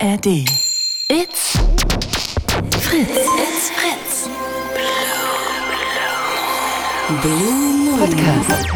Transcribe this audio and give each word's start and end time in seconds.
ARD. 0.00 0.26
It's 1.10 1.56
Fritz. 2.86 3.26
It's 3.42 3.70
Fritz. 3.70 4.28
Blue 7.22 7.98
Podcast. 7.98 8.72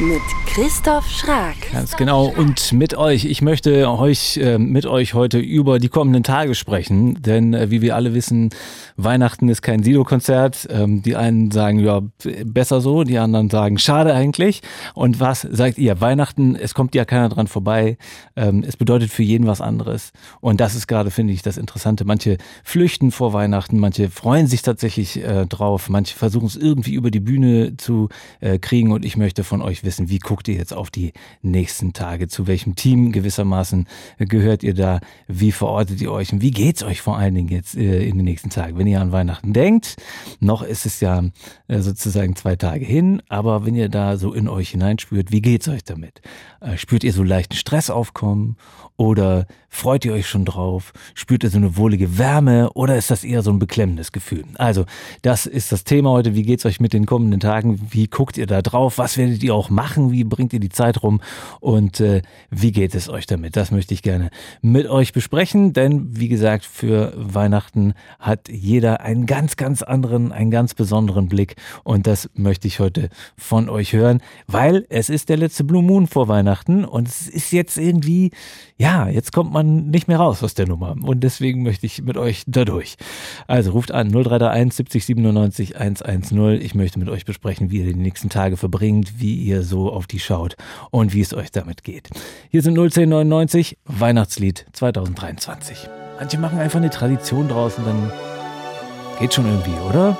Mit 0.00 0.41
Christoph 0.54 1.08
Schrag. 1.08 1.54
Ganz 1.72 1.96
genau. 1.96 2.26
Und 2.26 2.74
mit 2.74 2.94
euch. 2.94 3.24
Ich 3.24 3.40
möchte 3.40 3.88
euch 3.88 4.36
äh, 4.36 4.58
mit 4.58 4.84
euch 4.84 5.14
heute 5.14 5.38
über 5.38 5.78
die 5.78 5.88
kommenden 5.88 6.24
Tage 6.24 6.54
sprechen. 6.54 7.22
Denn 7.22 7.54
äh, 7.54 7.70
wie 7.70 7.80
wir 7.80 7.96
alle 7.96 8.12
wissen, 8.12 8.50
Weihnachten 8.98 9.48
ist 9.48 9.62
kein 9.62 9.82
Sido-Konzert. 9.82 10.68
Ähm, 10.70 11.00
die 11.00 11.16
einen 11.16 11.50
sagen, 11.52 11.78
ja, 11.78 12.02
besser 12.44 12.82
so. 12.82 13.02
Die 13.02 13.16
anderen 13.16 13.48
sagen, 13.48 13.78
schade 13.78 14.12
eigentlich. 14.12 14.60
Und 14.92 15.20
was 15.20 15.40
sagt 15.40 15.78
ihr? 15.78 16.02
Weihnachten, 16.02 16.54
es 16.54 16.74
kommt 16.74 16.94
ja 16.94 17.06
keiner 17.06 17.30
dran 17.30 17.46
vorbei. 17.46 17.96
Ähm, 18.36 18.62
es 18.62 18.76
bedeutet 18.76 19.10
für 19.10 19.22
jeden 19.22 19.46
was 19.46 19.62
anderes. 19.62 20.12
Und 20.42 20.60
das 20.60 20.74
ist 20.74 20.86
gerade, 20.86 21.10
finde 21.10 21.32
ich, 21.32 21.40
das 21.40 21.56
Interessante. 21.56 22.04
Manche 22.04 22.36
flüchten 22.62 23.10
vor 23.10 23.32
Weihnachten, 23.32 23.78
manche 23.78 24.10
freuen 24.10 24.48
sich 24.48 24.60
tatsächlich 24.60 25.16
äh, 25.24 25.46
drauf, 25.46 25.88
manche 25.88 26.14
versuchen 26.14 26.46
es 26.46 26.56
irgendwie 26.56 26.92
über 26.92 27.10
die 27.10 27.20
Bühne 27.20 27.78
zu 27.78 28.10
äh, 28.40 28.58
kriegen. 28.58 28.92
Und 28.92 29.06
ich 29.06 29.16
möchte 29.16 29.44
von 29.44 29.62
euch 29.62 29.82
wissen, 29.82 30.10
wie 30.10 30.18
guckt 30.18 30.41
ihr 30.48 30.54
jetzt 30.54 30.72
auf 30.72 30.90
die 30.90 31.12
nächsten 31.42 31.92
Tage? 31.92 32.28
Zu 32.28 32.46
welchem 32.46 32.74
Team 32.74 33.12
gewissermaßen 33.12 33.86
gehört 34.18 34.62
ihr 34.62 34.74
da? 34.74 35.00
Wie 35.28 35.52
verortet 35.52 36.00
ihr 36.00 36.12
euch? 36.12 36.32
Und 36.32 36.42
wie 36.42 36.50
geht's 36.50 36.82
euch 36.82 37.00
vor 37.00 37.16
allen 37.16 37.34
Dingen 37.34 37.48
jetzt 37.48 37.76
äh, 37.76 38.04
in 38.04 38.16
den 38.16 38.24
nächsten 38.24 38.50
Tagen? 38.50 38.78
Wenn 38.78 38.86
ihr 38.86 39.00
an 39.00 39.12
Weihnachten 39.12 39.52
denkt, 39.52 39.96
noch 40.40 40.62
ist 40.62 40.86
es 40.86 41.00
ja 41.00 41.24
äh, 41.68 41.80
sozusagen 41.80 42.36
zwei 42.36 42.56
Tage 42.56 42.84
hin, 42.84 43.22
aber 43.28 43.66
wenn 43.66 43.74
ihr 43.74 43.88
da 43.88 44.16
so 44.16 44.32
in 44.32 44.48
euch 44.48 44.70
hineinspürt, 44.70 45.32
wie 45.32 45.42
geht's 45.42 45.68
euch 45.68 45.84
damit? 45.84 46.20
Äh, 46.60 46.76
spürt 46.76 47.04
ihr 47.04 47.12
so 47.12 47.22
leichten 47.22 47.56
Stress 47.56 47.90
aufkommen 47.90 48.56
oder 49.02 49.46
freut 49.68 50.04
ihr 50.04 50.12
euch 50.12 50.28
schon 50.28 50.44
drauf? 50.44 50.92
Spürt 51.14 51.42
ihr 51.42 51.50
so 51.50 51.56
eine 51.56 51.76
wohlige 51.76 52.18
Wärme 52.18 52.70
oder 52.74 52.96
ist 52.96 53.10
das 53.10 53.24
eher 53.24 53.42
so 53.42 53.50
ein 53.50 53.58
beklemmendes 53.58 54.12
Gefühl? 54.12 54.44
Also, 54.54 54.84
das 55.22 55.46
ist 55.46 55.72
das 55.72 55.82
Thema 55.82 56.10
heute. 56.10 56.36
Wie 56.36 56.44
geht's 56.44 56.64
euch 56.66 56.78
mit 56.78 56.92
den 56.92 57.04
kommenden 57.04 57.40
Tagen? 57.40 57.80
Wie 57.90 58.06
guckt 58.06 58.38
ihr 58.38 58.46
da 58.46 58.62
drauf? 58.62 58.98
Was 58.98 59.18
werdet 59.18 59.42
ihr 59.42 59.56
auch 59.56 59.70
machen? 59.70 60.12
Wie 60.12 60.22
bringt 60.22 60.52
ihr 60.52 60.60
die 60.60 60.68
Zeit 60.68 61.02
rum? 61.02 61.20
Und 61.58 61.98
äh, 61.98 62.22
wie 62.50 62.70
geht 62.70 62.94
es 62.94 63.08
euch 63.08 63.26
damit? 63.26 63.56
Das 63.56 63.72
möchte 63.72 63.92
ich 63.92 64.02
gerne 64.02 64.30
mit 64.60 64.86
euch 64.86 65.12
besprechen, 65.12 65.72
denn 65.72 66.16
wie 66.16 66.28
gesagt, 66.28 66.64
für 66.64 67.12
Weihnachten 67.16 67.94
hat 68.20 68.48
jeder 68.48 69.00
einen 69.00 69.26
ganz, 69.26 69.56
ganz 69.56 69.82
anderen, 69.82 70.30
einen 70.30 70.52
ganz 70.52 70.74
besonderen 70.74 71.28
Blick 71.28 71.56
und 71.82 72.06
das 72.06 72.30
möchte 72.34 72.68
ich 72.68 72.78
heute 72.78 73.08
von 73.36 73.68
euch 73.68 73.94
hören, 73.94 74.22
weil 74.46 74.86
es 74.90 75.10
ist 75.10 75.28
der 75.28 75.38
letzte 75.38 75.64
Blue 75.64 75.82
Moon 75.82 76.06
vor 76.06 76.28
Weihnachten 76.28 76.84
und 76.84 77.08
es 77.08 77.26
ist 77.26 77.50
jetzt 77.50 77.78
irgendwie, 77.78 78.30
ja, 78.82 79.06
jetzt 79.06 79.32
kommt 79.32 79.52
man 79.52 79.90
nicht 79.90 80.08
mehr 80.08 80.16
raus 80.16 80.42
aus 80.42 80.54
der 80.54 80.66
Nummer 80.66 80.96
und 81.00 81.20
deswegen 81.20 81.62
möchte 81.62 81.86
ich 81.86 82.02
mit 82.02 82.16
euch 82.16 82.42
dadurch. 82.48 82.96
Also 83.46 83.70
ruft 83.70 83.92
an 83.92 84.08
0331 84.08 84.74
70 84.74 85.06
97 85.06 85.76
110. 85.78 86.60
Ich 86.60 86.74
möchte 86.74 86.98
mit 86.98 87.08
euch 87.08 87.24
besprechen, 87.24 87.70
wie 87.70 87.78
ihr 87.78 87.92
die 87.92 87.94
nächsten 87.94 88.28
Tage 88.28 88.56
verbringt, 88.56 89.20
wie 89.20 89.36
ihr 89.36 89.62
so 89.62 89.92
auf 89.92 90.08
die 90.08 90.18
schaut 90.18 90.56
und 90.90 91.14
wie 91.14 91.20
es 91.20 91.32
euch 91.32 91.52
damit 91.52 91.84
geht. 91.84 92.10
Hier 92.50 92.60
sind 92.60 92.76
01099 92.76 93.78
Weihnachtslied 93.84 94.66
2023. 94.72 95.88
Manche 96.18 96.38
machen 96.38 96.58
einfach 96.58 96.80
eine 96.80 96.90
Tradition 96.90 97.46
draus 97.46 97.78
und 97.78 97.86
dann 97.86 98.10
geht 99.20 99.32
schon 99.32 99.46
irgendwie, 99.46 99.78
oder? 99.88 100.18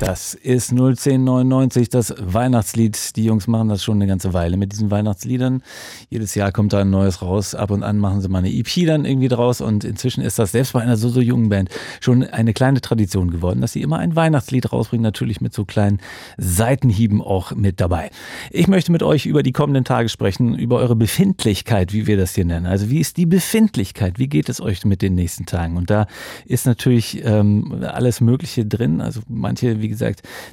Das 0.00 0.34
ist 0.34 0.72
01099, 0.72 1.88
das 1.88 2.14
Weihnachtslied. 2.18 3.16
Die 3.16 3.24
Jungs 3.24 3.46
machen 3.46 3.68
das 3.68 3.82
schon 3.82 3.96
eine 3.96 4.06
ganze 4.06 4.34
Weile 4.34 4.56
mit 4.56 4.72
diesen 4.72 4.90
Weihnachtsliedern. 4.90 5.62
Jedes 6.10 6.34
Jahr 6.34 6.52
kommt 6.52 6.72
da 6.74 6.80
ein 6.80 6.90
neues 6.90 7.22
raus. 7.22 7.54
Ab 7.54 7.70
und 7.70 7.82
an 7.82 7.98
machen 7.98 8.20
sie 8.20 8.28
mal 8.28 8.38
eine 8.38 8.52
EP 8.52 8.86
dann 8.86 9.06
irgendwie 9.06 9.28
draus. 9.28 9.62
Und 9.62 9.82
inzwischen 9.82 10.22
ist 10.22 10.38
das 10.38 10.52
selbst 10.52 10.74
bei 10.74 10.82
einer 10.82 10.96
so, 10.96 11.08
so 11.08 11.20
jungen 11.20 11.48
Band 11.48 11.70
schon 12.00 12.22
eine 12.22 12.52
kleine 12.52 12.82
Tradition 12.82 13.30
geworden, 13.30 13.62
dass 13.62 13.72
sie 13.72 13.82
immer 13.82 13.98
ein 13.98 14.14
Weihnachtslied 14.14 14.72
rausbringen. 14.72 15.02
Natürlich 15.02 15.40
mit 15.40 15.54
so 15.54 15.64
kleinen 15.64 16.00
Seitenhieben 16.36 17.22
auch 17.22 17.54
mit 17.54 17.80
dabei. 17.80 18.10
Ich 18.50 18.68
möchte 18.68 18.92
mit 18.92 19.02
euch 19.02 19.24
über 19.24 19.42
die 19.42 19.52
kommenden 19.52 19.84
Tage 19.84 20.10
sprechen, 20.10 20.54
über 20.54 20.76
eure 20.76 20.96
Befindlichkeit, 20.96 21.92
wie 21.92 22.06
wir 22.06 22.18
das 22.18 22.34
hier 22.34 22.44
nennen. 22.44 22.66
Also 22.66 22.90
wie 22.90 23.00
ist 23.00 23.16
die 23.16 23.26
Befindlichkeit? 23.26 24.18
Wie 24.18 24.28
geht 24.28 24.48
es 24.50 24.60
euch 24.60 24.84
mit 24.84 25.00
den 25.00 25.14
nächsten 25.14 25.46
Tagen? 25.46 25.78
Und 25.78 25.88
da 25.88 26.06
ist 26.44 26.66
natürlich 26.66 27.24
ähm, 27.24 27.84
alles 27.90 28.20
Mögliche 28.20 28.66
drin. 28.66 29.00
Also 29.00 29.20
manche, 29.28 29.80
wie 29.80 29.88
gesagt, 29.88 29.93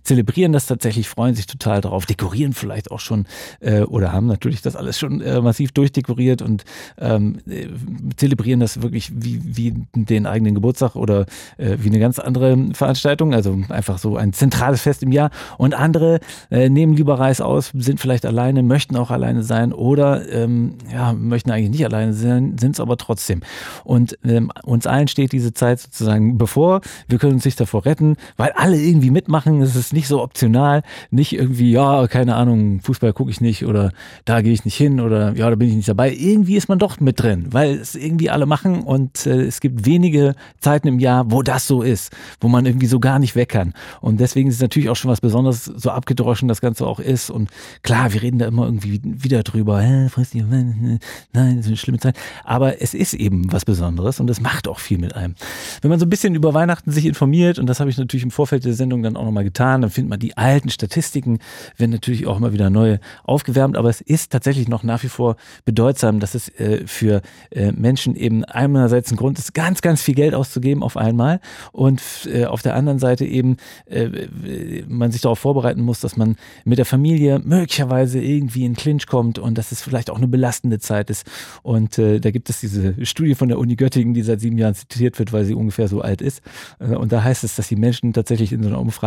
zelebrieren 0.03 0.53
das 0.53 0.65
tatsächlich, 0.65 1.07
freuen 1.07 1.35
sich 1.35 1.47
total 1.47 1.81
drauf, 1.81 2.05
dekorieren 2.05 2.53
vielleicht 2.53 2.91
auch 2.91 2.99
schon 2.99 3.25
äh, 3.59 3.81
oder 3.81 4.11
haben 4.11 4.27
natürlich 4.27 4.61
das 4.61 4.75
alles 4.75 4.99
schon 4.99 5.21
äh, 5.21 5.41
massiv 5.41 5.71
durchdekoriert 5.71 6.41
und 6.41 6.63
ähm, 6.97 7.39
äh, 7.47 7.67
zelebrieren 8.15 8.59
das 8.59 8.81
wirklich 8.81 9.11
wie, 9.13 9.41
wie 9.43 9.73
den 9.93 10.25
eigenen 10.25 10.55
Geburtstag 10.55 10.95
oder 10.95 11.25
äh, 11.57 11.77
wie 11.79 11.89
eine 11.89 11.99
ganz 11.99 12.19
andere 12.19 12.57
Veranstaltung, 12.73 13.33
also 13.33 13.57
einfach 13.69 13.97
so 13.97 14.17
ein 14.17 14.33
zentrales 14.33 14.81
Fest 14.81 15.03
im 15.03 15.11
Jahr. 15.11 15.31
Und 15.57 15.73
andere 15.73 16.19
äh, 16.49 16.69
nehmen 16.69 16.93
lieber 16.93 17.19
Reis 17.19 17.41
aus, 17.41 17.71
sind 17.73 17.99
vielleicht 17.99 18.25
alleine, 18.25 18.63
möchten 18.63 18.95
auch 18.95 19.11
alleine 19.11 19.43
sein 19.43 19.73
oder 19.73 20.27
ähm, 20.31 20.75
ja, 20.91 21.13
möchten 21.13 21.51
eigentlich 21.51 21.71
nicht 21.71 21.85
alleine 21.85 22.13
sein, 22.13 22.57
sind 22.57 22.75
es 22.75 22.79
aber 22.79 22.97
trotzdem. 22.97 23.41
Und 23.83 24.17
ähm, 24.23 24.51
uns 24.63 24.87
allen 24.87 25.07
steht 25.07 25.31
diese 25.31 25.53
Zeit 25.53 25.79
sozusagen 25.79 26.37
bevor. 26.37 26.81
Wir 27.07 27.17
können 27.17 27.33
uns 27.33 27.45
nicht 27.45 27.59
davor 27.59 27.85
retten, 27.85 28.15
weil 28.37 28.51
alle 28.51 28.77
irgendwie 28.77 29.11
mitmachen. 29.21 29.61
Es 29.61 29.75
ist 29.75 29.93
nicht 29.93 30.07
so 30.07 30.21
optional, 30.21 30.81
nicht 31.11 31.33
irgendwie, 31.33 31.71
ja, 31.71 32.07
keine 32.07 32.35
Ahnung, 32.35 32.81
Fußball 32.81 33.13
gucke 33.13 33.29
ich 33.29 33.39
nicht 33.39 33.65
oder 33.65 33.91
da 34.25 34.41
gehe 34.41 34.53
ich 34.53 34.65
nicht 34.65 34.75
hin 34.75 34.99
oder 34.99 35.35
ja, 35.35 35.49
da 35.49 35.55
bin 35.55 35.69
ich 35.69 35.75
nicht 35.75 35.87
dabei. 35.87 36.11
Irgendwie 36.11 36.55
ist 36.55 36.69
man 36.69 36.79
doch 36.79 36.99
mit 36.99 37.21
drin, 37.21 37.47
weil 37.51 37.75
es 37.75 37.95
irgendwie 37.95 38.29
alle 38.29 38.45
machen 38.45 38.81
und 38.81 39.25
äh, 39.27 39.41
es 39.41 39.59
gibt 39.61 39.85
wenige 39.85 40.33
Zeiten 40.59 40.87
im 40.87 40.99
Jahr, 40.99 41.29
wo 41.29 41.43
das 41.43 41.67
so 41.67 41.83
ist, 41.83 42.11
wo 42.39 42.47
man 42.47 42.65
irgendwie 42.65 42.87
so 42.87 42.99
gar 42.99 43.19
nicht 43.19 43.35
weg 43.35 43.49
kann. 43.49 43.73
Und 44.01 44.19
deswegen 44.19 44.49
ist 44.49 44.55
es 44.55 44.61
natürlich 44.61 44.89
auch 44.89 44.95
schon 44.95 45.11
was 45.11 45.21
Besonderes, 45.21 45.65
so 45.65 45.91
abgedroschen 45.91 46.47
das 46.47 46.61
Ganze 46.61 46.87
auch 46.87 46.99
ist. 46.99 47.29
Und 47.29 47.49
klar, 47.83 48.13
wir 48.13 48.23
reden 48.23 48.39
da 48.39 48.47
immer 48.47 48.65
irgendwie 48.65 49.01
wieder 49.03 49.43
drüber, 49.43 49.81
hä, 49.81 50.09
nein, 50.17 50.99
das 51.31 51.65
ist 51.65 51.67
eine 51.67 51.77
schlimme 51.77 51.99
Zeit. 51.99 52.17
Aber 52.43 52.81
es 52.81 52.93
ist 52.93 53.13
eben 53.13 53.51
was 53.51 53.65
Besonderes 53.65 54.19
und 54.19 54.29
es 54.29 54.41
macht 54.41 54.67
auch 54.67 54.79
viel 54.79 54.97
mit 54.97 55.15
einem. 55.15 55.35
Wenn 55.81 55.89
man 55.89 55.99
so 55.99 56.05
ein 56.05 56.09
bisschen 56.09 56.33
über 56.33 56.53
Weihnachten 56.53 56.91
sich 56.91 57.05
informiert, 57.05 57.59
und 57.59 57.67
das 57.67 57.79
habe 57.79 57.89
ich 57.89 57.97
natürlich 57.97 58.23
im 58.23 58.31
Vorfeld 58.31 58.65
der 58.65 58.73
Sendung 58.73 59.03
dann 59.03 59.10
auch 59.17 59.25
nochmal 59.25 59.43
getan, 59.43 59.81
dann 59.81 59.89
findet 59.89 60.09
man 60.09 60.19
die 60.19 60.37
alten 60.37 60.69
Statistiken, 60.69 61.39
werden 61.77 61.91
natürlich 61.91 62.27
auch 62.27 62.37
immer 62.37 62.53
wieder 62.53 62.69
neue 62.69 62.99
aufgewärmt, 63.23 63.77
aber 63.77 63.89
es 63.89 64.01
ist 64.01 64.31
tatsächlich 64.31 64.67
noch 64.67 64.83
nach 64.83 65.03
wie 65.03 65.09
vor 65.09 65.35
bedeutsam, 65.65 66.19
dass 66.19 66.35
es 66.35 66.49
äh, 66.59 66.85
für 66.85 67.21
äh, 67.51 67.71
Menschen 67.71 68.15
eben 68.15 68.43
einerseits 68.45 69.11
ein 69.11 69.17
Grund 69.17 69.39
ist, 69.39 69.53
ganz, 69.53 69.81
ganz 69.81 70.01
viel 70.01 70.15
Geld 70.15 70.33
auszugeben 70.33 70.83
auf 70.83 70.97
einmal 70.97 71.39
und 71.71 72.01
äh, 72.25 72.45
auf 72.45 72.61
der 72.61 72.75
anderen 72.75 72.99
Seite 72.99 73.25
eben 73.25 73.57
äh, 73.85 74.83
man 74.87 75.11
sich 75.11 75.21
darauf 75.21 75.39
vorbereiten 75.39 75.81
muss, 75.81 75.99
dass 75.99 76.17
man 76.17 76.35
mit 76.65 76.77
der 76.77 76.85
Familie 76.85 77.39
möglicherweise 77.39 78.21
irgendwie 78.21 78.65
in 78.65 78.75
Clinch 78.75 79.07
kommt 79.07 79.39
und 79.39 79.57
dass 79.57 79.71
es 79.71 79.81
vielleicht 79.81 80.09
auch 80.09 80.17
eine 80.17 80.27
belastende 80.27 80.79
Zeit 80.79 81.09
ist. 81.09 81.25
Und 81.63 81.97
äh, 81.97 82.19
da 82.19 82.31
gibt 82.31 82.49
es 82.49 82.59
diese 82.59 83.05
Studie 83.05 83.35
von 83.35 83.47
der 83.47 83.59
Uni 83.59 83.75
Göttingen, 83.75 84.13
die 84.13 84.21
seit 84.21 84.41
sieben 84.41 84.57
Jahren 84.57 84.75
zitiert 84.75 85.19
wird, 85.19 85.33
weil 85.33 85.45
sie 85.45 85.53
ungefähr 85.53 85.87
so 85.87 86.01
alt 86.01 86.21
ist. 86.21 86.41
Äh, 86.79 86.95
und 86.95 87.11
da 87.11 87.23
heißt 87.23 87.43
es, 87.43 87.55
dass 87.55 87.67
die 87.67 87.75
Menschen 87.75 88.13
tatsächlich 88.13 88.53
in 88.53 88.63
so 88.63 88.69
einer 88.69 88.79
Umfrage 88.79 89.00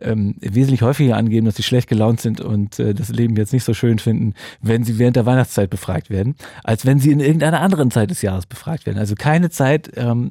ähm, 0.00 0.36
wesentlich 0.40 0.82
häufiger 0.82 1.16
angeben, 1.16 1.46
dass 1.46 1.56
sie 1.56 1.62
schlecht 1.62 1.88
gelaunt 1.88 2.20
sind 2.20 2.40
und 2.40 2.78
äh, 2.78 2.94
das 2.94 3.08
Leben 3.08 3.36
jetzt 3.36 3.52
nicht 3.52 3.64
so 3.64 3.74
schön 3.74 3.98
finden, 3.98 4.34
wenn 4.60 4.84
sie 4.84 4.98
während 4.98 5.16
der 5.16 5.26
Weihnachtszeit 5.26 5.70
befragt 5.70 6.10
werden, 6.10 6.36
als 6.64 6.86
wenn 6.86 6.98
sie 6.98 7.10
in 7.10 7.20
irgendeiner 7.20 7.60
anderen 7.60 7.90
Zeit 7.90 8.10
des 8.10 8.22
Jahres 8.22 8.46
befragt 8.46 8.86
werden. 8.86 8.98
Also 8.98 9.14
keine 9.14 9.50
Zeit 9.50 9.90
ähm, 9.96 10.30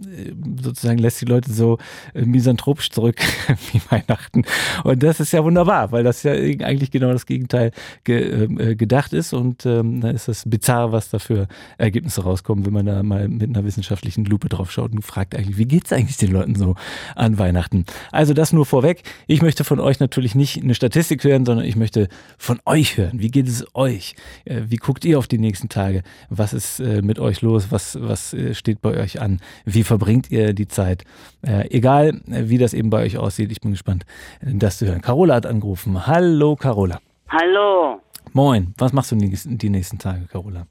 sozusagen 0.62 1.00
lässt 1.00 1.22
die 1.22 1.26
Leute 1.26 1.52
so 1.52 1.78
äh, 2.14 2.22
misanthropisch 2.22 2.90
zurück 2.90 3.18
wie 3.72 3.82
Weihnachten. 3.90 4.44
Und 4.84 5.04
das 5.04 5.20
ist 5.20 5.34
ja 5.34 5.44
wunderbar, 5.44 5.92
weil 5.92 6.04
das 6.04 6.24
ja 6.24 6.32
eigentlich 6.34 6.92
genau 6.92 7.12
das 7.12 7.26
Gegenteil 7.26 7.72
ge, 8.04 8.46
äh, 8.46 8.76
gedacht 8.76 9.14
ist 9.14 9.34
und 9.34 9.66
ähm, 9.66 10.02
dann 10.02 10.16
ist 10.16 10.28
das 10.28 10.48
bizarr, 10.48 10.92
was 10.92 11.10
da 11.10 11.20
für 11.20 11.48
Ergebnisse 11.78 12.24
rauskommen, 12.24 12.66
wenn 12.66 12.74
man 12.74 12.86
da 12.86 13.04
mal 13.04 13.28
mit 13.28 13.50
einer 13.50 13.66
wissenschaftlichen 13.66 14.26
Lupe 14.26 14.50
drauf 14.50 14.72
schaut 14.72 14.92
und 14.92 15.02
fragt 15.04 15.36
eigentlich, 15.36 15.58
wie 15.58 15.66
geht 15.66 15.86
es 15.86 15.94
eigentlich 15.94 16.18
den 16.18 16.32
Leuten 16.32 16.56
so 16.56 16.76
an 17.16 17.38
Weihnachten? 17.38 17.86
Also 18.12 18.34
das 18.34 18.54
nur 18.54 18.66
vorweg. 18.66 18.85
Ich 19.28 19.42
möchte 19.42 19.64
von 19.64 19.80
euch 19.80 20.00
natürlich 20.00 20.36
nicht 20.36 20.62
eine 20.62 20.76
Statistik 20.76 21.24
hören, 21.24 21.46
sondern 21.46 21.66
ich 21.66 21.76
möchte 21.76 22.08
von 22.38 22.60
euch 22.66 22.98
hören. 22.98 23.20
Wie 23.20 23.30
geht 23.30 23.48
es 23.48 23.66
euch? 23.74 24.16
Äh, 24.46 24.64
wie 24.68 24.76
guckt 24.78 25.06
ihr 25.06 25.18
auf 25.18 25.28
die 25.28 25.38
nächsten 25.38 25.70
Tage? 25.70 26.04
Was 26.30 26.54
ist 26.54 26.80
äh, 26.80 27.02
mit 27.02 27.20
euch 27.20 27.42
los? 27.42 27.72
Was, 27.72 27.98
was 28.02 28.34
äh, 28.34 28.54
steht 28.54 28.82
bei 28.82 28.98
euch 28.98 29.22
an? 29.22 29.40
Wie 29.66 29.84
verbringt 29.84 30.32
ihr 30.32 30.54
die 30.54 30.68
Zeit? 30.68 31.04
Egal, 31.42 32.22
wie 32.26 32.58
das 32.58 32.74
eben 32.74 32.90
bei 32.90 33.04
euch 33.04 33.18
aussieht, 33.18 33.52
ich 33.52 33.62
bin 33.62 33.72
gespannt, 33.72 34.06
das 34.42 34.80
zu 34.80 34.88
hören. 34.88 35.02
Carola 35.02 35.36
hat 35.36 35.46
angerufen. 35.46 36.08
Hallo, 36.08 36.56
Carola. 36.56 37.00
Hallo. 37.28 38.02
Moin. 38.34 38.74
Was 38.78 38.94
machst 38.94 39.12
du 39.12 39.16
die 39.16 39.70
nächsten 39.70 40.00
Tage, 40.00 40.26
Carola? 40.26 40.66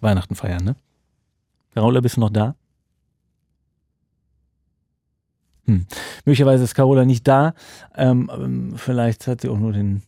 Weihnachten 0.00 0.34
feiern, 0.34 0.64
ne? 0.64 0.76
Carola, 1.74 2.00
bist 2.00 2.16
du 2.16 2.20
noch 2.20 2.30
da? 2.30 2.54
Hm. 5.66 5.86
Möglicherweise 6.24 6.64
ist 6.64 6.74
Carola 6.74 7.04
nicht 7.04 7.26
da. 7.26 7.54
Ähm, 7.96 8.30
ähm, 8.34 8.74
vielleicht 8.76 9.26
hat 9.26 9.42
sie 9.42 9.48
auch 9.48 9.58
nur 9.58 9.72
den, 9.72 10.02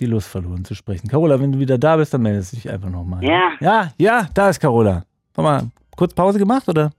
die 0.00 0.06
Lust 0.06 0.28
verloren 0.28 0.64
zu 0.64 0.74
sprechen. 0.74 1.08
Carola, 1.08 1.40
wenn 1.40 1.52
du 1.52 1.58
wieder 1.58 1.78
da 1.78 1.96
bist, 1.96 2.12
dann 2.14 2.22
meldest 2.22 2.52
du 2.52 2.56
dich 2.56 2.70
einfach 2.70 2.90
nochmal. 2.90 3.22
Ja. 3.24 3.52
Ja, 3.60 3.92
ja, 3.96 4.28
da 4.34 4.48
ist 4.48 4.60
Carola. 4.60 5.04
Warte 5.34 5.42
mal, 5.50 5.70
kurz 5.96 6.14
Pause 6.14 6.38
gemacht 6.38 6.68
oder 6.68 6.90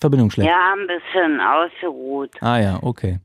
Verbindung 0.00 0.30
schlecht? 0.30 0.48
Ja, 0.48 0.74
ein 0.74 0.86
bisschen 0.86 1.40
ausgeruht. 1.40 2.30
Ah 2.40 2.58
ja, 2.58 2.78
okay. 2.82 3.18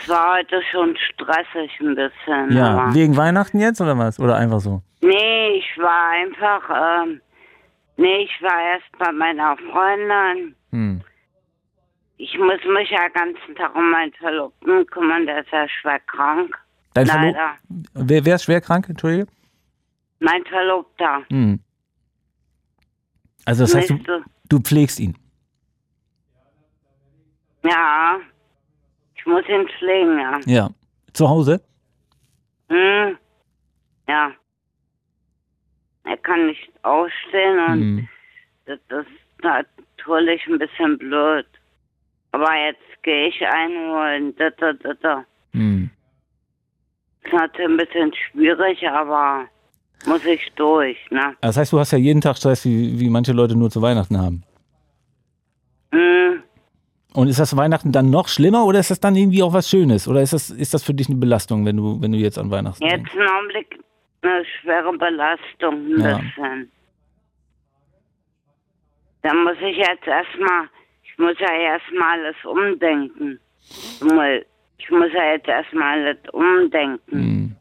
Es 0.00 0.08
war 0.08 0.36
heute 0.36 0.60
schon 0.70 0.96
stressig 0.96 1.70
ein 1.80 1.94
bisschen. 1.94 2.56
Ja, 2.56 2.94
wegen 2.94 3.16
Weihnachten 3.16 3.58
jetzt 3.60 3.80
oder 3.80 3.98
was? 3.98 4.18
Oder 4.18 4.36
einfach 4.36 4.60
so? 4.60 4.82
nee, 5.00 5.48
ich 5.58 5.78
war 5.78 6.10
einfach, 6.10 7.02
ähm, 7.04 7.20
nee, 7.96 8.22
ich 8.22 8.42
war 8.42 8.60
erst 8.72 8.98
bei 8.98 9.12
meiner 9.12 9.56
Freundin. 9.56 10.54
Hm. 10.70 11.00
Ich 12.20 12.36
muss 12.36 12.58
mich 12.74 12.90
ja 12.90 13.08
den 13.08 13.12
ganzen 13.14 13.54
Tag 13.54 13.74
um 13.76 13.90
meinen 13.90 14.12
Verlobten 14.14 14.84
kümmern, 14.86 15.24
der 15.26 15.40
ist 15.42 15.50
ja 15.52 15.68
schwer 15.68 16.00
krank. 16.00 16.56
Dein 16.94 17.06
Leider. 17.06 17.54
wer, 17.94 18.24
wer 18.24 18.34
ist 18.34 18.44
schwer 18.44 18.60
krank, 18.60 18.88
Entschuldige? 18.88 19.26
Mein 20.18 20.44
Verlobter. 20.46 21.22
Hm. 21.30 21.60
Also 23.44 23.64
das 23.64 23.74
heißt, 23.76 23.90
du, 23.90 24.24
du 24.48 24.58
pflegst 24.60 24.98
ihn. 24.98 25.16
Ja. 27.62 28.18
Ich 29.16 29.24
muss 29.26 29.44
ihn 29.48 29.68
pflegen, 29.78 30.18
ja. 30.18 30.40
Ja. 30.46 30.70
Zu 31.12 31.28
Hause? 31.28 31.62
Hm. 32.68 33.16
Ja. 34.08 34.32
Er 36.04 36.16
kann 36.18 36.46
nicht 36.46 36.68
aufstehen 36.82 37.58
und 37.68 37.80
Hm. 37.80 38.08
das 38.66 38.78
ist 38.88 39.42
natürlich 39.44 40.44
ein 40.46 40.58
bisschen 40.58 40.98
blöd. 40.98 41.46
Aber 42.32 42.54
jetzt 42.66 43.02
gehe 43.02 43.28
ich 43.28 43.40
einholen. 43.46 44.34
Da, 44.36 44.50
da, 44.50 44.72
da, 44.74 44.94
da. 44.94 45.24
Hm. 45.52 45.90
Ist 47.24 47.32
natürlich 47.32 47.68
ein 47.70 47.76
bisschen 47.76 48.12
schwierig, 48.14 48.88
aber 48.88 49.46
muss 50.06 50.24
ich 50.24 50.40
durch, 50.56 50.96
ne? 51.10 51.34
Das 51.40 51.56
heißt, 51.56 51.72
du 51.72 51.78
hast 51.78 51.92
ja 51.92 51.98
jeden 51.98 52.20
Tag 52.20 52.36
Stress, 52.36 52.64
wie, 52.64 52.98
wie 53.00 53.10
manche 53.10 53.32
Leute 53.32 53.56
nur 53.56 53.70
zu 53.70 53.82
Weihnachten 53.82 54.18
haben. 54.18 54.44
Hm. 55.92 56.42
Und 57.14 57.28
ist 57.28 57.40
das 57.40 57.56
Weihnachten 57.56 57.90
dann 57.92 58.10
noch 58.10 58.28
schlimmer 58.28 58.64
oder 58.66 58.78
ist 58.78 58.90
das 58.90 59.00
dann 59.00 59.16
irgendwie 59.16 59.42
auch 59.42 59.52
was 59.52 59.68
Schönes? 59.68 60.06
Oder 60.06 60.20
ist 60.22 60.32
das, 60.34 60.50
ist 60.50 60.74
das 60.74 60.84
für 60.84 60.94
dich 60.94 61.08
eine 61.08 61.18
Belastung, 61.18 61.64
wenn 61.66 61.76
du, 61.76 62.00
wenn 62.00 62.12
du 62.12 62.18
jetzt 62.18 62.38
an 62.38 62.50
Weihnachten 62.50 62.82
Jetzt 62.84 62.92
denkst? 62.94 63.14
im 63.14 63.22
Augenblick 63.22 63.80
eine 64.22 64.44
schwere 64.60 64.92
Belastung, 64.92 65.74
ein 65.94 66.00
Ja. 66.00 66.18
bisschen. 66.18 66.70
Da 69.22 69.34
muss 69.34 69.56
ich 69.60 69.76
jetzt 69.78 70.06
erstmal, 70.06 70.68
ich 71.18 71.24
muss 71.24 71.34
ja 71.40 71.52
erstmal 71.52 72.20
alles 72.20 72.36
umdenken. 72.44 73.40
Ich 74.80 74.90
muss 74.90 75.12
ja 75.12 75.32
jetzt 75.32 75.48
erstmal 75.48 75.98
alles 76.04 76.16
umdenken. 76.32 77.00
Hm. 77.10 77.54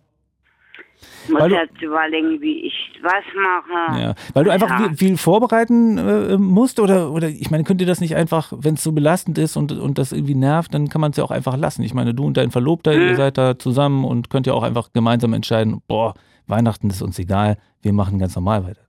Ich 1.26 1.30
muss 1.32 1.42
Weil 1.42 1.50
du- 1.50 1.56
jetzt 1.56 1.82
überlegen, 1.82 2.40
wie 2.42 2.66
ich 2.68 3.00
was 3.02 3.24
mache. 3.36 4.00
Ja. 4.02 4.16
Weil 4.34 4.44
du 4.46 4.52
einfach 4.52 4.70
Ja. 4.80 4.90
viel, 4.96 5.18
vorbereiten 5.18 5.98
äh, 5.98 6.38
musst 6.38 6.80
oder, 6.80 7.12
oder 7.12 7.28
ich 7.28 7.52
meine, 7.52 7.64
könnt 7.64 7.82
ihr 7.82 7.88
das 7.88 8.00
nicht 8.00 8.16
einfach, 8.16 8.54
wenn 8.56 8.76
es 8.76 8.84
so 8.84 8.92
belastend 8.94 9.38
ist 9.38 9.58
und, 9.58 9.72
und 9.72 9.98
das 9.98 10.12
irgendwie 10.12 10.36
nervt, 10.36 10.74
dann 10.74 10.88
kann 10.90 11.02
man 11.02 11.12
es 11.12 11.18
ja 11.18 11.24
auch 11.24 11.32
einfach 11.32 11.58
lassen. 11.58 11.84
Ich 11.84 11.94
meine, 11.94 12.14
du 12.14 12.26
und 12.26 12.38
dein 12.38 12.52
Verlobter, 12.52 12.94
ihr 12.94 13.12
Mhm. 13.12 13.16
seid 13.16 13.38
da 13.38 13.60
zusammen 13.60 14.06
und 14.06 14.30
könnt 14.30 14.48
ja 14.48 14.54
auch 14.54 14.64
einfach 14.64 14.94
gemeinsam 14.94 15.34
entscheiden, 15.34 15.82
boah, 15.88 16.14
Weihnachten 16.48 16.90
ist 16.90 17.02
uns 17.02 17.20
egal, 17.20 17.58
wir 17.82 17.94
machen 17.94 18.20
ganz 18.20 18.36
normal 18.36 18.64
weiter. 18.66 18.82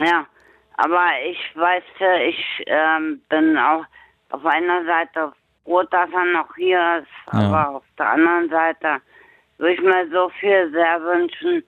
Ja, 0.00 0.26
aber 0.78 1.04
ich 1.28 1.38
weiß, 1.56 1.82
äh, 2.00 2.28
ich 2.30 2.64
ähm, 2.66 3.20
bin 3.28 3.56
auch 3.58 3.84
auf 4.30 4.44
einer 4.44 4.84
Seite 4.84 5.32
froh, 5.64 5.82
dass 5.90 6.08
er 6.12 6.24
noch 6.32 6.54
hier 6.56 6.98
ist, 7.02 7.32
Ja. 7.32 7.38
aber 7.48 7.76
auf 7.76 7.84
der 7.98 8.10
anderen 8.10 8.48
Seite 8.48 9.00
würde 9.58 9.74
ich 9.74 9.80
mir 9.80 10.08
so 10.10 10.28
viel 10.40 10.70
sehr 10.72 11.00
wünschen, 11.02 11.62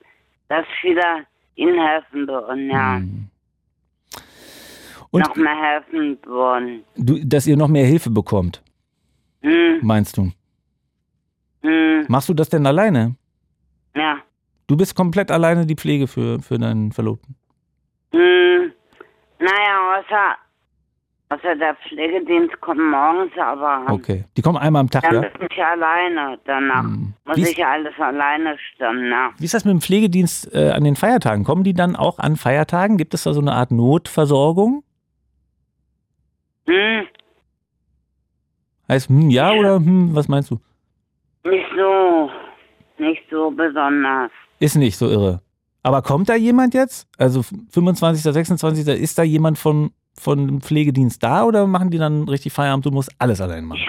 dass 0.47 0.65
viele 0.81 1.25
ihnen 1.55 1.79
helfen 1.79 2.27
würden, 2.27 2.69
ja. 2.69 2.95
Hm. 2.97 3.27
Und 5.11 5.19
noch 5.27 5.35
mehr 5.35 5.55
helfen 5.61 6.17
würden. 6.25 6.83
du, 6.95 7.19
dass 7.25 7.45
ihr 7.47 7.57
noch 7.57 7.67
mehr 7.67 7.85
Hilfe 7.85 8.09
bekommt, 8.09 8.63
Hm, 9.41 9.79
meinst 9.81 10.15
du? 10.17 10.31
hm, 11.63 12.05
Machst 12.07 12.29
du 12.29 12.33
das 12.33 12.49
denn 12.49 12.65
alleine? 12.65 13.15
ja. 13.95 14.17
Du 14.67 14.77
bist 14.77 14.95
komplett 14.95 15.31
alleine 15.31 15.65
die 15.65 15.75
Pflege 15.75 16.07
für, 16.07 16.39
für 16.41 16.57
deinen 16.57 16.93
Verlobten. 16.93 17.35
Hm, 18.13 18.50
naja, 19.41 19.99
außer, 19.99 20.35
außer 21.29 21.55
der 21.55 21.75
Pflegedienst 21.75 22.59
kommt 22.61 22.79
morgens, 22.79 23.31
aber 23.37 23.85
Okay. 23.91 24.25
Die 24.37 24.41
kommen 24.41 24.57
einmal 24.57 24.79
am 24.81 24.89
Tag, 24.89 25.03
dann 25.03 25.15
ja? 25.15 25.21
bin 25.29 25.47
ich 25.51 25.63
alleine. 25.63 26.39
Danach 26.45 26.83
Hm. 26.83 27.13
muss 27.25 27.37
ist- 27.37 27.57
ich 27.57 27.65
alles 27.65 27.93
alleine 27.99 28.57
stemmen, 28.73 29.09
ne? 29.09 29.29
Wie 29.37 29.45
ist 29.45 29.53
das 29.53 29.65
mit 29.65 29.71
dem 29.73 29.81
Pflegedienst 29.81 30.53
äh, 30.53 30.71
an 30.71 30.83
den 30.83 30.95
Feiertagen? 30.95 31.43
Kommen 31.43 31.63
die 31.63 31.73
dann 31.73 31.95
auch 31.95 32.19
an 32.19 32.35
Feiertagen? 32.37 32.97
Gibt 32.97 33.13
es 33.13 33.23
da 33.23 33.33
so 33.33 33.41
eine 33.41 33.53
Art 33.53 33.71
Notversorgung? 33.71 34.83
Hm, 36.67 37.07
Heißt, 38.87 39.09
hm, 39.09 39.29
ja 39.29 39.51
oder 39.53 39.75
hm, 39.77 40.13
was 40.15 40.27
meinst 40.27 40.51
du? 40.51 40.59
nicht 41.43 41.65
so, 41.75 42.29
nicht 42.97 43.23
so 43.31 43.49
besonders. 43.51 44.29
Ist 44.59 44.75
nicht 44.75 44.97
so 44.97 45.07
irre. 45.09 45.41
Aber 45.83 46.01
kommt 46.01 46.29
da 46.29 46.35
jemand 46.35 46.73
jetzt? 46.73 47.07
Also 47.17 47.41
25., 47.43 48.21
26. 48.23 48.87
ist 48.87 49.17
da 49.17 49.23
jemand 49.23 49.57
von, 49.57 49.91
von 50.17 50.47
dem 50.47 50.61
Pflegedienst 50.61 51.23
da 51.23 51.43
oder 51.43 51.65
machen 51.67 51.89
die 51.89 51.97
dann 51.97 52.27
richtig 52.27 52.53
Feierabend? 52.53 52.85
Du 52.85 52.91
musst 52.91 53.11
alles 53.19 53.41
allein 53.41 53.65
machen. 53.65 53.81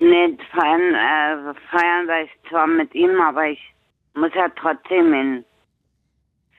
Nee, 0.00 0.36
feiern, 0.50 0.94
äh, 0.94 1.54
feiern 1.70 2.06
war 2.08 2.22
ich 2.24 2.30
zwar 2.50 2.66
mit 2.66 2.94
ihm, 2.94 3.18
aber 3.26 3.46
ich 3.48 3.60
muss 4.14 4.30
ja 4.34 4.48
trotzdem 4.60 5.14
ihn 5.14 5.44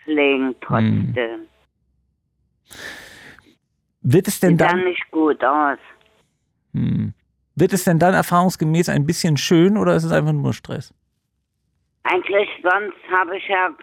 pflegen, 0.04 0.56
trotzdem. 0.62 1.42
Wird 4.02 4.28
es 4.28 4.40
denn 4.40 4.52
Sieht 4.52 4.62
dann 4.62 4.78
dann, 4.78 4.86
nicht 4.86 5.12
gut 5.12 5.44
aus. 5.44 5.78
hm, 6.74 7.14
wird 7.56 7.74
es 7.74 7.84
denn 7.84 8.00
dann 8.00 8.14
erfahrungsgemäß 8.16 8.90
ein 8.90 9.06
bisschen 9.06 9.38
schön 9.38 9.78
oder 9.78 9.96
ist 9.96 10.06
es 10.06 10.12
einfach 10.12 10.34
nur 10.34 10.54
Stress? 10.54 10.94
Eigentlich 12.06 12.50
sonst 12.62 12.98
habe 13.12 13.36
ich 13.36 13.48
ja 13.48 13.74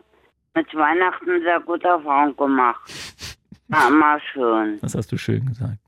mit 0.54 0.72
Weihnachten 0.76 1.42
sehr 1.42 1.58
gute 1.58 1.88
Erfahrung 1.88 2.36
gemacht. 2.36 2.80
War 3.66 3.88
immer 3.88 4.20
schön. 4.20 4.78
Das 4.80 4.94
hast 4.94 5.10
du 5.10 5.18
schön 5.18 5.44
gesagt. 5.46 5.78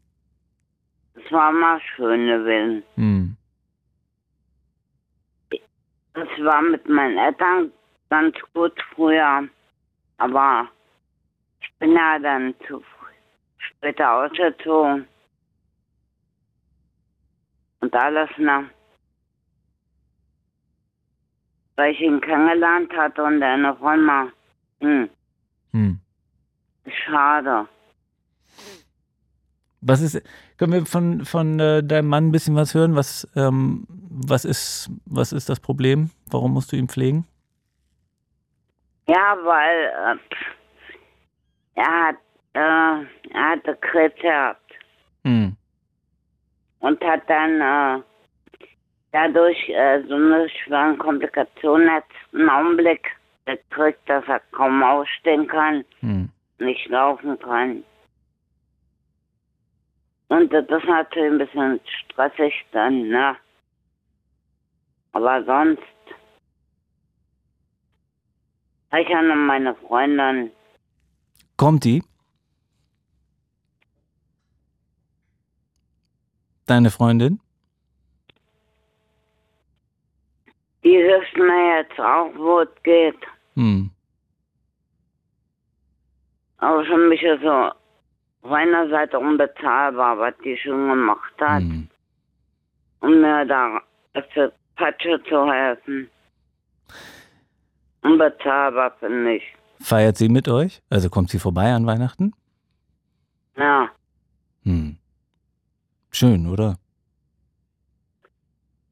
Es 1.15 1.31
war 1.31 1.51
immer 1.51 1.81
schön 1.95 2.27
gewesen. 2.27 2.83
Hm. 2.97 3.37
Es 6.15 6.45
war 6.45 6.61
mit 6.63 6.89
meinen 6.89 7.19
Eltern 7.19 7.71
ganz 8.11 8.35
gut 8.53 8.73
früher. 8.95 9.49
Aber 10.19 10.69
ich 11.61 11.73
bin 11.79 11.93
ja 11.93 12.19
dann 12.19 12.53
zu 12.67 12.83
später 13.59 14.13
ausgezogen. 14.13 15.07
Und 17.79 17.95
alles, 17.95 18.31
ne? 18.39 18.71
Weil 21.77 21.93
ich 21.93 22.01
ihn 22.01 22.21
kennengelernt 22.21 22.93
hatte 22.97 23.23
und 23.25 23.43
er 23.43 23.77
Freundin 23.77 24.07
war. 24.07 24.29
Hm, 24.81 25.11
Hm. 25.73 25.99
schade. 27.07 27.67
Was 29.81 30.01
ist, 30.01 30.23
können 30.57 30.73
wir 30.73 30.87
von, 30.87 31.25
von 31.25 31.61
äh, 31.61 31.83
deinem 31.83 32.09
Mann 32.09 32.29
ein 32.29 32.33
bisschen 32.33 32.55
was 32.57 32.75
hören? 32.75 32.95
Was, 32.97 33.29
ähm, 33.37 33.87
was, 33.89 34.45
ist, 34.45 34.91
was 35.05 35.33
ist 35.33 35.49
das 35.49 35.61
Problem? 35.61 36.11
Warum 36.31 36.53
musst 36.55 36.73
du 36.73 36.77
ihn 36.77 36.89
pflegen? 36.89 37.27
Ja, 39.07 39.37
weil 39.45 40.17
äh, 40.17 40.19
er 41.75 42.07
hat, 42.07 42.17
äh, 42.55 43.05
er 43.35 43.51
hatte 43.51 43.77
Krebs 43.81 44.21
gehabt 44.23 44.61
Hm. 45.25 45.57
und 46.81 47.05
hat 47.05 47.29
dann 47.29 47.61
äh, 47.61 48.03
dadurch 49.15 49.69
äh, 49.69 50.03
so 50.09 50.15
eine 50.17 50.49
schwere 50.51 50.97
Komplikation 50.97 51.83
jetzt 51.83 52.35
einen 52.35 52.49
Augenblick 52.51 53.07
gekriegt, 53.47 54.01
dass 54.07 54.25
er 54.27 54.41
kaum 54.51 54.83
aufstehen 54.83 55.47
kann, 55.47 55.85
Hm. 56.01 56.31
nicht 56.59 56.89
laufen 56.89 57.39
kann. 57.39 57.85
Und 60.29 60.53
das 60.53 60.65
ist 60.65 60.89
natürlich 60.89 61.31
ein 61.33 61.39
bisschen 61.39 61.81
stressig 62.09 62.53
dann, 62.73 63.09
ne? 63.09 63.37
Aber 65.13 65.45
sonst 65.45 65.83
habe 68.91 69.03
ich 69.03 69.09
ja 69.09 69.23
noch 69.23 69.37
meine 69.37 69.77
Freundin. 69.77 70.51
Kommt 71.57 71.85
die? 71.85 72.03
Deine 76.67 76.91
Freundin? 76.91 77.39
Die 80.85 80.97
hilft 80.97 81.37
mir 81.37 81.79
jetzt 81.79 81.99
auch, 81.99 82.31
wo 82.37 82.61
es 82.61 82.69
geht. 82.83 83.19
Hm. 83.55 83.91
Aber 86.59 86.85
für 86.85 86.97
mich 86.97 87.23
ist 87.23 87.43
so 87.43 87.71
auf 88.43 88.53
einer 88.53 88.89
Seite 88.89 89.19
unbezahlbar, 89.19 90.19
was 90.19 90.35
die 90.45 90.57
schon 90.59 90.89
gemacht 90.89 91.35
hat. 91.41 91.63
Hm. 91.63 91.89
um 93.01 93.21
mir 93.21 93.45
da 93.47 93.81
für 94.33 94.53
Patsche 94.77 95.23
zu 95.29 95.51
helfen. 95.51 96.09
Unbezahlbar 98.03 98.93
finde 99.01 99.37
ich. 99.37 99.43
Feiert 99.81 100.17
sie 100.17 100.29
mit 100.29 100.49
euch? 100.49 100.83
Also 100.91 101.11
kommt 101.11 101.31
sie 101.31 101.39
vorbei 101.39 101.73
an 101.73 101.87
Weihnachten? 101.87 102.35
Ja. 103.57 103.91
Hm. 104.65 104.97
Schön, 106.11 106.47
oder? 106.47 106.77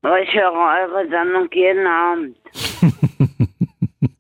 Aber 0.03 0.21
ich 0.21 0.33
höre 0.35 0.53
eure 0.53 1.09
Sendung 1.09 1.49
jeden 1.53 1.87
Abend. 1.87 2.37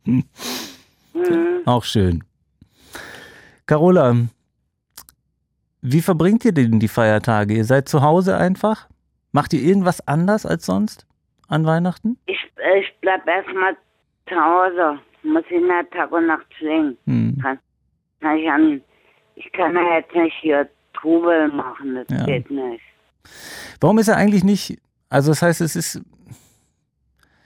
Mhm. 0.04 1.62
Auch 1.66 1.84
schön. 1.84 2.24
Carola, 3.66 4.16
wie 5.80 6.00
verbringt 6.02 6.44
ihr 6.44 6.52
denn 6.52 6.78
die 6.78 6.88
Feiertage? 6.88 7.54
Ihr 7.54 7.64
seid 7.64 7.88
zu 7.88 8.02
Hause 8.02 8.36
einfach? 8.36 8.88
Macht 9.32 9.52
ihr 9.52 9.60
irgendwas 9.62 10.06
anders 10.06 10.44
als 10.46 10.66
sonst 10.66 11.06
an 11.48 11.64
Weihnachten? 11.66 12.18
Ich, 12.26 12.38
ich 12.78 12.94
bleib 13.00 13.26
erstmal 13.26 13.76
zu 14.28 14.34
Hause. 14.36 14.98
Muss 15.24 15.44
ich 15.50 15.60
nicht 15.60 15.90
Tag 15.92 16.10
und 16.12 16.26
Nacht 16.26 16.46
fliegen. 16.58 16.96
Hm. 17.06 17.38
Kann, 17.40 17.58
kann 18.20 18.36
ich, 18.36 18.50
an, 18.50 18.80
ich 19.36 19.50
kann 19.52 19.74
ja 19.74 19.98
jetzt 19.98 20.14
nicht 20.14 20.34
hier 20.40 20.68
Trubel 20.94 21.48
machen. 21.48 21.94
Das 21.96 22.06
Ja. 22.18 22.24
geht 22.26 22.50
nicht. 22.50 22.82
Warum 23.80 23.98
ist 23.98 24.08
er 24.08 24.16
eigentlich 24.16 24.44
nicht, 24.44 24.78
also 25.12 25.30
das 25.30 25.42
heißt, 25.42 25.60
es 25.60 25.76
ist, 25.76 26.00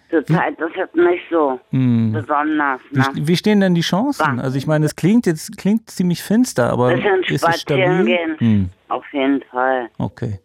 Zurzeit 0.09 0.59
ist 0.61 0.77
es 0.77 0.95
nicht 0.95 1.25
so 1.31 1.59
hm, 1.71 2.13
besonders. 2.13 2.81
wie, 2.93 2.99
Ne? 2.99 3.07
wie 3.27 3.37
stehen 3.37 3.61
denn 3.61 3.75
die 3.75 3.81
Chancen? 3.81 4.39
Also 4.41 4.57
ich 4.57 4.67
meine, 4.67 4.87
es 4.87 4.95
klingt 4.95 5.27
jetzt, 5.27 5.57
klingt 5.59 5.91
ziemlich 5.91 6.23
finster, 6.23 6.71
aber 6.71 6.95
Bisschen 6.95 7.23
ist 7.25 7.31
es 7.33 7.41
spazieren 7.43 7.95
stabil? 7.95 8.05
gehen. 8.07 8.37
Hm, 8.39 8.71
Auf 8.89 9.05
jeden 9.13 9.43
Fall. 9.51 9.89
okay. 9.99 10.39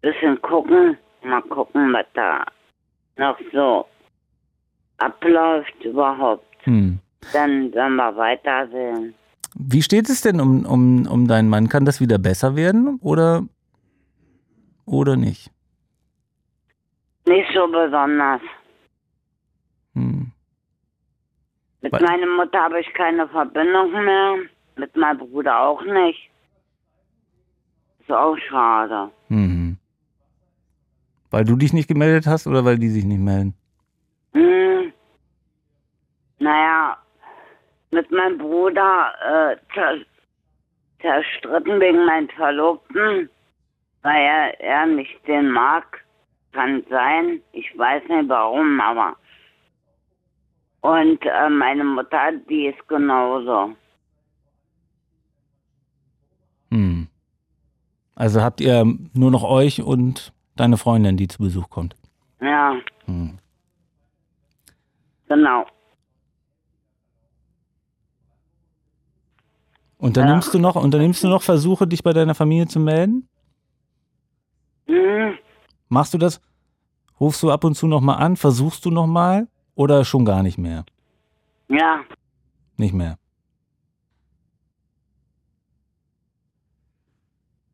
Bisschen 0.00 0.40
gucken. 0.42 0.96
Mal 1.24 1.42
gucken, 1.42 1.92
was 1.92 2.06
da 2.14 2.44
noch 3.16 3.36
so 3.52 3.84
abläuft 4.98 5.74
überhaupt. 5.84 6.44
Hm. 6.64 7.00
Dann 7.32 7.72
werden 7.74 7.96
wir 7.96 8.16
weitersehen. 8.16 9.14
Wie 9.54 9.82
steht 9.82 10.08
es 10.08 10.20
denn 10.20 10.40
um, 10.40 10.64
um, 10.64 11.06
um 11.06 11.26
deinen 11.26 11.48
Mann? 11.48 11.68
Kann 11.68 11.84
das 11.84 12.00
wieder 12.00 12.18
besser 12.18 12.54
werden 12.54 12.98
oder, 13.02 13.42
oder 14.88 15.16
nicht? 15.16 15.50
Nicht 17.26 17.50
so 17.54 17.66
besonders. 17.66 18.40
Hm. 19.94 20.32
Mit 21.82 21.92
Weil- 21.92 22.02
meiner 22.02 22.26
Mutter 22.26 22.60
habe 22.60 22.80
ich 22.80 22.92
keine 22.94 23.28
Verbindung 23.28 23.92
mehr. 23.92 24.36
Mit 24.76 24.96
meinem 24.96 25.18
Bruder 25.18 25.60
auch 25.60 25.82
nicht. 25.84 26.30
Ist 28.00 28.10
auch 28.12 28.36
schade. 28.48 29.10
Mhm. 29.28 29.76
Weil 31.30 31.44
du 31.44 31.56
dich 31.56 31.72
nicht 31.72 31.88
gemeldet 31.88 32.26
hast 32.26 32.46
oder 32.46 32.64
weil 32.64 32.78
die 32.78 32.88
sich 32.88 33.04
nicht 33.04 33.20
melden? 33.20 33.54
Hm. 34.32 34.92
Naja, 36.38 36.96
mit 37.90 38.10
meinem 38.10 38.38
Bruder 38.38 39.12
äh, 39.20 39.56
zer 39.74 39.98
zerstritten 41.00 41.80
wegen 41.80 42.04
meinem 42.06 42.28
Verlobten, 42.30 43.28
weil 44.08 44.22
er, 44.22 44.60
er 44.60 44.86
nicht 44.86 45.26
den 45.26 45.50
mag. 45.50 45.84
Kann 46.52 46.82
sein. 46.88 47.42
Ich 47.52 47.76
weiß 47.76 48.02
nicht 48.08 48.28
warum, 48.28 48.80
aber. 48.80 49.16
Und 50.80 51.20
äh, 51.26 51.50
meine 51.50 51.84
Mutter, 51.84 52.32
die 52.48 52.66
ist 52.68 52.88
genauso. 52.88 53.74
Hm. 56.70 57.06
Also 58.14 58.40
habt 58.40 58.60
ihr 58.62 58.84
nur 59.12 59.30
noch 59.30 59.44
euch 59.44 59.82
und 59.82 60.32
deine 60.56 60.78
Freundin, 60.78 61.18
die 61.18 61.28
zu 61.28 61.38
Besuch 61.38 61.68
kommt? 61.68 61.94
Ja, 62.40 62.76
Hm. 63.04 63.38
genau. 65.28 65.66
Unternimmst 69.98 70.54
du 70.54 70.58
noch, 70.58 70.76
unternimmst 70.76 71.22
du 71.24 71.28
noch 71.28 71.42
Versuche, 71.42 71.86
dich 71.86 72.02
bei 72.02 72.12
deiner 72.12 72.34
Familie 72.34 72.68
zu 72.68 72.80
melden? 72.80 73.28
Hm. 74.88 75.38
Machst 75.88 76.14
du 76.14 76.18
das? 76.18 76.40
Rufst 77.20 77.42
du 77.42 77.50
ab 77.50 77.64
und 77.64 77.74
zu 77.74 77.86
noch 77.86 78.00
mal 78.00 78.14
an? 78.16 78.36
Versuchst 78.36 78.84
du 78.84 78.90
noch 78.90 79.06
mal? 79.06 79.48
Oder 79.74 80.04
schon 80.04 80.24
gar 80.24 80.42
nicht 80.42 80.58
mehr? 80.58 80.84
Ja, 81.68 82.00
Nicht 82.76 82.94
mehr. 82.94 83.18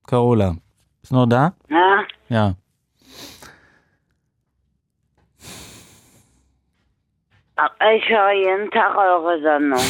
Carola, 0.06 0.56
ist 1.02 1.12
noch 1.12 1.26
da? 1.26 1.54
ja. 1.68 2.04
Ja. 2.28 2.54
Ich 7.97 8.09
höre 8.09 8.33
jeden 8.33 8.71
Tag 8.73 8.97
eure 8.97 9.40
Sendung. 9.40 9.80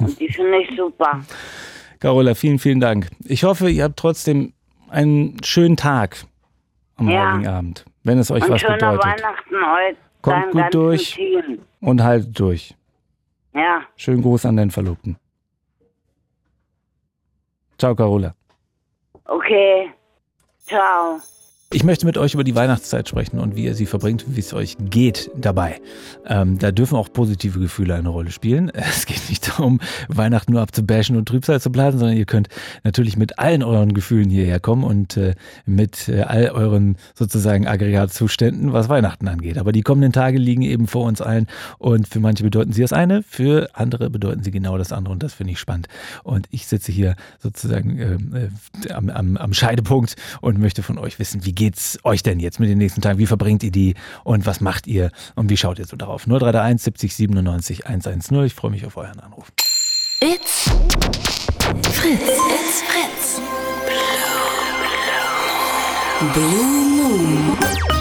Und 0.00 0.20
die 0.20 0.28
finde 0.30 0.58
ich 0.58 0.76
super. 0.76 1.20
Carola, 2.00 2.34
vielen, 2.34 2.58
vielen 2.58 2.80
Dank. 2.80 3.08
Ich 3.24 3.44
hoffe, 3.44 3.70
ihr 3.70 3.84
habt 3.84 3.96
trotzdem 3.96 4.52
einen 4.90 5.42
schönen 5.42 5.76
Tag 5.76 6.26
am 6.96 7.08
Ja. 7.08 7.32
Heiligen 7.32 7.48
Abend, 7.48 7.84
wenn 8.02 8.18
es 8.18 8.30
euch 8.30 8.42
Und 8.44 8.50
was 8.50 8.60
schöne 8.60 8.74
bedeutet. 8.74 9.04
Weihnachten 9.04 9.54
euch. 9.54 9.96
Kommt 10.22 10.50
gut 10.52 10.74
durch. 10.74 11.14
Team. 11.14 11.60
Und 11.80 12.02
haltet 12.02 12.38
durch. 12.38 12.74
Ja, 13.54 13.82
Schönen 13.96 14.22
Gruß 14.22 14.46
an 14.46 14.56
deinen 14.56 14.70
Verlobten. 14.70 15.16
Ciao, 17.78 17.94
Carola. 17.94 18.34
okay. 19.26 19.90
Ciao. 20.66 21.20
Ich 21.74 21.82
möchte 21.82 22.06
mit 22.06 22.16
euch 22.18 22.34
über 22.34 22.44
die 22.44 22.54
Weihnachtszeit 22.54 23.08
sprechen 23.08 23.40
und 23.40 23.56
wie 23.56 23.64
ihr 23.64 23.74
sie 23.74 23.86
verbringt, 23.86 24.24
wie 24.28 24.38
es 24.38 24.54
euch 24.54 24.76
geht 24.78 25.28
dabei. 25.36 25.80
Ähm, 26.24 26.56
da 26.56 26.70
dürfen 26.70 26.96
auch 26.96 27.12
positive 27.12 27.58
Gefühle 27.58 27.96
eine 27.96 28.10
Rolle 28.10 28.30
spielen. 28.30 28.70
Es 28.94 29.06
geht 29.06 29.28
nicht 29.28 29.48
darum, 29.48 29.80
Weihnachten 30.06 30.52
nur 30.52 30.60
abzubashen 30.60 31.16
und 31.16 31.26
Trübsal 31.26 31.60
zu 31.60 31.72
blasen, 31.72 31.98
sondern 31.98 32.16
ihr 32.16 32.26
könnt 32.26 32.48
natürlich 32.84 33.16
mit 33.16 33.40
allen 33.40 33.64
euren 33.64 33.92
Gefühlen 33.92 34.30
hierher 34.30 34.60
kommen 34.60 34.84
und 34.84 35.16
äh, 35.16 35.34
mit 35.66 36.08
äh, 36.08 36.22
all 36.22 36.50
euren 36.50 36.96
sozusagen 37.14 37.66
Aggregatzuständen, 37.66 38.72
was 38.72 38.88
Weihnachten 38.88 39.26
angeht. 39.26 39.58
Aber 39.58 39.72
die 39.72 39.82
kommenden 39.82 40.12
Tage 40.12 40.38
liegen 40.38 40.62
eben 40.62 40.86
vor 40.86 41.04
uns 41.06 41.20
allen 41.20 41.48
und 41.78 42.06
für 42.06 42.20
manche 42.20 42.44
bedeuten 42.44 42.72
sie 42.72 42.82
das 42.82 42.92
eine, 42.92 43.24
für 43.24 43.68
andere 43.72 44.10
bedeuten 44.10 44.44
sie 44.44 44.52
genau 44.52 44.78
das 44.78 44.92
andere 44.92 45.12
und 45.12 45.24
das 45.24 45.34
finde 45.34 45.54
ich 45.54 45.58
spannend. 45.58 45.88
Und 46.22 46.46
ich 46.52 46.68
sitze 46.68 46.92
hier 46.92 47.16
sozusagen 47.40 47.98
ähm, 47.98 48.50
äh, 48.88 48.92
am, 48.92 49.10
am, 49.10 49.36
am 49.36 49.52
Scheidepunkt 49.52 50.14
und 50.40 50.60
möchte 50.60 50.84
von 50.84 50.98
euch 50.98 51.18
wissen, 51.18 51.44
wie 51.44 51.63
geht's 51.64 51.98
euch 52.04 52.22
denn 52.22 52.40
jetzt 52.40 52.60
mit 52.60 52.68
den 52.68 52.76
nächsten 52.76 53.00
Tagen? 53.00 53.18
Wie 53.18 53.26
verbringt 53.26 53.62
ihr 53.62 53.70
die 53.70 53.94
und 54.22 54.44
was 54.44 54.60
macht 54.60 54.86
ihr 54.86 55.10
und 55.34 55.48
wie 55.48 55.56
schaut 55.56 55.78
ihr 55.78 55.86
so 55.86 55.96
darauf? 55.96 56.26
0331 56.26 56.82
70 56.82 57.16
97 57.16 57.86
110. 57.86 58.44
Ich 58.44 58.52
freue 58.52 58.70
mich 58.70 58.84
auf 58.84 58.98
euren 58.98 59.18
Anruf. 59.20 59.50
It's 60.20 60.70
Fritz. 61.90 62.20
It's 62.20 62.82
Fritz. 62.82 63.40
Blue 66.34 67.56
Moon. 67.56 67.93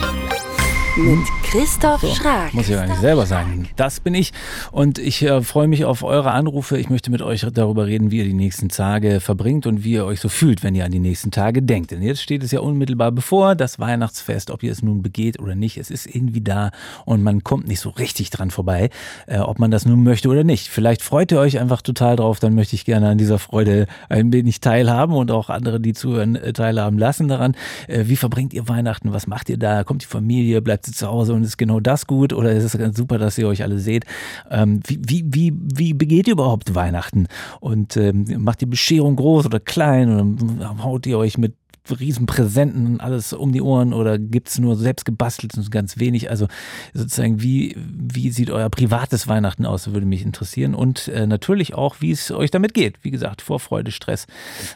Mit 0.96 1.26
Christoph 1.42 2.02
Schrag. 2.16 2.54
Muss 2.54 2.70
ich 2.70 2.78
eigentlich 2.78 3.00
selber 3.00 3.26
sagen. 3.26 3.68
Das 3.78 4.00
bin 4.00 4.14
ich. 4.14 4.32
Und 4.72 5.00
ich 5.00 5.24
äh, 5.24 5.42
freue 5.42 5.68
mich 5.68 5.86
auf 5.86 6.04
eure 6.04 6.30
Anrufe. 6.30 6.78
Ich 6.78 6.92
möchte 6.92 7.10
mit 7.10 7.24
euch 7.24 7.48
darüber 7.52 7.88
reden, 7.88 8.12
wie 8.12 8.20
ihr 8.20 8.26
die 8.26 8.34
nächsten 8.34 8.70
Tage 8.70 9.20
verbringt 9.20 9.66
und 9.66 9.84
wie 9.84 9.94
ihr 9.94 10.06
euch 10.06 10.20
so 10.20 10.30
fühlt, 10.30 10.62
wenn 10.62 10.76
ihr 10.76 10.86
an 10.86 10.92
die 10.92 11.00
nächsten 11.00 11.32
Tage 11.32 11.64
denkt. 11.64 11.90
Denn 11.90 12.04
jetzt 12.04 12.22
steht 12.22 12.44
es 12.44 12.52
ja 12.52 12.60
unmittelbar 12.60 13.12
bevor, 13.12 13.56
das 13.56 13.80
Weihnachtsfest, 13.80 14.52
ob 14.52 14.62
ihr 14.62 14.72
es 14.72 14.84
nun 14.84 15.02
begeht 15.02 15.40
oder 15.40 15.56
nicht. 15.56 15.78
Es 15.78 15.90
ist 15.90 16.06
irgendwie 16.06 16.42
da 16.42 16.70
und 17.06 17.24
man 17.24 17.44
kommt 17.44 17.68
nicht 17.68 17.80
so 17.80 17.90
richtig 17.90 18.30
dran 18.30 18.52
vorbei, 18.52 18.92
äh, 19.26 19.40
ob 19.40 19.58
man 19.58 19.72
das 19.72 19.88
nun 19.88 20.04
möchte 20.04 20.30
oder 20.30 20.44
nicht. 20.44 20.68
Vielleicht 20.68 21.02
freut 21.02 21.32
ihr 21.32 21.40
euch 21.40 21.60
einfach 21.60 21.82
total 21.82 22.18
drauf, 22.18 22.40
dann 22.40 22.54
möchte 22.54 22.76
ich 22.76 22.86
gerne 22.86 23.10
an 23.10 23.18
dieser 23.18 23.40
Freude 23.40 23.88
ein 24.10 24.32
wenig 24.32 24.62
teilhaben 24.62 25.16
und 25.16 25.32
auch 25.32 25.50
andere, 25.50 25.80
die 25.80 25.94
zuhören, 25.94 26.36
äh, 26.36 26.54
teilhaben 26.54 27.00
lassen 27.00 27.28
daran. 27.28 27.56
Äh, 27.88 28.04
wie 28.06 28.16
verbringt 28.16 28.54
ihr 28.54 28.68
Weihnachten? 28.68 29.12
Was 29.12 29.26
macht 29.26 29.50
ihr 29.50 29.58
da? 29.58 29.84
Kommt 29.84 30.04
die 30.04 30.08
Familie? 30.08 30.62
Bleibt 30.62 30.83
sie 30.86 30.92
zu 30.92 31.08
Hause 31.08 31.34
und 31.34 31.44
ist 31.44 31.58
genau 31.58 31.80
das 31.80 32.08
gut? 32.08 32.34
Oder 32.34 32.52
ist 32.52 32.64
es 32.64 32.78
ganz 32.78 32.98
super, 32.98 33.18
dass 33.18 33.38
ihr 33.38 33.48
euch 33.48 33.64
alle 33.64 33.80
seht? 33.80 34.06
Ähm, 34.50 34.80
wie, 34.86 35.00
wie, 35.04 35.24
wie, 35.28 35.54
wie 35.76 35.94
begeht 35.94 36.28
ihr 36.28 36.34
überhaupt 36.34 36.76
Weihnachten? 36.76 37.28
Und 37.60 37.98
ähm, 37.98 38.26
macht 38.38 38.62
die 38.62 38.66
Bescherung 38.66 39.16
groß 39.16 39.46
oder 39.46 39.60
klein? 39.60 40.38
Oder 40.60 40.84
haut 40.84 41.06
ihr 41.06 41.18
euch 41.18 41.38
mit 41.38 41.56
riesen 41.92 42.26
Präsenten 42.26 42.86
und 42.88 43.02
alles 43.02 43.34
um 43.34 43.52
die 43.52 43.62
Ohren 43.62 43.94
oder 43.94 44.18
gibt 44.18 44.50
es 44.50 44.60
nur 44.60 44.76
selbst 44.76 45.06
gebastelt 45.06 45.56
und 45.58 45.70
ganz 45.72 45.98
wenig? 45.98 46.30
Also 46.30 46.48
sozusagen, 46.94 47.42
wie, 47.42 47.76
wie 47.78 48.30
sieht 48.32 48.50
euer 48.50 48.70
privates 48.70 49.28
Weihnachten 49.28 49.66
aus, 49.66 49.92
würde 49.92 50.06
mich 50.06 50.24
interessieren. 50.24 50.76
Und 50.76 51.08
äh, 51.10 51.28
natürlich 51.28 51.74
auch, 51.74 51.98
wie 52.00 52.12
es 52.12 52.32
euch 52.32 52.52
damit 52.52 52.74
geht. 52.74 53.04
Wie 53.04 53.12
gesagt, 53.12 53.42
Vorfreude, 53.42 53.92
Stress, 53.92 54.28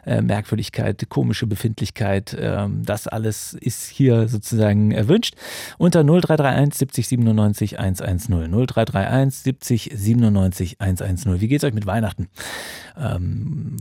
äh, 0.05 0.21
Merkwürdigkeit, 0.21 1.07
komische 1.09 1.47
Befindlichkeit, 1.47 2.35
ähm, 2.39 2.83
das 2.83 3.07
alles 3.07 3.53
ist 3.53 3.87
hier 3.87 4.27
sozusagen 4.27 4.91
erwünscht. 4.91 5.35
Unter 5.77 6.03
0331 6.03 6.77
70 6.77 7.07
97 7.07 7.79
110. 7.79 8.51
0331 8.67 9.39
70 9.39 9.91
97 9.95 10.81
110. 10.81 11.41
Wie 11.41 11.47
geht's 11.47 11.63
euch 11.63 11.73
mit 11.73 11.85
Weihnachten? 11.85 12.27
Ähm, 12.97 13.77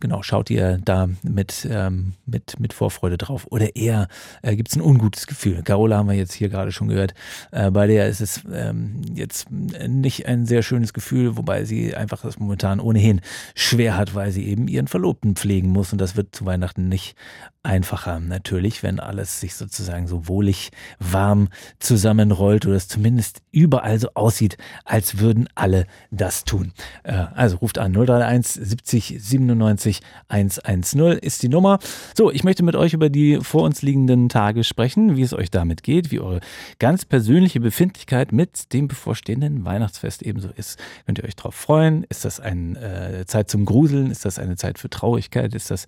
genau, 0.00 0.22
schaut 0.22 0.50
ihr 0.50 0.78
da 0.84 1.08
mit, 1.22 1.66
ähm, 1.70 2.14
mit 2.26 2.49
mit, 2.58 2.72
Vorfreude 2.72 3.18
drauf? 3.18 3.46
Oder 3.50 3.76
eher 3.76 4.08
äh, 4.42 4.56
gibt 4.56 4.70
es 4.70 4.76
ein 4.76 4.82
ungutes 4.82 5.26
Gefühl? 5.26 5.62
Carola 5.62 5.98
haben 5.98 6.08
wir 6.08 6.16
jetzt 6.16 6.32
hier 6.32 6.48
gerade 6.48 6.72
schon 6.72 6.88
gehört. 6.88 7.14
Äh, 7.50 7.70
bei 7.70 7.86
der 7.86 8.08
ist 8.08 8.20
es 8.20 8.42
ähm, 8.52 9.02
jetzt 9.14 9.50
nicht 9.50 10.26
ein 10.26 10.46
sehr 10.46 10.62
schönes 10.62 10.92
Gefühl, 10.92 11.36
wobei 11.36 11.64
sie 11.64 11.94
einfach 11.94 12.22
das 12.22 12.38
momentan 12.38 12.80
ohnehin 12.80 13.20
schwer 13.54 13.96
hat, 13.96 14.14
weil 14.14 14.32
sie 14.32 14.46
eben 14.46 14.68
ihren 14.68 14.88
Verlobten 14.88 15.36
pflegen 15.36 15.70
muss. 15.70 15.92
Und 15.92 16.00
das 16.00 16.16
wird 16.16 16.34
zu 16.34 16.46
Weihnachten 16.46 16.88
nicht 16.88 17.16
einfacher. 17.62 18.20
Natürlich, 18.20 18.82
wenn 18.82 19.00
alles 19.00 19.40
sich 19.40 19.54
sozusagen 19.54 20.06
so 20.06 20.26
wohlig 20.28 20.70
warm 20.98 21.48
zusammenrollt 21.78 22.66
oder 22.66 22.76
es 22.76 22.88
zumindest 22.88 23.42
überall 23.52 23.98
so 23.98 24.08
aussieht, 24.14 24.56
als 24.84 25.18
würden 25.18 25.48
alle 25.54 25.86
das 26.10 26.44
tun. 26.44 26.72
Äh, 27.02 27.12
also 27.34 27.56
ruft 27.58 27.78
an 27.78 27.94
031 27.94 28.66
70 28.66 29.16
97 29.20 30.00
110 30.28 31.18
ist 31.18 31.42
die 31.42 31.48
Nummer. 31.48 31.78
So, 32.16 32.30
ich 32.30 32.39
möchte 32.44 32.62
mit 32.62 32.76
euch 32.76 32.92
über 32.92 33.10
die 33.10 33.38
vor 33.42 33.62
uns 33.62 33.82
liegenden 33.82 34.28
Tage 34.28 34.64
sprechen, 34.64 35.16
wie 35.16 35.22
es 35.22 35.32
euch 35.32 35.50
damit 35.50 35.82
geht, 35.82 36.10
wie 36.10 36.20
eure 36.20 36.40
ganz 36.78 37.04
persönliche 37.04 37.60
Befindlichkeit 37.60 38.32
mit 38.32 38.72
dem 38.72 38.88
bevorstehenden 38.88 39.64
Weihnachtsfest 39.64 40.22
ebenso 40.22 40.48
ist. 40.48 40.78
Könnt 41.06 41.18
ihr 41.18 41.24
euch 41.24 41.36
darauf 41.36 41.54
freuen? 41.54 42.04
Ist 42.08 42.24
das 42.24 42.40
eine 42.40 43.20
äh, 43.20 43.26
Zeit 43.26 43.50
zum 43.50 43.64
Gruseln? 43.64 44.10
Ist 44.10 44.24
das 44.24 44.38
eine 44.38 44.56
Zeit 44.56 44.78
für 44.78 44.90
Traurigkeit? 44.90 45.54
Ist 45.54 45.70
das 45.70 45.86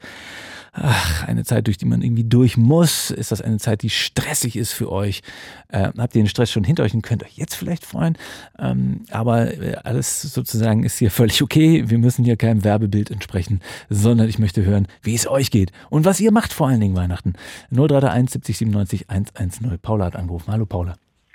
ach, 0.72 1.26
eine 1.26 1.44
Zeit, 1.44 1.66
durch 1.66 1.78
die 1.78 1.86
man 1.86 2.02
irgendwie 2.02 2.24
durch 2.24 2.56
muss? 2.56 3.10
Ist 3.10 3.32
das 3.32 3.40
eine 3.40 3.58
Zeit, 3.58 3.82
die 3.82 3.90
stressig 3.90 4.56
ist 4.56 4.72
für 4.72 4.90
euch? 4.90 5.22
Äh, 5.68 5.90
habt 5.96 6.14
ihr 6.14 6.22
den 6.22 6.28
Stress 6.28 6.50
schon 6.50 6.64
hinter 6.64 6.82
euch 6.82 6.94
und 6.94 7.02
könnt 7.02 7.22
euch 7.22 7.36
jetzt 7.36 7.54
vielleicht 7.54 7.84
freuen? 7.84 8.16
Ähm, 8.58 9.04
aber 9.10 9.52
äh, 9.52 9.76
alles 9.84 10.22
sozusagen 10.22 10.84
ist 10.84 10.98
hier 10.98 11.10
völlig 11.10 11.42
okay. 11.42 11.84
Wir 11.88 11.98
müssen 11.98 12.24
hier 12.24 12.36
keinem 12.36 12.64
Werbebild 12.64 13.10
entsprechen, 13.10 13.60
sondern 13.88 14.28
ich 14.28 14.38
möchte 14.38 14.64
hören, 14.64 14.88
wie 15.02 15.14
es 15.14 15.26
euch 15.26 15.50
geht 15.50 15.72
und 15.90 16.04
was 16.04 16.20
ihr 16.20 16.32
macht 16.32 16.41
vor 16.50 16.68
allen 16.68 16.80
Dingen 16.80 16.96
Weihnachten. 16.96 17.34
0331 17.70 18.30
70 18.30 18.58
97 18.58 19.10
110. 19.10 19.78
Paula 19.82 20.06
hat 20.06 20.16
angerufen. 20.16 20.50
Hallo 20.52 20.64
Paula. 20.66 20.94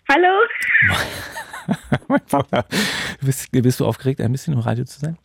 Hallo. 0.10 0.34
Paula, 2.30 2.66
bist, 3.22 3.52
bist 3.52 3.80
du 3.80 3.86
aufgeregt, 3.86 4.22
ein 4.22 4.32
bisschen 4.32 4.54
im 4.54 4.60
Radio 4.60 4.86
zu 4.86 5.00
sein? 5.00 5.18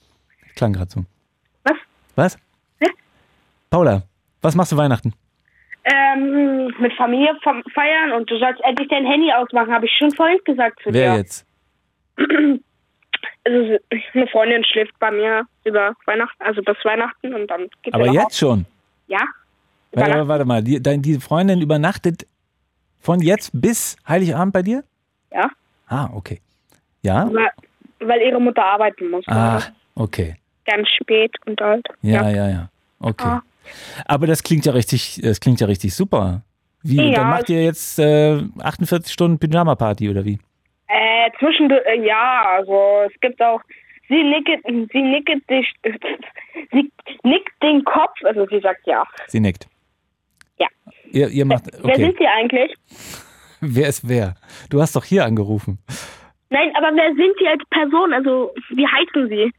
Klang 0.57 0.73
gerade 0.73 0.91
so. 0.91 1.05
Was? 1.65 1.77
Was? 2.17 2.37
Hä? 2.81 2.87
Paula, 3.71 4.03
was 4.43 4.55
machst 4.55 4.73
du 4.73 4.77
Weihnachten? 4.77 5.13
Ähm, 5.85 6.73
mit 6.79 6.93
Familie 6.95 7.35
fe- 7.43 7.63
feiern 7.75 8.13
und 8.13 8.31
du 8.31 8.39
sollst 8.39 8.61
endlich 8.65 8.89
dein 8.89 9.05
Handy 9.07 9.33
ausmachen, 9.33 9.73
habe 9.73 9.87
ich 9.87 9.93
schon 9.99 10.11
vorhin 10.13 10.39
gesagt 10.45 10.81
zu 10.83 10.93
Wer 10.93 11.13
dir. 11.13 11.19
jetzt? 11.19 11.47
Also 13.45 13.77
eine 14.15 14.27
Freundin 14.29 14.65
schläft 14.65 14.97
bei 15.01 15.11
mir 15.11 15.43
über 15.65 15.95
Weihnachten, 16.07 16.41
also 16.45 16.63
bis 16.63 16.77
Weihnachten 16.85 17.35
und 17.35 17.49
dann 17.49 17.69
geht 17.83 17.93
Aber 17.93 18.07
jetzt 18.07 18.39
schon. 18.39 18.61
auf. 18.61 18.67
Ja. 19.09 19.19
Warte, 19.93 20.29
warte 20.29 20.45
mal, 20.45 20.63
die, 20.63 20.83
dein, 20.83 21.03
die 21.03 21.21
Freundin 21.21 21.61
übernachtet 21.61 22.27
von 23.01 23.21
jetzt 23.21 23.51
bis 23.53 23.97
Heiligabend 24.09 24.53
bei 24.53 24.63
dir? 24.63 24.85
Ja. 25.33 25.51
Ah, 25.89 26.09
okay. 26.15 26.41
Ja? 27.03 27.29
Weil, 27.33 27.51
weil 28.01 28.21
ihre 28.23 28.41
Mutter 28.41 28.65
arbeiten 28.65 29.11
muss. 29.11 29.25
Ah, 29.29 29.61
okay. 29.95 30.37
Ganz 30.65 30.89
spät 30.89 31.35
und 31.47 31.61
halt. 31.61 31.87
Ja, 32.03 32.31
ja, 32.31 32.49
ja. 32.49 32.69
Okay. 33.01 33.27
Ah. 33.27 33.43
Aber 34.07 34.27
das 34.27 34.43
klingt 34.43 34.65
ja 34.65 34.73
richtig, 34.73 35.21
das 35.23 35.41
klingt 35.41 35.61
ja 35.61 35.67
richtig 35.67 35.95
super. 35.95 36.43
Wie, 36.83 37.11
Ja, 37.11 37.21
dann 37.21 37.31
macht 37.31 37.49
ihr 37.51 37.63
jetzt 37.63 37.99
äh, 37.99 38.43
48 38.61 39.13
Stunden 39.13 39.39
Pyjama-Party 39.39 40.09
oder 40.09 40.25
wie? 40.25 40.39
Äh, 40.89 41.31
zwischendurch, 41.39 41.85
äh, 41.87 42.05
ja, 42.05 42.57
also 42.57 43.03
es 43.07 43.21
gibt 43.21 43.41
auch, 43.41 43.61
sie 44.09 44.23
nickt, 44.23 44.65
sie 44.93 45.03
nickt 45.03 45.51
dich, 45.51 45.73
sie 46.73 46.91
nickt 47.23 47.63
den 47.63 47.85
Kopf, 47.85 48.17
also 48.25 48.47
sie 48.47 48.61
sagt 48.61 48.87
ja. 48.87 49.05
Sie 49.29 49.41
nickt. 49.41 49.69
Ihr, 51.13 51.29
ihr 51.29 51.45
macht, 51.45 51.65
Wer 51.73 51.85
okay. 51.85 52.05
sind 52.07 52.17
sie 52.19 52.27
eigentlich? 52.27 52.75
Wer 53.61 53.89
ist 53.89 54.09
wer? 54.09 54.35
Du 54.71 54.81
hast 54.81 54.97
doch 54.97 55.05
hier 55.05 55.25
angerufen. 55.25 55.79
Nein, 56.51 56.73
aber 56.77 56.89
wer 56.97 57.15
sind 57.15 57.33
sie 57.39 57.47
als 57.47 57.63
Person? 57.71 58.13
Also, 58.13 58.53
wie 58.71 58.85
heißen 58.87 59.29
sie? 59.29 59.53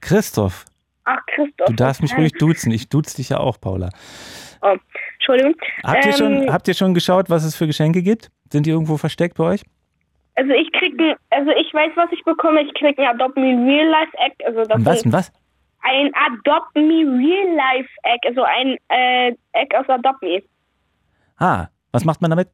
Christoph, 0.00 0.64
Ach, 1.04 1.18
Christoph. 1.26 1.66
du 1.66 1.72
darfst 1.74 2.00
mich 2.00 2.16
ruhig 2.16 2.32
duzen. 2.38 2.70
Ich 2.70 2.88
duze 2.88 3.16
dich 3.16 3.30
ja 3.30 3.38
auch, 3.40 3.60
Paula. 3.60 3.88
Oh, 4.62 4.76
Entschuldigung. 5.14 5.56
Habt 5.82 6.06
ihr, 6.06 6.12
schon, 6.12 6.42
Ähm, 6.44 6.52
habt 6.52 6.68
ihr 6.68 6.74
schon 6.74 6.94
geschaut, 6.94 7.28
was 7.30 7.44
es 7.44 7.56
für 7.56 7.66
Geschenke 7.66 8.00
gibt? 8.02 8.30
Sind 8.52 8.64
die 8.66 8.70
irgendwo 8.70 8.96
versteckt 8.96 9.36
bei 9.38 9.44
euch? 9.44 9.62
Also 10.36 10.52
ich 10.52 10.70
krieg 10.72 10.94
ein, 11.00 11.16
also 11.30 11.50
ich 11.50 11.74
weiß, 11.74 11.90
was 11.96 12.12
ich 12.12 12.22
bekomme. 12.24 12.62
Ich 12.62 12.72
krieg 12.74 12.96
ein 12.98 13.06
Adopt 13.06 13.36
Me 13.36 13.56
Real 13.66 13.88
Life 13.88 14.16
Egg. 14.24 14.36
Also 14.46 14.62
das 14.62 14.84
was? 14.84 14.96
ist 14.98 15.06
Und 15.06 15.12
was? 15.12 15.32
ein 15.82 16.12
Adopt 16.14 16.76
Me 16.76 17.02
Real 17.18 17.56
Life 17.56 17.88
Egg. 18.04 18.20
Also 18.28 18.42
ein 18.44 18.76
äh, 18.88 19.34
Egg 19.54 19.76
aus 19.76 19.88
Adopt 19.88 20.22
Me. 20.22 20.42
Ah, 21.38 21.68
was 21.92 22.04
macht 22.04 22.20
man 22.20 22.30
damit? 22.30 22.48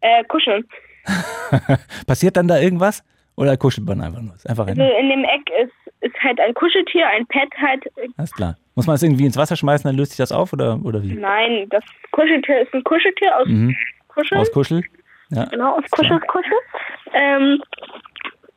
Äh, 0.00 0.24
kuscheln. 0.24 0.64
Passiert 2.06 2.36
dann 2.36 2.48
da 2.48 2.58
irgendwas? 2.58 3.02
Oder 3.36 3.56
kuschelt 3.56 3.86
man 3.86 4.00
einfach 4.00 4.20
nur? 4.20 4.34
Einfach 4.46 4.66
Also 4.66 4.82
in 4.82 5.08
dem 5.08 5.24
Egg 5.24 5.44
ist, 5.62 5.72
ist 6.02 6.14
halt 6.22 6.38
ein 6.40 6.52
Kuscheltier, 6.54 7.06
ein 7.08 7.26
Pet 7.26 7.48
halt. 7.60 7.84
alles 8.16 8.32
klar. 8.32 8.56
Muss 8.74 8.86
man 8.86 8.96
es 8.96 9.02
irgendwie 9.02 9.24
ins 9.26 9.36
Wasser 9.36 9.56
schmeißen, 9.56 9.88
dann 9.88 9.96
löst 9.96 10.12
sich 10.12 10.18
das 10.18 10.32
auf 10.32 10.52
oder, 10.52 10.78
oder 10.84 11.02
wie? 11.02 11.14
Nein, 11.14 11.66
das 11.70 11.84
Kuscheltier 12.12 12.60
ist 12.62 12.72
ein 12.74 12.84
Kuscheltier 12.84 13.36
aus 13.38 13.46
Mhm. 13.48 13.76
Kuscheln. 14.08 14.40
Aus 14.40 14.52
Kuschel? 14.52 14.84
Ja. 15.30 15.44
Genau, 15.46 15.76
aus 15.78 15.84
Kuschel, 15.90 16.20
Kuschel. 16.20 16.52
Ähm, 17.14 17.62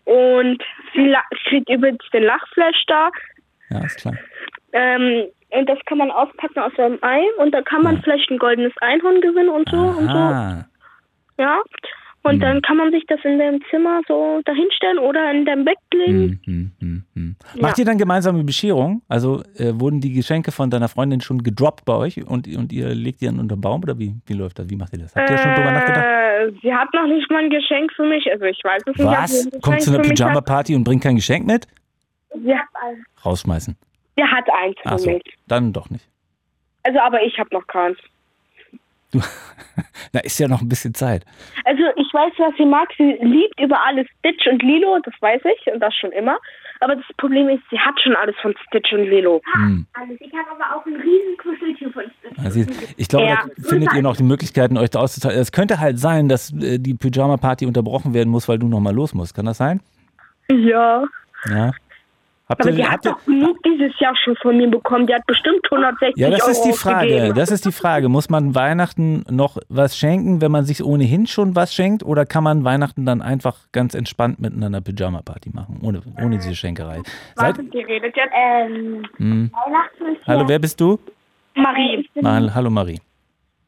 und 0.05 0.61
sie 0.93 1.13
kriegt 1.49 1.69
übrigens 1.69 2.03
den 2.11 2.23
Lachflash 2.23 2.83
da. 2.87 3.09
Ja, 3.69 3.83
ist 3.85 3.97
klar. 3.97 4.15
Ähm, 4.73 5.25
und 5.49 5.69
das 5.69 5.77
kann 5.85 5.99
man 5.99 6.11
auspacken 6.11 6.59
aus 6.59 6.71
einem 6.77 6.97
Ei 7.01 7.21
und 7.37 7.53
da 7.53 7.61
kann 7.61 7.83
man 7.83 8.01
vielleicht 8.01 8.29
ein 8.31 8.39
goldenes 8.39 8.73
Einhorn 8.81 9.21
gewinnen 9.21 9.49
und 9.49 9.69
so 9.69 9.77
und 9.77 10.07
so. 10.07 10.63
Ja. 11.37 11.61
Und 12.25 12.39
dann 12.39 12.61
kann 12.61 12.77
man 12.77 12.89
sich 12.91 13.03
das 13.07 13.19
in 13.25 13.37
deinem 13.37 13.59
Zimmer 13.69 13.99
so 14.07 14.39
dahinstellen 14.45 14.97
oder 14.97 15.29
in 15.31 15.45
deinem 15.45 15.65
Bett 15.65 15.77
legen. 15.93 16.39
hm, 16.45 16.45
hm, 16.45 16.71
hm, 16.79 17.03
hm. 17.15 17.35
Ja. 17.55 17.61
Macht 17.61 17.77
ihr 17.79 17.85
dann 17.85 17.97
gemeinsame 17.97 18.45
Bescherung? 18.45 19.01
Also 19.09 19.43
äh, 19.57 19.73
wurden 19.73 19.99
die 19.99 20.13
Geschenke 20.13 20.53
von 20.53 20.69
deiner 20.69 20.87
Freundin 20.87 21.19
schon 21.19 21.43
gedroppt 21.43 21.83
bei 21.83 21.93
euch 21.93 22.25
und, 22.25 22.47
und 22.47 22.71
ihr 22.71 22.95
legt 22.95 23.19
die 23.19 23.25
dann 23.25 23.39
unter 23.39 23.57
den 23.57 23.61
Baum 23.61 23.83
oder 23.83 23.99
wie, 23.99 24.15
wie 24.25 24.33
läuft 24.33 24.57
das? 24.57 24.69
Wie 24.69 24.77
macht 24.77 24.93
ihr 24.93 24.99
das? 24.99 25.13
Habt 25.13 25.29
ihr 25.29 25.37
schon 25.37 25.53
drüber 25.53 25.71
nachgedacht? 25.71 26.05
Äh, 26.05 26.51
sie 26.61 26.73
hat 26.73 26.87
noch 26.93 27.07
nicht 27.07 27.29
mal 27.29 27.43
ein 27.43 27.49
Geschenk 27.49 27.91
für 27.93 28.05
mich. 28.05 28.25
Also 28.31 28.45
ich 28.45 28.59
weiß 28.63 28.83
es 28.85 28.95
nicht. 28.95 29.05
Was? 29.05 29.49
Kommt 29.61 29.81
zu 29.81 29.91
einer. 29.91 29.99
Pyjama-Party 29.99 30.75
und 30.75 30.85
bringt 30.85 31.03
kein 31.03 31.15
Geschenk 31.17 31.45
mit? 31.45 31.67
Sie 32.33 32.53
hat, 32.55 32.67
eins. 32.81 32.99
Rausschmeißen. 33.25 33.75
sie 34.15 34.23
hat 34.23 34.47
eins 34.61 34.75
für 34.87 34.97
so, 34.97 35.09
mich. 35.11 35.23
dann 35.47 35.73
doch 35.73 35.89
nicht. 35.89 36.07
Also 36.83 36.99
aber 36.99 37.21
ich 37.23 37.37
habe 37.39 37.49
noch 37.53 37.65
keins. 37.67 37.97
Du, 39.11 39.19
da 40.11 40.19
ist 40.21 40.39
ja 40.39 40.47
noch 40.47 40.61
ein 40.61 40.69
bisschen 40.69 40.93
Zeit. 40.93 41.23
Also 41.65 41.83
ich 41.95 42.11
weiß, 42.13 42.33
was 42.37 42.53
sie 42.57 42.65
mag. 42.65 42.89
Sie 42.97 43.17
liebt 43.21 43.59
über 43.59 43.79
alles 43.85 44.07
Stitch 44.19 44.47
und 44.47 44.61
Lilo, 44.63 44.97
das 45.03 45.13
weiß 45.21 45.41
ich 45.45 45.73
und 45.73 45.79
das 45.79 45.93
schon 45.95 46.11
immer. 46.11 46.37
Aber 46.79 46.95
das 46.95 47.05
Problem 47.17 47.47
ist, 47.47 47.61
sie 47.69 47.79
hat 47.79 47.93
schon 48.01 48.15
alles 48.15 48.35
von 48.41 48.53
Stitch 48.67 48.91
und 48.91 49.03
Lilo. 49.05 49.41
Hm. 49.53 49.85
Also 49.93 50.13
ich 50.19 50.33
habe 50.33 50.49
aber 50.51 50.75
auch 50.75 50.85
ein 50.85 50.95
riesen 50.95 51.37
Kuscheltier 51.37 51.91
von 51.93 52.03
Also 52.43 52.65
ich 52.97 53.07
glaube, 53.07 53.25
Ja. 53.27 53.45
da 53.55 53.63
findet 53.69 53.93
ihr 53.93 54.01
noch 54.01 54.17
die 54.17 54.23
Möglichkeiten, 54.23 54.77
euch 54.77 54.89
da 54.89 54.99
auszuteilen. 54.99 55.39
Es 55.39 55.51
könnte 55.53 55.79
halt 55.79 55.97
sein, 55.99 56.27
dass 56.27 56.51
äh, 56.51 56.79
die 56.79 56.95
Pyjama-Party 56.95 57.65
unterbrochen 57.65 58.13
werden 58.13 58.29
muss, 58.29 58.49
weil 58.49 58.59
du 58.59 58.67
nochmal 58.67 58.93
los 58.93 59.13
musst. 59.13 59.33
Kann 59.33 59.45
das 59.45 59.57
sein? 59.59 59.79
Ja. 60.51 61.05
Ja. 61.49 61.71
Habt 62.53 62.61
Aber 62.61 62.69
ihr, 62.69 62.75
die 62.75 62.85
hat 62.85 63.03
ihr, 63.03 63.11
doch 63.11 63.25
genug 63.25 63.57
dieses 63.63 63.99
Jahr 63.99 64.15
schon 64.15 64.35
von 64.35 64.55
mir 64.55 64.69
bekommen. 64.69 65.07
Die 65.07 65.13
hat 65.15 65.25
bestimmt 65.25 65.65
160 65.71 66.17
ja, 66.17 66.29
das 66.29 66.41
Euro 66.41 66.51
ist 66.51 66.61
die 66.61 66.73
Frage. 66.73 67.33
Das 67.35 67.49
ist 67.49 67.65
die 67.65 67.71
Frage. 67.71 68.09
Muss 68.09 68.29
man 68.29 68.53
Weihnachten 68.53 69.25
noch 69.27 69.57
was 69.69 69.97
schenken, 69.97 70.39
wenn 70.39 70.51
man 70.51 70.63
sich 70.63 70.83
ohnehin 70.83 71.25
schon 71.25 71.55
was 71.55 71.73
schenkt? 71.73 72.03
Oder 72.03 72.27
kann 72.27 72.43
man 72.43 72.63
Weihnachten 72.63 73.07
dann 73.07 73.23
einfach 73.23 73.57
ganz 73.71 73.95
entspannt 73.95 74.39
miteinander 74.39 74.81
Pyjama-Party 74.81 75.49
machen, 75.51 75.79
ohne, 75.81 76.01
ohne 76.21 76.37
diese 76.37 76.55
Schenkerei? 76.55 77.01
Seid, 77.35 77.57
Warte, 77.57 77.63
die 77.63 77.79
redet 77.79 78.15
jetzt. 78.15 78.33
Ähm, 78.35 79.03
hm. 79.17 79.51
Weihnachten 79.51 80.15
ist 80.15 80.27
Hallo, 80.27 80.47
wer 80.47 80.59
bist 80.59 80.79
du? 80.79 80.99
Marie. 81.55 82.07
Mal, 82.21 82.53
hallo 82.53 82.69
Marie. 82.69 82.99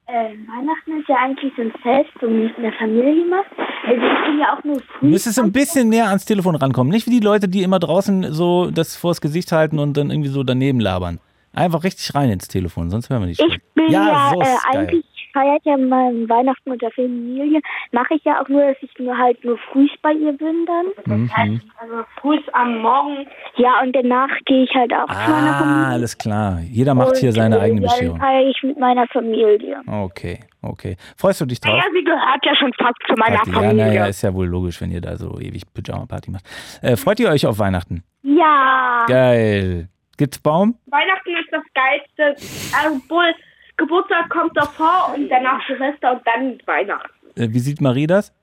Äh, 0.07 0.29
Weihnachten 0.47 0.99
ist 0.99 1.09
ja 1.09 1.15
eigentlich 1.23 1.51
so 1.55 1.61
ein 1.63 1.71
Fest, 1.81 2.11
man 2.21 2.43
mit 2.43 2.57
der 2.57 2.73
Familie 2.73 3.25
macht. 3.25 3.51
Also 3.87 4.01
ich 4.01 4.25
bin 4.29 4.39
ja 4.39 4.57
auch 4.57 4.63
nur 4.63 4.75
Du 4.77 4.83
früh. 4.99 5.07
müsstest 5.07 5.39
ein 5.39 5.51
bisschen 5.51 5.89
näher 5.89 6.07
ans 6.07 6.25
Telefon 6.25 6.55
rankommen. 6.55 6.91
Nicht 6.91 7.07
wie 7.07 7.11
die 7.11 7.19
Leute, 7.25 7.47
die 7.47 7.63
immer 7.63 7.79
draußen 7.79 8.31
so 8.33 8.69
das 8.71 8.95
vors 8.95 9.21
Gesicht 9.21 9.51
halten 9.51 9.79
und 9.79 9.97
dann 9.97 10.09
irgendwie 10.11 10.29
so 10.29 10.43
daneben 10.43 10.79
labern. 10.79 11.19
Einfach 11.53 11.83
richtig 11.83 12.13
rein 12.15 12.29
ins 12.29 12.47
Telefon, 12.47 12.89
sonst 12.89 13.09
hören 13.09 13.21
wir 13.21 13.27
nicht. 13.27 13.39
Ich 13.41 13.59
bin 13.73 13.89
ja, 13.89 14.31
so 14.33 14.41
äh, 14.41 14.45
eigentlich 14.77 15.05
feiert 15.35 15.61
ja 15.65 15.75
mein 15.77 16.27
Weihnachten 16.29 16.69
mit 16.71 16.81
der 16.81 16.91
Familie. 16.91 17.59
Mache 17.91 18.15
ich 18.15 18.23
ja 18.23 18.41
auch 18.41 18.47
nur, 18.47 18.61
dass 18.61 18.77
ich 18.81 18.91
nur 18.97 19.17
halt 19.17 19.43
nur 19.43 19.57
früh 19.71 19.87
bei 20.01 20.13
ihr 20.13 20.31
bin 20.33 20.65
dann. 20.65 20.85
Mhm. 21.05 21.61
Also 21.77 21.95
früh 22.21 22.39
am 22.53 22.81
Morgen. 22.81 23.27
Ja, 23.57 23.81
und 23.83 23.93
danach 23.95 24.29
gehe 24.45 24.63
ich 24.63 24.73
halt 24.73 24.93
auch 24.93 25.07
zu 25.07 25.29
meiner 25.31 25.55
Ah, 25.55 25.59
Familie. 25.59 25.87
alles 25.93 26.17
klar. 26.17 26.59
Jeder 26.71 26.95
macht 26.95 27.17
hier 27.17 27.29
Und, 27.29 27.35
seine 27.35 27.57
äh, 27.57 27.61
eigene 27.61 27.81
ja, 27.81 27.87
Bescherung. 27.87 28.19
Dann 28.19 28.27
feiere 28.27 28.49
ich 28.49 28.63
mit 28.63 28.79
meiner 28.79 29.07
Familie. 29.07 29.81
Okay, 29.87 30.39
okay. 30.61 30.95
Freust 31.17 31.41
du 31.41 31.45
dich 31.45 31.59
drauf? 31.59 31.75
Ja, 31.77 31.83
sie 31.93 32.03
gehört 32.03 32.45
ja 32.45 32.55
schon 32.55 32.71
fast 32.73 32.95
zu 33.07 33.13
meiner 33.15 33.37
Party. 33.37 33.51
Ja, 33.51 33.55
Familie. 33.59 33.85
naja, 33.87 34.05
ist 34.07 34.21
ja 34.21 34.33
wohl 34.33 34.47
logisch, 34.47 34.79
wenn 34.81 34.91
ihr 34.91 35.01
da 35.01 35.17
so 35.17 35.37
ewig 35.39 35.63
Pyjama-Party 35.73 36.31
macht. 36.31 36.45
Äh, 36.81 36.95
freut 36.95 37.19
ihr 37.19 37.29
euch 37.29 37.45
auf 37.45 37.59
Weihnachten? 37.59 38.03
Ja. 38.23 39.05
Geil. 39.07 39.89
Gibt's 40.17 40.39
Baum? 40.39 40.75
Weihnachten 40.87 41.29
ist 41.41 41.51
das 41.51 41.63
Geilste. 41.73 42.41
Obwohl, 42.87 43.33
Geburtstag 43.77 44.29
kommt 44.29 44.55
davor 44.55 45.13
und 45.15 45.27
danach 45.29 45.65
Silvester 45.67 46.13
und 46.13 46.21
dann 46.25 46.57
Weihnachten. 46.65 47.09
Äh, 47.35 47.49
Wie 47.49 47.59
sieht 47.59 47.81
Marie 47.81 48.07
das? 48.07 48.33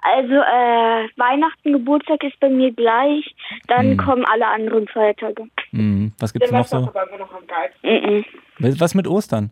Also 0.00 0.32
äh, 0.34 1.08
Weihnachten, 1.16 1.72
Geburtstag 1.72 2.22
ist 2.24 2.38
bei 2.40 2.48
mir 2.48 2.72
gleich. 2.72 3.34
Dann 3.66 3.90
Hm. 3.90 3.96
kommen 3.96 4.24
alle 4.32 4.46
anderen 4.46 4.86
Feiertage. 4.88 5.44
Mhm. 5.72 6.12
Was 6.18 6.32
gibt's 6.32 6.50
noch 6.50 6.64
so? 6.66 6.78
ist 6.78 6.88
aber 6.88 7.08
immer 7.08 7.18
noch 7.18 7.32
am. 7.32 7.42
Mhm. 7.82 8.24
Was 8.80 8.94
mit 8.94 9.06
Ostern? 9.08 9.50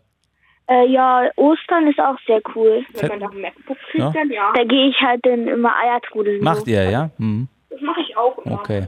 Äh, 0.69 0.87
ja, 0.87 1.29
Ostern 1.37 1.87
ist 1.87 1.99
auch 1.99 2.17
sehr 2.25 2.41
cool. 2.55 2.85
Wenn 2.93 3.07
man 3.09 3.19
noch 3.19 3.31
ein 3.31 3.41
MacBook 3.41 3.77
kriegt, 3.91 4.03
Ja. 4.03 4.11
dann 4.11 4.29
ja. 4.29 4.51
Da 4.53 4.63
gehe 4.63 4.89
ich 4.89 4.99
halt 5.01 5.25
dann 5.25 5.47
immer 5.47 5.73
Eiertrudeln. 5.81 6.43
Macht 6.43 6.65
so. 6.65 6.71
ihr, 6.71 6.89
ja? 6.89 7.09
Mhm. 7.17 7.47
Das 7.69 7.79
mache 7.81 8.01
ich 8.01 8.15
auch 8.17 8.37
immer. 8.39 8.55
Okay. 8.59 8.85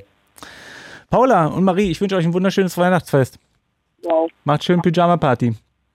Paula 1.10 1.48
und 1.48 1.64
Marie, 1.64 1.92
ich 1.92 2.00
wünsche 2.02 2.16
euch 2.16 2.26
ein 2.26 2.34
wunderschönes 2.34 2.78
Weihnachtsfest. 2.78 3.40
Wow. 4.04 4.30
Macht 4.44 4.64
schön 4.64 4.82
Pyjama-Party. 4.82 5.54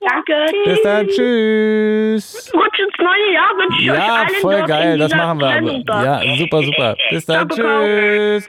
Danke. 0.08 0.32
Bis 0.64 0.82
dann, 0.82 1.06
tschüss. 1.08 2.52
Rutsch 2.54 2.78
ins 2.78 2.98
neue 2.98 3.32
Jahr 3.34 3.50
wünsche 3.56 3.82
ich 3.82 3.90
euch 3.90 3.96
Ja, 3.96 4.14
allen 4.16 4.28
voll 4.40 4.60
noch 4.60 4.68
geil, 4.68 4.98
das 4.98 5.14
machen 5.14 5.40
wir. 5.40 5.46
Aber. 5.48 6.04
Ja, 6.04 6.36
super, 6.36 6.62
super. 6.62 6.96
Bis 7.10 7.24
dann, 7.26 7.48
tschüss. 7.48 8.48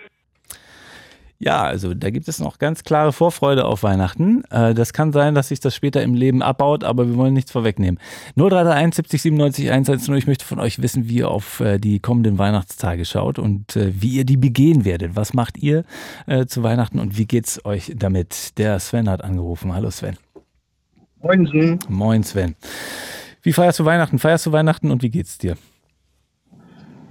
Ja, 1.38 1.64
also 1.64 1.94
da 1.94 2.10
gibt 2.12 2.30
es 2.30 2.40
noch 2.40 2.60
ganz 2.60 2.84
klare 2.86 3.12
Vorfreude 3.12 3.66
auf 3.66 3.84
Weihnachten. 3.84 4.44
Äh, 4.52 4.74
Das 4.74 4.94
kann 4.94 5.12
sein, 5.12 5.36
dass 5.36 5.50
sich 5.50 5.60
das 5.60 5.76
später 5.76 6.02
im 6.02 6.14
Leben 6.14 6.42
abbaut, 6.42 6.86
aber 6.86 7.08
wir 7.08 7.18
wollen 7.18 7.34
nichts 7.34 7.52
vorwegnehmen. 7.52 8.00
0331 8.38 8.96
70 8.96 9.22
97 9.22 9.70
110. 9.72 10.16
Ich 10.16 10.28
möchte 10.28 10.46
von 10.46 10.60
euch 10.62 10.82
wissen, 10.82 11.10
wie 11.10 11.18
ihr 11.18 11.30
auf 11.30 11.60
äh, 11.60 11.78
die 11.78 12.00
kommenden 12.00 12.38
Weihnachtstage 12.40 13.04
schaut 13.06 13.38
und 13.38 13.76
äh, 13.76 13.92
wie 14.02 14.12
ihr 14.16 14.24
die 14.26 14.38
begehen 14.38 14.86
werdet. 14.86 15.16
Was 15.18 15.34
macht 15.34 15.58
ihr 15.58 15.84
zu 16.48 16.64
Weihnachten 16.64 17.00
und 17.00 17.18
wie 17.18 17.26
geht's 17.28 17.64
euch 17.66 17.92
damit? 17.96 18.58
Der 18.58 18.80
Sven 18.80 19.10
hat 19.10 19.24
angerufen. 19.24 19.74
Hallo 19.74 19.92
Sven. 19.92 20.18
Moinsen. 21.26 21.80
Moin 21.90 22.24
Sven. 22.24 22.56
Wie 23.42 23.52
feierst 23.52 23.80
du 23.80 23.86
Weihnachten? 23.86 24.20
Feierst 24.20 24.46
du 24.46 24.52
Weihnachten 24.52 24.92
und 24.92 25.02
wie 25.02 25.10
geht's 25.10 25.40
dir? 25.40 25.58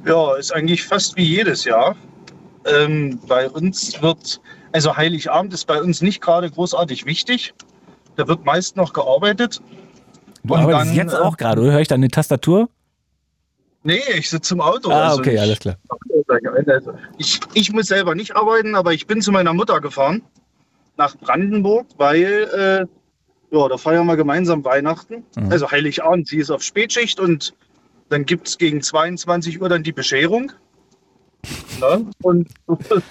Ja, 0.06 0.36
ist 0.36 0.54
eigentlich 0.54 0.84
fast 0.84 1.16
wie 1.16 1.24
jedes 1.24 1.64
Jahr. 1.64 1.96
Ähm, 2.64 3.18
bei 3.26 3.50
uns 3.50 4.00
wird, 4.00 4.40
also 4.72 4.96
Heiligabend 4.96 5.52
ist 5.52 5.66
bei 5.66 5.82
uns 5.82 6.00
nicht 6.00 6.20
gerade 6.20 6.48
großartig 6.48 7.06
wichtig. 7.06 7.54
Da 8.16 8.28
wird 8.28 8.44
meist 8.44 8.76
noch 8.76 8.92
gearbeitet. 8.92 9.60
Du 10.44 10.54
Und 10.54 10.60
arbeitest 10.60 10.90
dann, 10.90 10.96
jetzt 10.96 11.14
äh, 11.14 11.16
auch 11.16 11.36
gerade, 11.36 11.60
oder? 11.62 11.72
Höre 11.72 11.80
ich 11.80 11.88
deine 11.88 12.08
Tastatur? 12.08 12.68
Nee, 13.82 14.00
ich 14.16 14.30
sitze 14.30 14.54
im 14.54 14.60
Auto. 14.60 14.90
Ah, 14.90 15.08
also 15.08 15.18
okay, 15.18 15.34
ich, 15.34 15.40
alles 15.40 15.58
klar. 15.58 15.76
Ich, 17.18 17.40
ich 17.54 17.72
muss 17.72 17.86
selber 17.88 18.14
nicht 18.14 18.36
arbeiten, 18.36 18.76
aber 18.76 18.92
ich 18.92 19.08
bin 19.08 19.20
zu 19.20 19.32
meiner 19.32 19.52
Mutter 19.52 19.80
gefahren 19.80 20.22
nach 20.96 21.16
Brandenburg, 21.18 21.86
weil 21.96 22.86
äh, 22.86 22.86
ja, 23.50 23.68
da 23.68 23.76
feiern 23.76 24.06
wir 24.06 24.16
gemeinsam 24.16 24.64
Weihnachten. 24.64 25.24
Mhm. 25.36 25.50
Also 25.50 25.70
Heiligabend, 25.70 26.28
sie 26.28 26.38
ist 26.38 26.50
auf 26.50 26.62
Spätschicht 26.62 27.20
und 27.20 27.54
dann 28.08 28.24
gibt 28.24 28.48
es 28.48 28.58
gegen 28.58 28.82
22 28.82 29.60
Uhr 29.60 29.68
dann 29.68 29.82
die 29.82 29.92
Bescherung. 29.92 30.52
Ne? 31.80 32.06
Und 32.22 32.48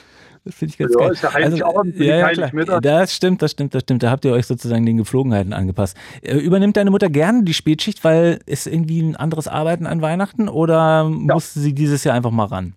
Das 0.46 0.56
finde 0.56 0.72
ich 0.74 0.78
ganz 0.78 0.93
Ja, 0.93 1.00
geil. 1.00 1.08
Also, 1.08 1.13
ist 1.13 1.24
ja 1.24 1.34
Heiligabend, 1.34 1.98
bin 1.98 2.08
ja, 2.08 2.17
ja, 2.17 2.30
klar. 2.32 2.82
Das 2.82 3.15
stimmt, 3.15 3.41
das 3.41 3.52
stimmt, 3.52 3.74
das 3.74 3.84
stimmt. 3.84 4.04
Da 4.04 4.10
habt 4.12 4.26
ihr 4.26 4.34
euch 4.34 4.46
sozusagen 4.46 4.86
den 4.86 4.98
Geflogenheiten 4.98 5.54
angepasst. 5.54 5.96
Äh, 6.22 6.36
Übernimmt 6.36 6.76
deine 6.76 6.91
Mutter 6.91 7.10
gerne 7.10 7.43
die 7.43 7.54
Spätschicht, 7.54 8.04
weil 8.04 8.39
es 8.46 8.67
irgendwie 8.67 9.02
ein 9.02 9.15
anderes 9.15 9.48
Arbeiten 9.48 9.86
an 9.88 10.02
Weihnachten 10.02 10.50
oder 10.50 11.06
musste 11.06 11.62
sie 11.62 11.74
dieses 11.74 12.04
Jahr 12.04 12.15
einfach 12.15 12.32
mal 12.32 12.46
ran? 12.46 12.76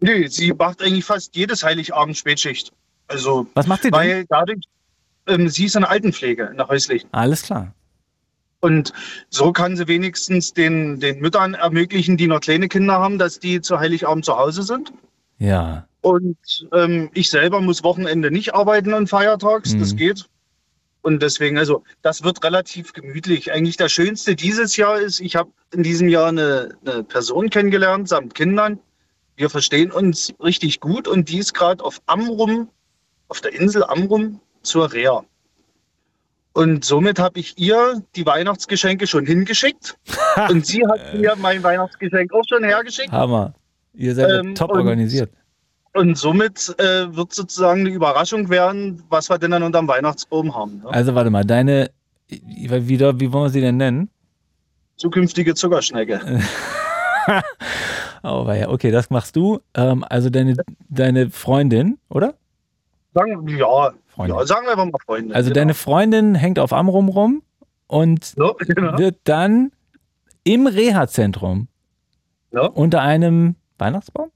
nee, 0.00 0.26
sie 0.26 0.52
macht 0.52 0.82
eigentlich 0.82 1.04
fast 1.04 1.36
jedes 1.36 1.62
Heiligabend 1.62 2.16
Spätschicht. 2.16 2.72
Also, 3.06 3.46
Was 3.54 3.68
macht 3.68 3.82
sie 3.82 3.90
denn? 3.92 4.00
weil 4.00 4.24
dadurch, 4.28 4.64
ähm, 5.26 5.48
sie 5.48 5.66
ist 5.66 5.76
in 5.76 5.82
der 5.82 5.90
Altenpflege, 5.90 6.44
in 6.50 6.56
der 6.56 6.68
häuslichen. 6.68 7.08
Alles 7.12 7.42
klar. 7.42 7.74
Und 8.60 8.92
so 9.28 9.52
kann 9.52 9.76
sie 9.76 9.88
wenigstens 9.88 10.52
den, 10.52 11.00
den 11.00 11.18
Müttern 11.20 11.54
ermöglichen, 11.54 12.16
die 12.16 12.28
noch 12.28 12.40
kleine 12.40 12.68
Kinder 12.68 12.94
haben, 12.94 13.18
dass 13.18 13.40
die 13.40 13.60
zu 13.60 13.78
Heiligabend 13.80 14.24
zu 14.24 14.36
Hause 14.36 14.62
sind. 14.62 14.92
Ja. 15.38 15.86
Und 16.00 16.36
ähm, 16.72 17.10
ich 17.12 17.28
selber 17.28 17.60
muss 17.60 17.82
Wochenende 17.82 18.30
nicht 18.30 18.54
arbeiten 18.54 18.92
und 18.94 19.08
feiertags, 19.08 19.74
Mhm. 19.74 19.80
das 19.80 19.96
geht. 19.96 20.26
Und 21.02 21.20
deswegen, 21.20 21.58
also 21.58 21.82
das 22.02 22.22
wird 22.22 22.44
relativ 22.44 22.92
gemütlich. 22.92 23.50
Eigentlich 23.50 23.76
das 23.76 23.90
Schönste 23.90 24.36
dieses 24.36 24.76
Jahr 24.76 25.00
ist, 25.00 25.18
ich 25.18 25.34
habe 25.34 25.50
in 25.72 25.82
diesem 25.82 26.08
Jahr 26.08 26.28
eine, 26.28 26.76
eine 26.86 27.02
Person 27.02 27.50
kennengelernt 27.50 28.08
samt 28.08 28.36
Kindern. 28.36 28.78
Wir 29.34 29.50
verstehen 29.50 29.90
uns 29.90 30.32
richtig 30.40 30.78
gut 30.78 31.08
und 31.08 31.28
die 31.28 31.38
ist 31.38 31.54
gerade 31.54 31.82
auf 31.82 32.00
Amrum, 32.06 32.68
auf 33.26 33.40
der 33.40 33.52
Insel 33.52 33.82
Amrum 33.82 34.40
zur 34.62 34.92
Reha. 34.92 35.24
Und 36.54 36.84
somit 36.84 37.18
habe 37.18 37.40
ich 37.40 37.58
ihr 37.58 38.02
die 38.14 38.26
Weihnachtsgeschenke 38.26 39.06
schon 39.06 39.24
hingeschickt. 39.26 39.96
und 40.50 40.66
sie 40.66 40.86
hat 40.86 41.14
mir 41.14 41.34
mein 41.36 41.62
Weihnachtsgeschenk 41.62 42.32
auch 42.32 42.42
schon 42.48 42.62
hergeschickt. 42.64 43.10
Hammer. 43.10 43.54
Ihr 43.94 44.14
seid 44.14 44.30
Ähm, 44.30 44.54
top 44.54 44.70
und- 44.72 44.78
organisiert. 44.80 45.30
Und 45.94 46.16
somit 46.16 46.74
äh, 46.78 47.14
wird 47.14 47.34
sozusagen 47.34 47.80
eine 47.80 47.90
Überraschung 47.90 48.48
werden, 48.48 49.02
was 49.10 49.28
wir 49.28 49.36
denn 49.38 49.50
dann 49.50 49.62
unterm 49.62 49.86
Weihnachtsbaum 49.88 50.54
haben. 50.54 50.78
Ne? 50.78 50.88
Also 50.88 51.14
warte 51.14 51.28
mal, 51.28 51.44
deine, 51.44 51.90
wieder, 52.28 53.20
wie 53.20 53.30
wollen 53.30 53.44
wir 53.44 53.50
sie 53.50 53.60
denn 53.60 53.76
nennen? 53.76 54.08
Zukünftige 54.96 55.54
Zuckerschnecke. 55.54 56.20
Oh, 58.24 58.46
ja, 58.52 58.68
okay, 58.68 58.92
das 58.92 59.10
machst 59.10 59.34
du. 59.34 59.60
Ähm, 59.74 60.04
also 60.08 60.30
deine, 60.30 60.54
deine 60.88 61.30
Freundin, 61.30 61.98
oder? 62.08 62.34
Sagen, 63.14 63.48
ja, 63.48 63.92
Freundin. 64.14 64.36
ja, 64.38 64.46
sagen 64.46 64.66
wir 64.66 64.72
einfach 64.72 64.84
mal 64.86 64.98
Freunde. 65.04 65.34
Also 65.34 65.48
genau. 65.50 65.60
deine 65.60 65.74
Freundin 65.74 66.34
hängt 66.34 66.58
auf 66.58 66.72
Amrum 66.72 67.08
rum 67.08 67.42
und 67.86 68.24
So, 68.24 68.54
genau. 68.58 68.98
wird 68.98 69.16
dann 69.24 69.72
im 70.44 70.66
Reha-Zentrum 70.66 71.68
Ja. 72.52 72.66
unter 72.66 73.00
einem 73.02 73.56
Weihnachtsbaum 73.78 74.30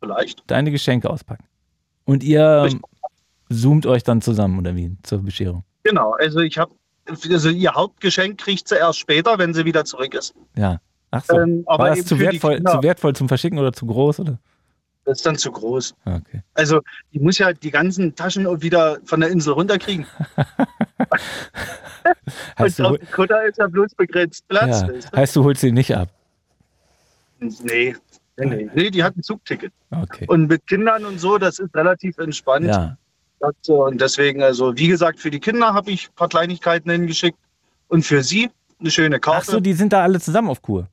Vielleicht. 0.00 0.42
deine 0.50 0.70
Geschenke 0.70 1.10
auspacken. 1.10 1.44
Und 2.04 2.22
ihr 2.22 2.62
Richtig. 2.64 2.82
zoomt 3.50 3.86
euch 3.86 4.02
dann 4.04 4.20
zusammen, 4.20 4.58
oder 4.58 4.74
wie? 4.76 4.96
Zur 5.02 5.22
Bescherung. 5.22 5.64
Genau. 5.82 6.12
Also 6.12 6.40
ich 6.40 6.58
habe, 6.58 6.72
also 7.08 7.48
ihr 7.48 7.72
Hauptgeschenk 7.72 8.38
kriegt 8.38 8.68
sie 8.68 8.76
erst 8.76 8.98
später, 8.98 9.38
wenn 9.38 9.54
sie 9.54 9.64
wieder 9.64 9.84
zurück 9.84 10.14
ist. 10.14 10.34
Ja. 10.56 10.80
Ach 11.10 11.24
so. 11.24 11.38
Ähm, 11.38 11.62
aber 11.66 11.84
War 11.84 11.90
das 11.96 12.04
zu 12.04 12.18
wertvoll, 12.18 12.62
zu 12.62 12.82
wertvoll 12.82 13.14
zum 13.14 13.28
Verschicken 13.28 13.58
oder 13.58 13.72
zu 13.72 13.86
groß? 13.86 14.20
Oder? 14.20 14.38
Das 15.06 15.18
ist 15.18 15.26
dann 15.26 15.36
zu 15.36 15.50
groß. 15.50 15.94
Okay. 16.04 16.42
Also 16.54 16.82
die 17.12 17.20
muss 17.20 17.38
ja 17.38 17.52
die 17.52 17.70
ganzen 17.70 18.14
Taschen 18.14 18.44
wieder 18.60 18.98
von 19.04 19.20
der 19.20 19.30
Insel 19.30 19.54
runterkriegen. 19.54 20.04
Und 22.58 22.80
auf 22.80 22.98
dem 22.98 23.10
Kutter 23.10 23.44
ist 23.44 23.58
ja 23.58 23.66
bloß 23.66 23.94
begrenzt 23.94 24.46
Platz. 24.48 24.82
ja. 24.82 24.88
weißt 24.88 25.12
du? 25.12 25.16
heißt, 25.16 25.36
du 25.36 25.44
holst 25.44 25.60
sie 25.60 25.72
nicht 25.72 25.94
ab. 25.94 26.08
Nee. 27.40 27.94
Nee, 28.38 28.68
nee. 28.74 28.90
die 28.90 29.02
hat 29.02 29.16
ein 29.16 29.22
Zugticket. 29.22 29.72
Okay. 29.90 30.26
Und 30.28 30.48
mit 30.48 30.66
Kindern 30.66 31.06
und 31.06 31.18
so, 31.18 31.38
das 31.38 31.58
ist 31.58 31.74
relativ 31.74 32.18
entspannt. 32.18 32.66
Ja. 32.66 32.96
Und 33.68 34.00
deswegen, 34.00 34.42
also 34.42 34.76
wie 34.76 34.88
gesagt, 34.88 35.20
für 35.20 35.30
die 35.30 35.40
Kinder 35.40 35.72
habe 35.72 35.90
ich 35.90 36.08
ein 36.08 36.14
paar 36.16 36.28
Kleinigkeiten 36.28 36.90
hingeschickt. 36.90 37.38
Und 37.88 38.02
für 38.02 38.22
sie 38.22 38.50
eine 38.80 38.90
schöne 38.90 39.16
Ach 39.16 39.20
Karte. 39.20 39.52
so, 39.52 39.60
die 39.60 39.72
sind 39.72 39.92
da 39.92 40.02
alle 40.02 40.20
zusammen 40.20 40.48
auf 40.48 40.60
Kur. 40.60 40.88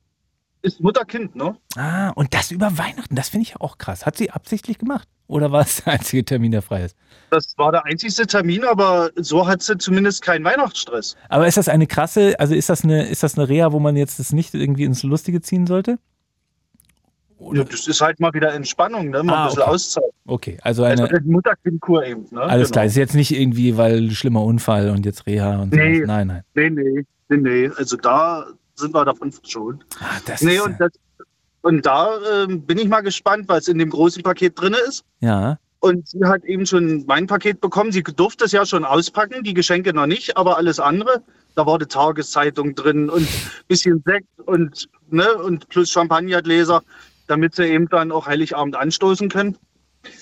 Ist 0.64 0.80
Mutter-Kind, 0.80 1.36
ne? 1.36 1.56
Ah, 1.76 2.10
und 2.10 2.34
das 2.34 2.50
über 2.50 2.76
Weihnachten, 2.78 3.14
das 3.14 3.28
finde 3.28 3.42
ich 3.46 3.60
auch 3.60 3.78
krass. 3.78 4.06
Hat 4.06 4.16
sie 4.16 4.30
absichtlich 4.30 4.78
gemacht? 4.78 5.06
Oder 5.26 5.52
war 5.52 5.62
es 5.62 5.82
der 5.84 5.94
einzige 5.94 6.24
Termin, 6.24 6.50
der 6.52 6.62
frei 6.62 6.84
ist? 6.84 6.96
Das 7.30 7.54
war 7.56 7.72
der 7.72 7.84
einzigste 7.86 8.26
Termin, 8.26 8.64
aber 8.64 9.10
so 9.16 9.46
hat 9.46 9.62
sie 9.62 9.76
zumindest 9.78 10.22
keinen 10.22 10.44
Weihnachtsstress. 10.44 11.16
Aber 11.28 11.46
ist 11.46 11.56
das 11.56 11.68
eine 11.68 11.86
krasse, 11.86 12.38
also 12.38 12.54
ist 12.54 12.68
das 12.68 12.84
eine, 12.84 13.06
ist 13.06 13.22
das 13.22 13.38
eine 13.38 13.48
Reha, 13.48 13.72
wo 13.72 13.78
man 13.78 13.96
jetzt 13.96 14.18
das 14.18 14.32
nicht 14.32 14.54
irgendwie 14.54 14.84
ins 14.84 15.02
Lustige 15.02 15.40
ziehen 15.40 15.66
sollte? 15.66 15.98
Ja, 17.52 17.64
das 17.64 17.86
ist 17.86 18.00
halt 18.00 18.20
mal 18.20 18.32
wieder 18.32 18.54
Entspannung, 18.54 19.10
ne? 19.10 19.22
Mal 19.22 19.34
Ah, 19.34 19.42
ein 19.42 19.48
bisschen 19.48 19.62
okay. 19.62 19.70
Auszeit. 19.70 20.04
Okay, 20.26 20.58
also 20.62 20.84
Also 20.84 21.02
eine, 21.04 21.10
eine 21.14 21.26
Mutter-Kind-Kur 21.26 22.04
eben, 22.04 22.26
ne? 22.30 22.40
alles 22.40 22.68
Genau. 22.68 22.72
klar. 22.72 22.84
Ist 22.86 22.96
jetzt 22.96 23.14
nicht 23.14 23.38
irgendwie, 23.38 23.76
weil 23.76 24.10
schlimmer 24.12 24.42
Unfall 24.42 24.90
und 24.90 25.04
jetzt 25.04 25.26
Reha 25.26 25.60
und 25.60 25.72
Nee. 25.72 25.96
sowas. 25.96 26.06
Nein, 26.06 26.26
nein. 26.28 26.42
Nee, 26.54 26.70
nee, 26.70 27.04
nee, 27.28 27.36
nee. 27.36 27.70
Also 27.76 27.96
da 27.96 28.46
sind 28.76 28.94
wir 28.94 29.04
davon 29.04 29.32
verschont. 29.32 29.84
Ah, 30.00 30.18
das 30.26 30.42
Nee, 30.42 30.56
ist, 30.56 30.62
und, 30.62 30.80
das, 30.80 30.92
und 31.62 31.86
da 31.86 32.18
ähm, 32.44 32.62
bin 32.62 32.78
ich 32.78 32.88
mal 32.88 33.00
gespannt, 33.00 33.48
was 33.48 33.68
in 33.68 33.78
dem 33.78 33.90
großen 33.90 34.22
Paket 34.22 34.60
drin 34.60 34.74
ist. 34.88 35.04
ja, 35.20 35.58
Und 35.80 36.08
sie 36.08 36.24
hat 36.24 36.44
eben 36.44 36.66
schon 36.66 37.04
mein 37.06 37.26
Paket 37.26 37.60
bekommen. 37.60 37.92
Sie 37.92 38.02
durfte 38.02 38.44
es 38.44 38.52
ja 38.52 38.64
schon 38.66 38.84
auspacken, 38.84 39.44
die 39.44 39.54
Geschenke 39.54 39.92
noch 39.92 40.06
nicht, 40.06 40.36
aber 40.36 40.56
alles 40.56 40.80
andere. 40.80 41.22
Da 41.54 41.66
war 41.66 41.78
die 41.78 41.86
Tageszeitung 41.86 42.74
drin 42.74 43.08
und 43.08 43.28
bisschen 43.68 44.02
Sekt 44.04 44.26
und, 44.46 44.88
ne, 45.10 45.34
und 45.34 45.68
plus 45.68 45.90
Champagnergläser, 45.90 46.82
damit 47.28 47.54
sie 47.54 47.64
eben 47.66 47.88
dann 47.88 48.10
auch 48.12 48.26
Heiligabend 48.26 48.74
anstoßen 48.76 49.28
können. 49.28 49.56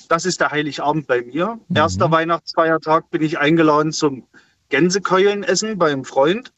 Das 0.08 0.26
ist 0.26 0.40
der 0.40 0.50
Heiligabend 0.50 1.06
bei 1.06 1.22
mir. 1.22 1.58
Mhm. 1.68 1.76
Erster 1.76 2.10
Weihnachtsfeiertag 2.10 3.10
bin 3.10 3.22
ich 3.22 3.38
eingeladen 3.38 3.92
zum 3.92 4.24
Gänsekeulenessen 4.68 5.78
beim 5.78 6.04
Freund. 6.04 6.52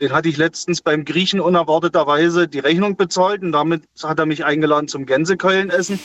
Den 0.00 0.12
hatte 0.12 0.28
ich 0.28 0.36
letztens 0.36 0.82
beim 0.82 1.04
Griechen 1.04 1.40
unerwarteterweise 1.40 2.48
die 2.48 2.58
Rechnung 2.58 2.96
bezahlt 2.96 3.42
und 3.42 3.52
damit 3.52 3.84
hat 4.02 4.18
er 4.18 4.26
mich 4.26 4.44
eingeladen 4.44 4.88
zum 4.88 5.06
Gänsekeulenessen. 5.06 5.98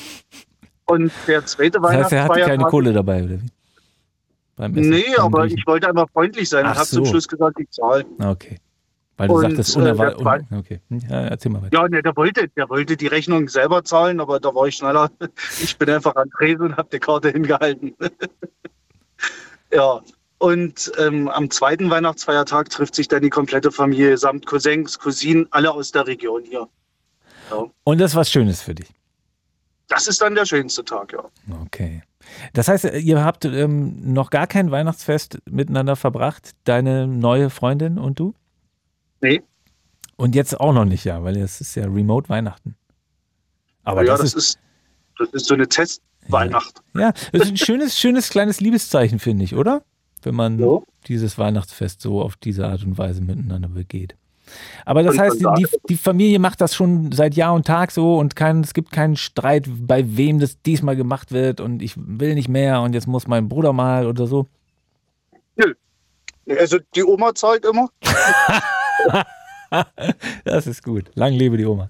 Und 0.86 1.12
der 1.28 1.46
zweite 1.46 1.80
das 1.80 1.92
heißt, 1.92 2.12
er 2.14 2.24
hatte 2.24 2.34
keine 2.34 2.46
Weihnachtsfeiertag, 2.46 2.70
Kohle 2.70 2.94
dabei, 2.94 3.24
oder 3.24 3.42
wie? 3.42 3.50
beim 4.56 4.78
Essen? 4.78 4.90
Nee, 4.90 5.04
beim 5.16 5.26
aber 5.26 5.42
Griechen? 5.42 5.58
ich 5.58 5.68
wollte 5.68 5.90
einfach 5.90 6.10
freundlich 6.12 6.48
sein 6.50 6.66
Ach 6.66 6.72
und 6.72 6.78
habe 6.78 6.88
zum 6.88 7.06
so. 7.06 7.12
Schluss 7.12 7.28
gesagt, 7.28 7.60
ich 7.60 7.70
zahle. 7.72 8.06
Okay. 8.20 8.58
Weil 9.18 9.28
du 9.28 9.34
Und, 9.36 9.42
sagtest, 9.42 9.76
äh, 9.76 9.80
unerwartet. 9.80 10.20
der 10.20 10.24
Preis- 10.24 10.44
okay. 10.58 10.80
Ja, 10.90 11.22
erzähl 11.28 11.52
mal 11.52 11.62
weiter. 11.62 11.78
Ja, 11.78 11.88
ne, 11.88 12.02
der 12.02 12.16
wollte, 12.16 12.48
der 12.48 12.70
wollte 12.70 12.98
die 12.98 13.08
Rechnung 13.08 13.50
selber 13.50 13.84
zahlen, 13.84 14.20
aber 14.20 14.40
da 14.40 14.56
war 14.56 14.68
ich 14.68 14.76
schneller. 14.78 15.12
Ich 15.62 15.78
bin 15.78 15.90
einfach 15.90 16.16
an 16.16 16.30
Tresen 16.32 16.68
und 16.68 16.78
habe 16.78 16.90
die 16.92 17.00
Karte 17.00 17.30
hingehalten. 17.30 17.94
ja. 19.74 20.02
Und 20.42 20.92
ähm, 20.98 21.28
am 21.28 21.52
zweiten 21.52 21.92
Weihnachtsfeiertag 21.92 22.72
trifft 22.72 22.96
sich 22.96 23.08
dann 23.08 23.22
die 23.22 23.30
komplette 23.30 23.72
Familie 23.72 24.18
samt 24.18 24.48
Cousins, 24.48 24.98
Cousinen, 24.98 25.46
alle 25.52 25.72
aus 25.72 25.92
der 25.92 26.08
Region 26.08 26.44
hier. 26.44 26.68
Und 27.84 28.02
das 28.02 28.14
ist 28.14 28.16
was 28.16 28.32
Schönes 28.32 28.60
für 28.60 28.74
dich. 28.74 28.90
Das 29.88 30.08
ist 30.08 30.20
dann 30.20 30.34
der 30.34 30.48
schönste 30.48 30.84
Tag, 30.84 31.14
ja. 31.14 31.24
Okay. 31.62 32.02
Das 32.54 32.70
heißt, 32.70 32.86
ihr 32.86 33.24
habt 33.24 33.46
ähm, 33.46 34.14
noch 34.14 34.32
gar 34.32 34.48
kein 34.48 34.72
Weihnachtsfest 34.72 35.38
miteinander 35.48 35.96
verbracht, 35.96 36.54
deine 36.64 37.06
neue 37.06 37.52
Freundin 37.52 38.00
und 38.00 38.18
du? 38.18 38.34
Nee. 39.22 39.44
Und 40.16 40.34
jetzt 40.34 40.60
auch 40.60 40.74
noch 40.74 40.86
nicht, 40.86 41.04
ja, 41.06 41.24
weil 41.24 41.38
es 41.38 41.62
ist 41.62 41.76
ja 41.76 41.84
Remote 41.84 42.30
Weihnachten. 42.30 42.76
Aber 43.84 44.02
ja, 44.02 44.14
das, 44.14 44.22
das 44.22 44.34
ist, 44.34 44.36
ist, 44.38 44.60
das 45.20 45.30
ist 45.34 45.46
so 45.46 45.54
eine 45.54 45.68
Testweihnacht. 45.68 46.82
ja, 46.96 47.12
das 47.32 47.44
ist 47.44 47.50
ein 47.50 47.58
schönes, 47.58 48.00
schönes 48.00 48.30
kleines 48.30 48.60
Liebeszeichen, 48.60 49.20
finde 49.20 49.44
ich, 49.44 49.54
oder? 49.54 49.84
Wenn 50.24 50.36
man 50.36 50.60
Ja. 50.60 50.80
dieses 51.08 51.38
Weihnachtsfest 51.38 52.02
so 52.02 52.22
auf 52.22 52.36
diese 52.38 52.68
Art 52.68 52.84
und 52.84 52.98
Weise 52.98 53.22
miteinander 53.22 53.70
begeht. 53.70 54.16
Aber 54.86 55.02
das 55.04 55.18
heißt, 55.18 55.40
die, 55.40 55.66
die 55.88 55.96
Familie 55.96 56.38
macht 56.40 56.60
das 56.60 56.76
schon 56.76 57.12
seit 57.14 57.36
Jahr 57.36 57.54
und 57.54 57.66
Tag 57.66 57.92
so 57.92 58.18
und 58.18 58.36
kein, 58.36 58.62
es 58.62 58.74
gibt 58.74 58.92
keinen 58.92 59.16
Streit, 59.16 59.70
bei 59.70 60.18
wem 60.18 60.40
das 60.40 60.62
diesmal 60.62 60.96
gemacht 60.98 61.32
wird 61.32 61.62
und 61.62 61.82
ich 61.82 61.94
will 61.96 62.34
nicht 62.34 62.50
mehr 62.50 62.82
und 62.82 62.94
jetzt 62.94 63.08
muss 63.08 63.28
mein 63.28 63.48
Bruder 63.48 63.72
mal 63.72 64.08
oder 64.08 64.28
so. 64.28 64.48
Also 66.50 66.80
die 66.96 67.04
Oma 67.04 67.34
zahlt 67.34 67.66
immer. 67.66 67.88
Das 70.44 70.68
ist 70.68 70.84
gut. 70.84 71.12
Lang 71.16 71.32
lebe 71.34 71.56
die 71.56 71.66
Oma. 71.66 71.90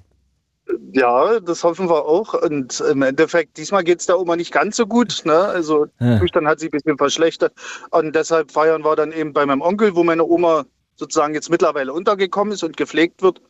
Ja, 0.93 1.39
das 1.39 1.63
hoffen 1.63 1.89
wir 1.89 2.05
auch. 2.05 2.34
Und 2.34 2.79
im 2.81 3.01
Endeffekt, 3.01 3.57
diesmal 3.57 3.84
geht 3.84 3.99
es 3.99 4.05
der 4.05 4.19
Oma 4.19 4.36
nicht 4.36 4.51
ganz 4.51 4.75
so 4.75 4.86
gut. 4.86 5.21
Ne? 5.25 5.38
Also 5.38 5.88
Ja. 5.99 6.19
Zustand 6.19 6.47
hat 6.47 6.60
sich 6.60 6.69
ein 6.69 6.71
bisschen 6.71 6.97
verschlechtert. 6.97 7.53
Und 7.91 8.15
deshalb 8.15 8.51
feiern 8.51 8.84
wir 8.84 8.95
dann 8.95 9.12
eben 9.12 9.34
bei 9.34 9.45
meinem 9.45 9.62
Onkel, 9.62 9.95
wo 9.95 10.03
meine 10.03 10.25
Oma 10.25 10.65
sozusagen 10.95 11.34
jetzt 11.34 11.49
mittlerweile 11.49 11.93
untergekommen 11.93 12.53
ist 12.53 12.63
und 12.63 12.77
gepflegt 12.77 13.21
wird. 13.21 13.41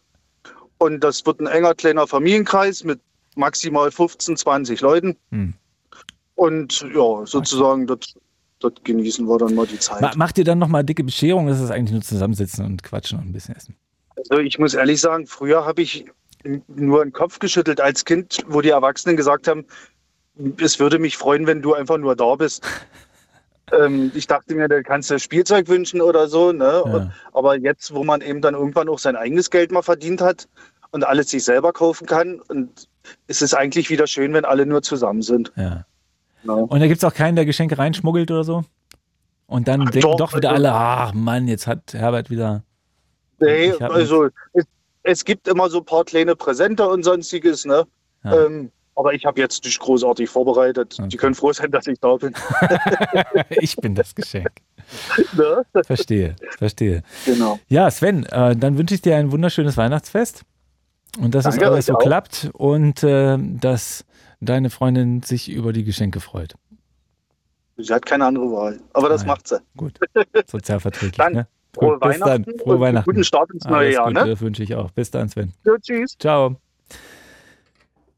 Und 0.78 1.04
das 1.04 1.26
wird 1.26 1.40
ein 1.40 1.48
enger 1.48 1.76
kleiner 1.76 2.08
Familienkreis 2.08 2.84
mit 2.84 3.00
maximal 3.36 3.92
15, 3.92 4.38
20 4.38 4.82
Leuten. 4.82 5.18
Hm. 5.32 5.54
Und 6.36 6.82
ja, 6.94 7.26
sozusagen 7.26 7.86
dort, 7.88 8.16
dort 8.60 8.84
genießen 8.84 9.28
wir 9.28 9.38
dann 9.38 9.54
mal 9.54 9.68
die 9.68 9.80
Zeit. 9.80 10.02
Ma 10.02 10.12
macht 10.16 10.38
ihr 10.38 10.44
dann 10.44 10.60
nochmal 10.60 10.84
dicke 10.84 11.04
Bescherung? 11.04 11.48
Das 11.48 11.60
ist 11.60 11.70
eigentlich 11.70 11.92
nur 11.92 12.02
zusammensitzen 12.02 12.66
und 12.66 12.84
quatschen 12.84 13.20
und 13.20 13.28
ein 13.28 13.34
bisschen 13.34 13.56
essen. 13.56 13.76
Also 14.18 14.42
ich 14.42 14.58
muss 14.58 14.74
ehrlich 14.74 15.00
sagen, 15.02 15.28
früher 15.28 15.66
habe 15.66 15.82
ich 15.82 16.06
nur 16.68 17.04
den 17.04 17.14
Kopf 17.14 17.40
geschüttelt 17.40 17.82
als 17.82 18.06
Kind, 18.06 18.44
wo 18.48 18.62
die 18.62 18.70
Erwachsenen 18.70 19.18
gesagt 19.18 19.48
haben, 19.48 19.66
es 20.60 20.80
würde 20.80 21.00
mich 21.00 21.18
freuen, 21.18 21.48
wenn 21.48 21.62
du 21.62 21.74
einfach 21.74 21.98
nur 21.98 22.16
da 22.16 22.36
bist. 22.36 22.66
ähm, 23.72 24.12
ich 24.16 24.28
dachte 24.28 24.56
mir, 24.56 24.68
da 24.68 24.82
kannst 24.82 25.12
du 25.12 25.20
Spielzeug 25.20 25.68
wünschen 25.68 26.02
oder 26.02 26.28
so. 26.28 26.52
Ne? 26.52 26.84
Und, 26.84 27.12
aber 27.34 27.58
jetzt, 27.58 27.94
wo 27.94 28.04
man 28.04 28.22
eben 28.22 28.42
dann 28.42 28.54
irgendwann 28.54 28.90
auch 28.90 29.00
sein 29.00 29.16
eigenes 29.16 29.50
Geld 29.50 29.72
mal 29.72 29.82
verdient 29.82 30.22
hat 30.22 30.48
und 30.92 31.06
alles 31.06 31.30
sich 31.30 31.44
selber 31.44 31.74
kaufen 31.74 32.06
kann, 32.06 32.42
und 32.48 32.88
es 33.28 33.42
ist 33.42 33.54
eigentlich 33.54 33.90
wieder 33.90 34.08
schön, 34.08 34.34
wenn 34.34 34.46
alle 34.46 34.66
nur 34.66 34.82
zusammen 34.82 35.22
sind. 35.22 35.52
Ja. 35.56 35.86
Ja. 36.44 36.54
Und 36.54 36.80
da 36.80 36.88
gibt 36.88 36.98
es 36.98 37.04
auch 37.04 37.14
keinen, 37.14 37.36
der 37.36 37.46
Geschenke 37.46 37.78
reinschmuggelt 37.78 38.32
oder 38.32 38.44
so? 38.44 38.64
Und 39.48 39.68
dann 39.68 39.82
denken 39.82 40.02
doch, 40.02 40.18
doch 40.18 40.36
wieder 40.36 40.50
also- 40.50 40.64
alle, 40.64 40.74
ach 40.74 41.14
Mann, 41.14 41.48
jetzt 41.48 41.68
hat 41.68 41.94
Herbert 41.94 42.30
wieder. 42.30 42.64
Nee, 43.40 43.72
also 43.74 44.30
es, 44.54 44.66
es 45.04 45.26
gibt 45.26 45.48
immer 45.48 45.70
so 45.70 45.80
ein 45.80 45.86
paar 45.86 46.04
kleine 46.06 46.36
Präsente 46.36 46.88
und 46.88 47.04
sonstiges, 47.04 47.66
ne? 47.66 47.86
Ja. 48.24 48.46
Ähm, 48.46 48.72
aber 48.96 49.14
ich 49.14 49.26
habe 49.26 49.40
jetzt 49.40 49.64
nicht 49.64 49.80
großartig 49.80 50.30
vorbereitet. 50.30 50.98
Okay. 51.00 51.08
Die 51.10 51.18
können 51.18 51.34
froh 51.34 51.54
sein, 51.54 51.72
dass 51.72 51.88
ich 51.88 52.00
da 52.00 52.16
bin. 52.18 52.34
ich 53.50 53.76
bin 53.78 53.96
das 53.96 54.14
Geschenk. 54.14 54.52
ne? 55.38 55.64
Verstehe, 55.86 56.36
verstehe. 56.58 57.02
Genau. 57.26 57.60
Ja, 57.68 57.90
Sven, 57.90 58.26
äh, 58.26 58.56
dann 58.56 58.78
wünsche 58.78 58.94
ich 58.96 59.02
dir 59.02 59.16
ein 59.16 59.32
wunderschönes 59.32 59.78
Weihnachtsfest 59.78 60.44
und 61.20 61.34
dass 61.34 61.46
es 61.46 61.56
Danke, 61.56 61.68
alles 61.68 61.80
euch 61.80 61.86
so 61.86 61.94
auch. 61.96 62.00
klappt 62.00 62.50
und 62.54 63.02
äh, 63.04 63.38
dass 63.40 64.06
deine 64.42 64.70
Freundin 64.70 65.24
sich 65.24 65.50
über 65.50 65.72
die 65.74 65.84
Geschenke 65.84 66.20
freut. 66.20 66.56
Sie 67.78 67.92
hat 67.94 68.06
keine 68.06 68.26
andere 68.26 68.52
Wahl. 68.52 68.80
Aber 68.94 69.10
das 69.10 69.22
Ah, 69.22 69.26
ja. 69.26 69.28
macht 69.28 69.48
sie. 69.48 69.60
Gut, 69.78 69.98
sozialverträglich. 70.48 71.18
Dann 71.18 71.34
ne? 71.34 71.48
Frohe 71.74 71.92
Gut, 71.94 72.00
bis 72.02 72.20
Weihnachten 72.22 72.44
dann. 72.44 72.58
Frohe 72.60 72.80
Weihnachten. 72.80 73.06
guten 73.10 73.24
Start 73.24 73.50
ins 73.52 73.66
neue 73.66 73.78
Alles 73.78 73.96
Jahr. 73.96 74.06
gut, 74.08 74.14
Ne? 74.16 74.26
Das 74.30 74.42
wünsche 74.42 74.64
ich 74.64 74.76
auch. 74.76 74.92
Bis 74.92 75.12
dann, 75.12 75.30
Sven. 75.30 75.54
Ja, 75.66 75.74
tschüss. 75.80 76.16
Ciao. 76.20 76.56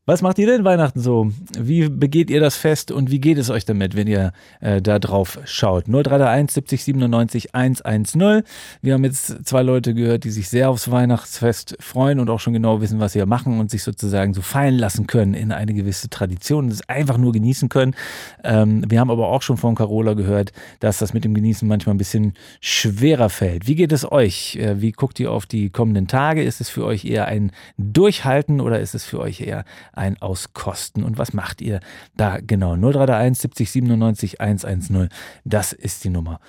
Was 0.06 0.22
macht 0.22 0.38
ihr 0.38 0.48
denn 0.48 0.66
Weihnachten 0.66 1.00
so? 1.00 1.32
Wie 1.58 1.88
begeht 1.88 2.30
ihr 2.30 2.42
das 2.42 2.58
Fest 2.58 2.92
und 2.92 3.10
wie 3.10 3.22
geht 3.22 3.38
es 3.38 3.50
euch 3.50 3.64
damit, 3.64 3.96
wenn 3.96 4.06
ihr 4.06 4.34
äh, 4.60 4.82
da 4.82 5.00
drauf 5.00 5.40
schaut? 5.46 5.86
0331 5.86 6.56
70 6.56 6.84
97 6.84 7.56
110. 7.56 8.44
Wir 8.82 8.94
haben 8.96 9.06
jetzt 9.06 9.46
zwei 9.46 9.62
Leute 9.62 9.94
gehört, 9.94 10.26
die 10.26 10.32
sich 10.32 10.50
sehr 10.50 10.70
aufs 10.70 10.92
Weihnachtsfest 10.92 11.78
freuen 11.80 12.20
und 12.20 12.30
auch 12.30 12.42
schon 12.42 12.52
genau 12.52 12.82
wissen, 12.82 13.00
was 13.00 13.14
sie 13.14 13.26
machen 13.26 13.62
und 13.62 13.72
sich 13.72 13.82
sozusagen 13.82 14.34
so 14.34 14.42
fallen 14.42 14.76
lassen 14.78 15.08
können 15.08 15.36
in 15.36 15.54
eine 15.54 15.74
gewisse 15.74 16.10
Tradition 16.10 16.66
und 16.66 16.74
es 16.74 16.90
einfach 16.90 17.18
nur 17.18 17.32
genießen 17.32 17.70
können. 17.70 17.96
Ähm, 18.44 18.84
wir 18.86 19.00
haben 19.00 19.10
aber 19.10 19.30
auch 19.30 19.42
schon 19.42 19.56
von 19.56 19.74
Carola 19.74 20.16
gehört, 20.16 20.52
dass 20.82 20.98
das 20.98 21.14
mit 21.14 21.24
dem 21.24 21.34
Genießen 21.34 21.66
manchmal 21.66 21.96
ein 21.96 21.98
bisschen 21.98 22.34
schwerer 22.60 23.30
fällt. 23.30 23.70
Wie 23.70 23.76
geht 23.76 23.94
es 23.94 24.12
euch? 24.12 24.58
Äh, 24.58 24.82
Wie 24.82 24.92
guckt 24.92 25.18
ihr 25.22 25.32
auf 25.32 25.46
die 25.46 25.70
kommenden 25.70 26.10
Tage? 26.10 26.44
Ist 26.44 26.60
es 26.60 26.68
für 26.68 26.84
euch 26.84 27.06
eher 27.06 27.28
ein 27.28 27.54
Durchhalten 27.78 28.60
oder 28.60 28.82
ist 28.82 28.96
es 28.96 29.06
für 29.06 29.22
euch 29.22 29.40
eher 29.40 29.64
ein 29.94 30.22
Auskosten? 30.22 31.04
Und 31.04 31.18
was 31.18 31.34
macht 31.34 31.62
ihr 31.62 31.80
da 32.16 32.38
genau? 32.42 32.76
0331 32.76 33.42
70 33.42 33.72
97 33.72 34.42
110. 34.42 35.10
Das 35.46 35.74
ist 35.74 36.04
die 36.04 36.10
Nummer. 36.10 36.40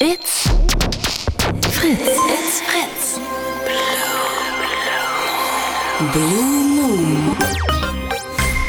It's 0.00 0.48
Fritz. 1.70 1.98
It's 1.98 2.60
Fritz. 2.60 3.20
Blue 6.12 6.64
Moon. 6.76 7.36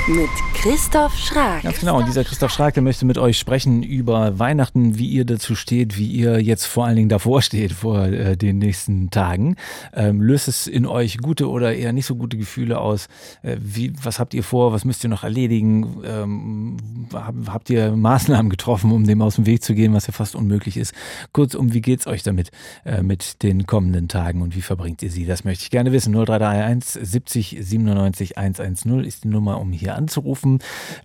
Mit 0.07 0.29
Christoph 0.61 1.15
Schrag. 1.15 1.63
Ganz 1.63 1.79
genau. 1.79 1.99
Und 1.99 2.09
dieser 2.09 2.25
Christoph 2.25 2.51
Schrake 2.51 2.81
möchte 2.81 3.05
mit 3.05 3.17
euch 3.17 3.39
sprechen 3.39 3.81
über 3.81 4.39
Weihnachten, 4.39 4.97
wie 4.97 5.07
ihr 5.07 5.23
dazu 5.23 5.55
steht, 5.55 5.97
wie 5.97 6.07
ihr 6.07 6.41
jetzt 6.41 6.65
vor 6.65 6.85
allen 6.85 6.97
Dingen 6.97 7.07
davor 7.07 7.41
steht, 7.41 7.71
vor 7.71 8.07
äh, 8.07 8.35
den 8.35 8.57
nächsten 8.57 9.09
Tagen. 9.09 9.55
Ähm, 9.93 10.21
löst 10.21 10.49
es 10.49 10.67
in 10.67 10.85
euch 10.85 11.19
gute 11.19 11.49
oder 11.49 11.73
eher 11.73 11.93
nicht 11.93 12.05
so 12.05 12.17
gute 12.17 12.35
Gefühle 12.35 12.77
aus? 12.81 13.07
Äh, 13.41 13.55
wie, 13.61 13.93
was 14.03 14.19
habt 14.19 14.33
ihr 14.33 14.43
vor? 14.43 14.73
Was 14.73 14.83
müsst 14.83 15.01
ihr 15.05 15.09
noch 15.09 15.23
erledigen? 15.23 16.03
Ähm, 16.03 16.77
hab, 17.13 17.35
habt 17.47 17.69
ihr 17.69 17.95
Maßnahmen 17.95 18.49
getroffen, 18.49 18.91
um 18.91 19.05
dem 19.05 19.21
aus 19.21 19.35
dem 19.35 19.45
Weg 19.45 19.63
zu 19.63 19.73
gehen, 19.73 19.93
was 19.93 20.07
ja 20.07 20.11
fast 20.11 20.35
unmöglich 20.35 20.75
ist? 20.75 20.93
Kurzum, 21.31 21.71
wie 21.71 21.79
geht's 21.79 22.05
euch 22.05 22.21
damit 22.21 22.51
äh, 22.83 23.01
mit 23.01 23.43
den 23.43 23.65
kommenden 23.65 24.09
Tagen 24.09 24.41
und 24.41 24.57
wie 24.57 24.61
verbringt 24.61 25.01
ihr 25.03 25.09
sie? 25.09 25.25
Das 25.25 25.45
möchte 25.45 25.63
ich 25.63 25.69
gerne 25.69 25.93
wissen. 25.93 26.11
0331 26.11 27.01
70 27.01 27.57
97 27.61 28.37
110 28.37 29.05
ist 29.05 29.23
die 29.23 29.29
Nummer, 29.29 29.61
um 29.61 29.71
hier 29.71 29.95
anzurufen. 29.95 30.48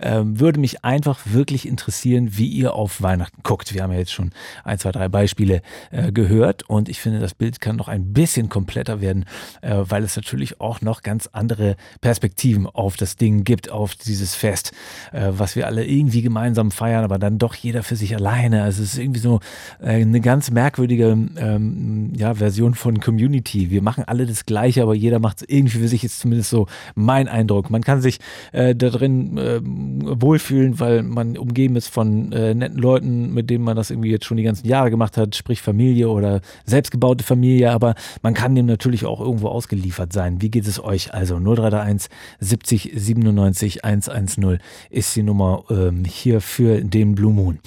Ähm, 0.01 0.41
würde 0.41 0.59
mich 0.59 0.85
einfach 0.85 1.21
wirklich 1.25 1.69
interessieren, 1.69 2.37
wie 2.37 2.49
ihr 2.49 2.75
auf 2.75 3.03
Weihnachten 3.03 3.43
guckt. 3.43 3.75
Wir 3.75 3.83
haben 3.83 3.93
ja 3.93 3.99
jetzt 3.99 4.13
schon 4.13 4.31
ein, 4.65 4.79
zwei, 4.79 4.93
drei 4.93 5.09
Beispiele 5.09 5.61
äh, 5.91 6.13
gehört 6.13 6.69
und 6.69 6.89
ich 6.89 7.01
finde, 7.01 7.21
das 7.21 7.35
Bild 7.35 7.61
kann 7.61 7.77
noch 7.77 7.89
ein 7.89 8.13
bisschen 8.13 8.49
kompletter 8.49 9.01
werden, 9.01 9.27
äh, 9.61 9.77
weil 9.77 10.03
es 10.03 10.17
natürlich 10.17 10.61
auch 10.61 10.81
noch 10.81 11.03
ganz 11.03 11.29
andere 11.33 11.77
Perspektiven 12.01 12.67
auf 12.67 12.97
das 12.97 13.17
Ding 13.17 13.45
gibt, 13.45 13.71
auf 13.71 13.95
dieses 13.95 14.35
Fest, 14.35 14.73
äh, 15.13 15.31
was 15.33 15.57
wir 15.57 15.67
alle 15.67 15.85
irgendwie 15.85 16.23
gemeinsam 16.23 16.71
feiern, 16.71 17.05
aber 17.05 17.19
dann 17.19 17.39
doch 17.39 17.55
jeder 17.55 17.83
für 17.83 17.97
sich 17.97 18.15
alleine. 18.15 18.63
Also 18.63 18.83
es 18.83 18.95
ist 18.95 18.99
irgendwie 18.99 19.21
so 19.21 19.41
äh, 19.81 20.03
eine 20.03 20.21
ganz 20.21 20.51
merkwürdige 20.51 21.17
ähm, 21.37 22.13
ja, 22.17 22.35
Version 22.35 22.75
von 22.75 23.01
Community. 23.01 23.71
Wir 23.71 23.83
machen 23.83 24.05
alle 24.05 24.27
das 24.27 24.47
Gleiche, 24.47 24.83
aber 24.83 24.95
jeder 24.95 25.19
macht 25.19 25.43
es 25.43 25.49
irgendwie 25.49 25.79
für 25.79 25.89
sich, 25.89 26.05
ist 26.05 26.21
zumindest 26.21 26.51
so 26.51 26.67
mein 26.95 27.29
Eindruck. 27.29 27.71
Man 27.71 27.83
kann 27.83 28.01
sich 28.01 28.19
äh, 28.53 28.75
da 28.75 28.91
drin 28.91 29.34
äh, 29.39 29.61
wohlfühlen, 29.63 30.81
weil 30.81 31.03
man 31.03 31.37
umgeben 31.37 31.77
ist 31.77 31.89
von 31.89 32.33
äh, 32.33 32.55
netten 32.55 32.79
Leuten, 32.79 33.33
mit 33.35 33.51
denen 33.51 33.65
man 33.65 33.77
das 33.77 33.91
irgendwie 33.91 34.11
jetzt 34.11 34.25
schon 34.25 34.37
die 34.37 34.43
ganzen 34.43 34.67
Jahre 34.67 34.91
gemacht 34.91 35.17
hat, 35.17 35.35
sprich 35.37 35.63
Familie 35.63 36.09
oder 36.09 36.41
selbstgebaute 36.65 37.25
Familie, 37.25 37.73
aber 37.73 37.95
man 38.23 38.35
kann 38.35 38.55
dem 38.55 38.67
natürlich 38.67 39.05
auch 39.05 39.21
irgendwo 39.21 39.49
ausgeliefert 39.49 40.13
sein. 40.13 40.41
Wie 40.41 40.51
geht 40.51 40.67
es 40.67 40.83
euch? 40.83 41.15
Also 41.15 41.39
0331 41.39 42.11
70 42.41 42.93
97 42.95 43.85
110 43.85 44.59
ist 44.91 45.17
die 45.17 45.23
Nummer 45.23 45.65
ähm, 45.71 46.05
hier 46.05 46.41
für 46.41 46.81
den 46.83 47.15
Blue 47.15 47.33
Moon. 47.33 47.59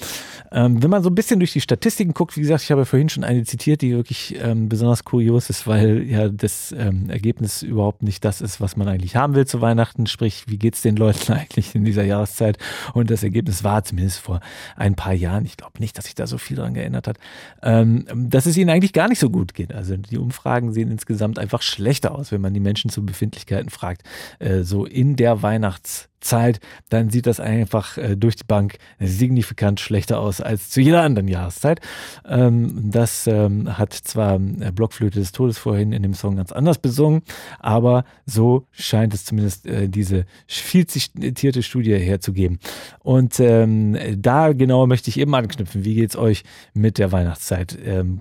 Ähm, 0.50 0.82
wenn 0.82 0.90
man 0.90 1.02
so 1.02 1.10
ein 1.10 1.14
bisschen 1.14 1.40
durch 1.40 1.52
die 1.52 1.60
Statistiken 1.60 2.14
guckt, 2.14 2.36
wie 2.36 2.40
gesagt, 2.40 2.62
ich 2.62 2.70
habe 2.70 2.86
vorhin 2.86 3.08
schon 3.08 3.24
eine 3.24 3.44
zitiert, 3.44 3.82
die 3.82 3.94
wirklich 3.94 4.36
ähm, 4.40 4.68
besonders 4.68 5.04
kurios 5.04 5.50
ist, 5.50 5.66
weil 5.66 6.02
ja 6.04 6.28
das 6.28 6.74
ähm, 6.76 7.10
Ergebnis 7.10 7.62
überhaupt 7.62 8.02
nicht 8.02 8.24
das 8.24 8.40
ist, 8.40 8.60
was 8.60 8.76
man 8.76 8.88
eigentlich 8.88 9.16
haben 9.16 9.34
will 9.34 9.46
zu 9.46 9.60
Weihnachten. 9.60 10.06
Sprich, 10.06 10.44
wie 10.46 10.56
geht 10.56 10.74
es 10.74 10.82
den 10.82 10.96
Leuten 10.96 11.32
eigentlich 11.32 11.57
tatsächlich 11.58 11.74
in 11.74 11.84
dieser 11.84 12.04
Jahreszeit. 12.04 12.58
Und 12.94 13.10
das 13.10 13.22
Ergebnis 13.22 13.64
war 13.64 13.84
zumindest 13.84 14.20
vor 14.20 14.40
ein 14.76 14.94
paar 14.94 15.12
Jahren, 15.12 15.44
ich 15.44 15.56
glaube 15.56 15.78
nicht, 15.78 15.96
dass 15.98 16.04
sich 16.06 16.14
da 16.14 16.26
so 16.26 16.38
viel 16.38 16.56
daran 16.56 16.74
geändert 16.74 17.08
hat, 17.08 17.18
ähm, 17.62 18.06
dass 18.14 18.46
es 18.46 18.56
ihnen 18.56 18.70
eigentlich 18.70 18.92
gar 18.92 19.08
nicht 19.08 19.18
so 19.18 19.30
gut 19.30 19.54
geht. 19.54 19.74
Also 19.74 19.96
die 19.96 20.18
Umfragen 20.18 20.72
sehen 20.72 20.90
insgesamt 20.90 21.38
einfach 21.38 21.62
schlechter 21.62 22.14
aus, 22.14 22.32
wenn 22.32 22.40
man 22.40 22.54
die 22.54 22.60
Menschen 22.60 22.90
zu 22.90 23.04
Befindlichkeiten 23.04 23.70
fragt. 23.70 24.02
Äh, 24.38 24.62
so 24.62 24.84
in 24.84 25.16
der 25.16 25.42
Weihnachts- 25.42 26.08
Zeit, 26.20 26.60
dann 26.88 27.10
sieht 27.10 27.26
das 27.26 27.40
einfach 27.40 27.96
äh, 27.96 28.16
durch 28.16 28.36
die 28.36 28.44
Bank 28.44 28.78
signifikant 28.98 29.80
schlechter 29.80 30.20
aus 30.20 30.40
als 30.40 30.70
zu 30.70 30.80
jeder 30.80 31.02
anderen 31.02 31.28
Jahreszeit. 31.28 31.80
Ähm, 32.26 32.90
das 32.90 33.26
ähm, 33.26 33.78
hat 33.78 33.92
zwar 33.92 34.34
äh, 34.34 34.72
Blockflöte 34.72 35.20
des 35.20 35.32
Todes 35.32 35.58
vorhin 35.58 35.92
in 35.92 36.02
dem 36.02 36.14
Song 36.14 36.36
ganz 36.36 36.52
anders 36.52 36.78
besungen, 36.78 37.22
aber 37.58 38.04
so 38.26 38.66
scheint 38.72 39.14
es 39.14 39.24
zumindest 39.24 39.66
äh, 39.66 39.88
diese 39.88 40.24
viel 40.46 40.86
zitierte 40.86 41.47
Studie 41.62 41.94
herzugeben. 41.94 42.58
Und 43.00 43.40
ähm, 43.40 43.96
da 44.16 44.52
genau 44.52 44.86
möchte 44.86 45.10
ich 45.10 45.18
eben 45.18 45.34
anknüpfen. 45.34 45.84
Wie 45.84 45.94
geht 45.94 46.10
es 46.10 46.16
euch 46.16 46.44
mit 46.74 46.98
der 46.98 47.12
Weihnachtszeit? 47.12 47.78
Ähm, 47.84 48.20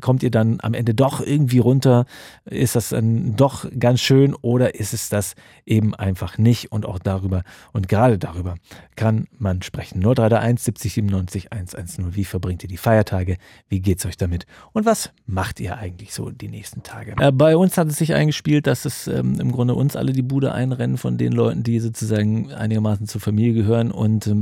kommt 0.00 0.22
ihr 0.22 0.30
dann 0.30 0.58
am 0.62 0.74
Ende 0.74 0.94
doch 0.94 1.20
irgendwie 1.20 1.58
runter? 1.58 2.06
Ist 2.44 2.76
das 2.76 2.90
dann 2.90 3.36
doch 3.36 3.66
ganz 3.78 4.00
schön 4.00 4.34
oder 4.34 4.74
ist 4.74 4.94
es 4.94 5.08
das 5.08 5.34
eben 5.66 5.94
einfach 5.94 6.38
nicht? 6.38 6.72
Und 6.72 6.86
auch 6.86 6.98
darüber 6.98 7.42
und 7.72 7.88
gerade 7.88 8.18
darüber 8.18 8.56
kann 8.96 9.26
man 9.38 9.62
sprechen. 9.62 10.00
0331 10.00 10.64
70 10.64 10.92
97 10.94 11.52
110. 11.52 12.14
Wie 12.14 12.24
verbringt 12.24 12.62
ihr 12.62 12.68
die 12.68 12.76
Feiertage? 12.76 13.36
Wie 13.68 13.80
geht's 13.80 14.06
euch 14.06 14.16
damit? 14.16 14.46
Und 14.72 14.86
was 14.86 15.10
macht 15.26 15.60
ihr 15.60 15.76
eigentlich 15.76 16.14
so 16.14 16.30
die 16.30 16.48
nächsten 16.48 16.82
Tage? 16.82 17.14
Äh, 17.18 17.32
bei 17.32 17.56
uns 17.56 17.76
hat 17.76 17.88
es 17.88 17.96
sich 17.96 18.14
eingespielt, 18.14 18.66
dass 18.66 18.84
es 18.84 19.06
ähm, 19.06 19.40
im 19.40 19.52
Grunde 19.52 19.74
uns 19.74 19.96
alle 19.96 20.12
die 20.12 20.22
Bude 20.22 20.52
einrennen 20.52 20.96
von 20.96 21.18
den 21.18 21.32
Leuten, 21.32 21.62
die 21.62 21.80
sozusagen 21.80 22.52
einigermaßen 22.54 23.06
zur 23.06 23.20
Familie 23.20 23.54
gehören. 23.54 23.90
Und 23.90 24.26
äh, 24.26 24.34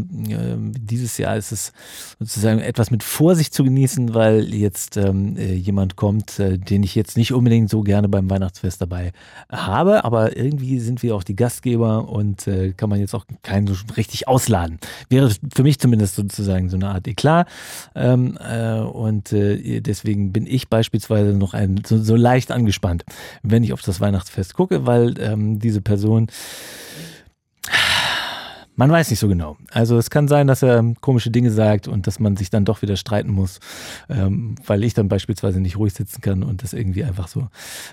dieses 0.79 1.18
Jahr 1.18 1.37
ist 1.37 1.53
es 1.53 1.72
sozusagen 2.18 2.61
etwas 2.61 2.90
mit 2.90 3.03
Vorsicht 3.03 3.55
zu 3.55 3.64
genießen, 3.64 4.14
weil 4.14 4.55
jetzt 4.55 4.96
ähm, 4.96 5.37
äh, 5.37 5.55
jemand 5.55 5.96
kommt, 5.96 6.38
äh, 6.38 6.59
den 6.59 6.83
ich 6.83 6.94
jetzt 6.94 7.16
nicht 7.16 7.33
unbedingt 7.33 7.70
so 7.70 7.83
gerne 7.83 8.09
beim 8.09 8.31
Weihnachtsfest 8.31 8.81
dabei 8.81 9.12
habe. 9.51 10.05
Aber 10.05 10.37
irgendwie 10.37 10.81
sind 10.81 11.03
wir 11.03 11.14
auch 11.14 11.22
die 11.22 11.37
Gastgeber 11.37 12.09
und 12.09 12.46
äh, 12.46 12.72
kann 12.72 12.90
man 12.90 13.01
jetzt 13.01 13.14
auch 13.14 13.27
keinen 13.42 13.66
so 13.66 13.75
richtig 13.96 14.29
ausladen. 14.29 14.79
Wäre 15.09 15.31
für 15.55 15.62
mich 15.62 15.79
zumindest 15.79 16.16
sozusagen 16.16 16.68
so 16.68 16.77
eine 16.77 16.88
Art 16.88 17.07
Eklat. 17.09 17.48
Ähm, 17.94 18.38
äh, 18.38 18.81
und 18.81 19.33
äh, 19.33 19.81
deswegen 19.81 20.33
bin 20.33 20.46
ich 20.46 20.68
beispielsweise 20.68 21.37
noch 21.37 21.55
ein, 21.55 21.83
so, 21.87 22.03
so, 22.03 22.16
leicht 22.16 22.53
angespannt, 22.53 23.05
wenn 23.42 23.64
ich 23.64 23.72
auf 23.72 23.83
das 23.83 24.01
Weihnachtsfest 24.01 24.55
gucke, 24.55 24.87
weil 24.87 25.14
ähm, 25.18 25.59
diese 25.59 25.81
Person 25.81 26.29
man 28.83 28.90
weiß 28.90 29.11
nicht 29.11 29.21
so 29.21 29.29
genau. 29.29 29.57
Also 29.71 29.97
es 29.97 30.11
kann 30.11 30.27
sein, 30.27 30.49
dass 30.49 30.61
er 30.61 30.85
komische 31.01 31.31
Dinge 31.31 31.53
sagt 31.53 31.87
und 31.87 32.09
dass 32.09 32.18
man 32.18 32.37
sich 32.37 32.51
dann 32.51 32.64
doch 32.64 32.83
wieder 32.83 32.97
streiten 32.97 33.31
muss, 33.31 33.61
ähm, 34.11 34.57
weil 34.66 34.83
ich 34.83 34.92
dann 34.92 35.09
beispielsweise 35.09 35.61
nicht 35.61 35.79
ruhig 35.79 35.95
sitzen 35.95 36.21
kann 36.21 36.42
und 36.42 36.64
das 36.64 36.73
irgendwie 36.73 37.05
einfach 37.05 37.29
so 37.29 37.47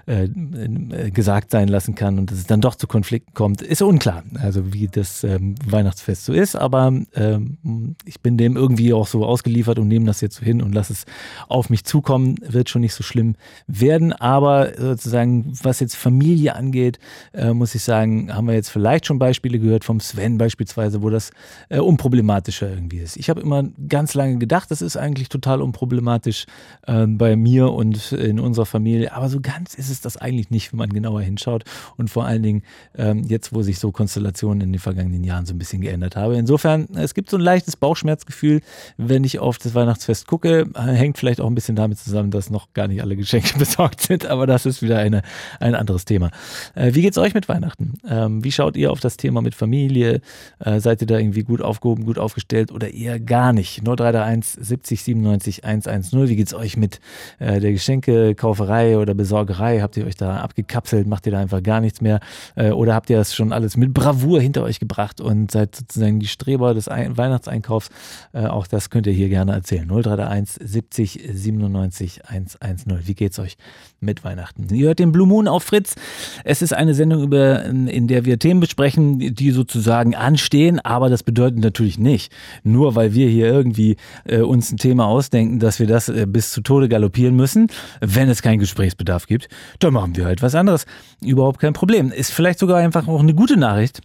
äh, 0.08 0.24
äh, 0.24 1.12
gesagt 1.12 1.52
sein 1.52 1.68
lassen 1.68 1.94
kann 1.94 2.18
und 2.18 2.32
dass 2.32 2.40
es 2.40 2.48
dann 2.48 2.60
doch 2.60 2.74
zu 2.74 2.88
Konflikten 2.88 3.36
kommt. 3.36 3.62
Ist 3.62 3.84
unklar, 3.84 4.24
also 4.42 4.74
wie 4.74 4.88
das 4.88 5.24
ähm, 5.24 5.54
Weihnachtsfest 5.64 6.26
so 6.26 6.34
ist, 6.34 6.56
aber 6.56 6.92
ähm, 7.14 7.96
ich 8.06 8.22
bin 8.22 8.38
dem 8.38 8.58
irgendwie 8.58 8.92
auch 8.92 9.06
so 9.06 9.28
ausgeliefert 9.28 9.78
und 9.78 9.90
nehme 9.90 10.08
das 10.08 10.22
jetzt 10.22 10.38
so 10.38 10.44
hin 10.44 10.60
und 10.60 10.74
lasse 10.74 10.94
es 10.94 11.06
auf 11.50 11.70
mich 11.70 11.84
zukommen. 11.86 12.38
Wird 12.42 12.68
schon 12.68 12.82
nicht 12.82 12.96
so 12.96 13.04
schlimm 13.04 13.36
werden, 13.68 14.12
aber 14.12 14.72
sozusagen, 14.76 15.54
was 15.62 15.82
jetzt 15.82 15.96
Familie 15.96 16.56
angeht, 16.56 16.98
äh, 17.34 17.54
muss 17.54 17.76
ich 17.76 17.84
sagen, 17.84 18.34
haben 18.34 18.48
wir 18.48 18.56
jetzt 18.56 18.70
vielleicht 18.70 19.06
schon 19.06 19.20
Beispiele 19.20 19.60
gehört 19.60 19.84
vom 19.84 20.00
Sven 20.00 20.40
beispielsweise 20.40 20.79
beispielsweise, 20.80 21.02
wo 21.02 21.10
das 21.10 21.32
äh, 21.70 21.80
unproblematischer 21.80 22.70
irgendwie 22.70 23.00
ist. 23.00 23.18
Ich 23.18 23.30
habe 23.30 23.42
immer 23.42 23.64
ganz 23.88 24.14
lange 24.14 24.38
gedacht, 24.38 24.72
das 24.72 24.82
ist 24.82 24.98
eigentlich 24.98 25.30
total 25.30 25.62
unproblematisch 25.62 26.46
äh, 26.88 27.06
bei 27.06 27.36
mir 27.36 27.72
und 27.72 28.12
in 28.12 28.40
unserer 28.40 28.66
Familie, 28.66 29.14
aber 29.14 29.30
so 29.30 29.40
ganz 29.42 29.74
ist 29.74 29.90
es 29.90 30.02
das 30.02 30.18
eigentlich 30.18 30.50
nicht, 30.50 30.72
wenn 30.72 30.78
man 30.78 30.90
genauer 30.90 31.22
hinschaut 31.22 31.64
und 31.98 32.10
vor 32.10 32.26
allen 32.26 32.44
Dingen 32.44 32.64
ähm, 32.98 33.24
jetzt, 33.28 33.54
wo 33.54 33.62
sich 33.62 33.80
so 33.80 33.92
Konstellationen 33.92 34.62
in 34.62 34.74
den 34.74 34.80
vergangenen 34.80 35.24
Jahren 35.24 35.46
so 35.46 35.54
ein 35.54 35.58
bisschen 35.58 35.82
geändert 35.82 36.16
haben. 36.16 36.34
Insofern, 36.34 36.88
es 36.96 37.14
gibt 37.14 37.30
so 37.30 37.38
ein 37.38 37.44
leichtes 37.44 37.76
Bauchschmerzgefühl, 37.76 38.62
wenn 38.98 39.24
ich 39.24 39.40
auf 39.40 39.58
das 39.58 39.76
Weihnachtsfest 39.76 40.28
gucke, 40.28 40.70
hängt 40.76 41.18
vielleicht 41.18 41.42
auch 41.42 41.48
ein 41.48 41.56
bisschen 41.56 41.76
damit 41.76 42.00
zusammen, 42.00 42.32
dass 42.32 42.50
noch 42.50 42.74
gar 42.74 42.88
nicht 42.88 43.02
alle 43.02 43.16
Geschenke 43.16 43.58
besorgt 43.60 44.02
sind, 44.02 44.26
aber 44.26 44.48
das 44.48 44.66
ist 44.66 44.82
wieder 44.82 44.98
eine, 44.98 45.22
ein 45.60 45.76
anderes 45.76 46.06
Thema. 46.06 46.32
Äh, 46.76 46.94
wie 46.94 47.08
es 47.10 47.18
euch 47.18 47.34
mit 47.34 47.50
Weihnachten? 47.50 47.94
Ähm, 48.08 48.44
wie 48.44 48.52
schaut 48.52 48.78
ihr 48.78 48.92
auf 48.92 49.00
das 49.00 49.18
Thema 49.18 49.42
mit 49.42 49.56
Familie? 49.56 50.22
Äh, 50.60 50.80
seid 50.80 51.02
ihr 51.02 51.08
da 51.08 51.18
irgendwie 51.18 51.44
gut 51.44 51.62
aufgehoben, 51.62 52.06
gut 52.06 52.20
aufgestellt 52.20 52.72
oder 52.72 52.94
eher 52.94 53.20
gar 53.20 53.54
nicht? 53.54 53.84
0331 53.84 54.66
70 54.66 55.04
97 55.04 55.66
110. 55.66 56.28
Wie 56.30 56.36
geht's 56.36 56.54
euch 56.54 56.78
mit 56.78 57.00
äh, 57.40 57.60
der 57.60 57.72
Geschenkekauferei 57.72 58.98
oder 58.98 59.14
Besorgerei? 59.14 59.82
Habt 59.82 59.98
ihr 59.98 60.06
euch 60.06 60.16
da 60.16 60.38
abgekapselt? 60.38 61.08
Macht 61.08 61.26
ihr 61.26 61.32
da 61.32 61.40
einfach 61.40 61.64
gar 61.64 61.80
nichts 61.82 62.02
mehr? 62.02 62.20
Äh, 62.56 62.72
oder 62.72 62.94
habt 62.94 63.10
ihr 63.10 63.18
das 63.18 63.34
schon 63.34 63.54
alles 63.54 63.78
mit 63.78 63.94
Bravour 63.94 64.42
hinter 64.42 64.64
euch 64.64 64.80
gebracht 64.80 65.22
und 65.22 65.52
seid 65.52 65.76
sozusagen 65.76 66.20
die 66.20 66.28
Streber 66.28 66.74
des 66.74 66.88
Ein 66.88 67.18
Weihnachtseinkaufs? 67.18 67.90
Äh, 68.34 68.48
auch 68.48 68.68
das 68.68 68.90
könnt 68.90 69.08
ihr 69.08 69.14
hier 69.14 69.30
gerne 69.30 69.54
erzählen. 69.54 69.88
0331 69.88 70.68
70 70.68 71.22
97 71.34 72.26
110. 72.26 73.08
Wie 73.08 73.14
geht's 73.14 73.40
euch 73.40 73.58
mit 74.02 74.24
Weihnachten? 74.24 74.68
Ihr 74.74 74.88
hört 74.88 75.00
den 75.00 75.12
Blue 75.12 75.28
Moon 75.28 75.48
auf 75.48 75.64
Fritz. 75.64 75.96
Es 76.44 76.62
ist 76.62 76.74
eine 76.74 76.94
Sendung, 76.94 77.24
über, 77.24 77.64
in 77.64 78.08
der 78.08 78.26
wir 78.26 78.40
Themen 78.40 78.60
besprechen, 78.60 79.20
die 79.36 79.52
sozusagen 79.52 80.16
anstehen 80.16 80.49
stehen, 80.50 80.80
aber 80.80 81.10
das 81.10 81.22
bedeutet 81.22 81.60
natürlich 81.60 82.00
nicht, 82.00 82.32
nur 82.64 82.96
weil 82.96 83.14
wir 83.14 83.30
hier 83.30 83.46
irgendwie 83.46 83.98
äh, 84.26 84.40
uns 84.40 84.72
ein 84.72 84.78
Thema 84.78 85.06
ausdenken, 85.06 85.60
dass 85.60 85.80
wir 85.80 85.86
das 85.86 86.10
äh, 86.10 86.26
bis 86.28 86.52
zu 86.52 86.62
Tode 86.62 86.90
galoppieren 86.90 87.36
müssen. 87.36 87.68
Wenn 88.02 88.30
es 88.30 88.42
keinen 88.42 88.58
Gesprächsbedarf 88.58 89.28
gibt, 89.28 89.48
dann 89.78 89.94
machen 89.94 90.16
wir 90.16 90.26
halt 90.26 90.42
was 90.42 90.56
anderes. 90.56 90.88
Überhaupt 91.24 91.60
kein 91.60 91.74
Problem. 91.74 92.12
Ist 92.12 92.32
vielleicht 92.32 92.58
sogar 92.58 92.78
einfach 92.80 93.08
auch 93.08 93.20
eine 93.20 93.36
gute 93.36 93.58
Nachricht 93.58 94.02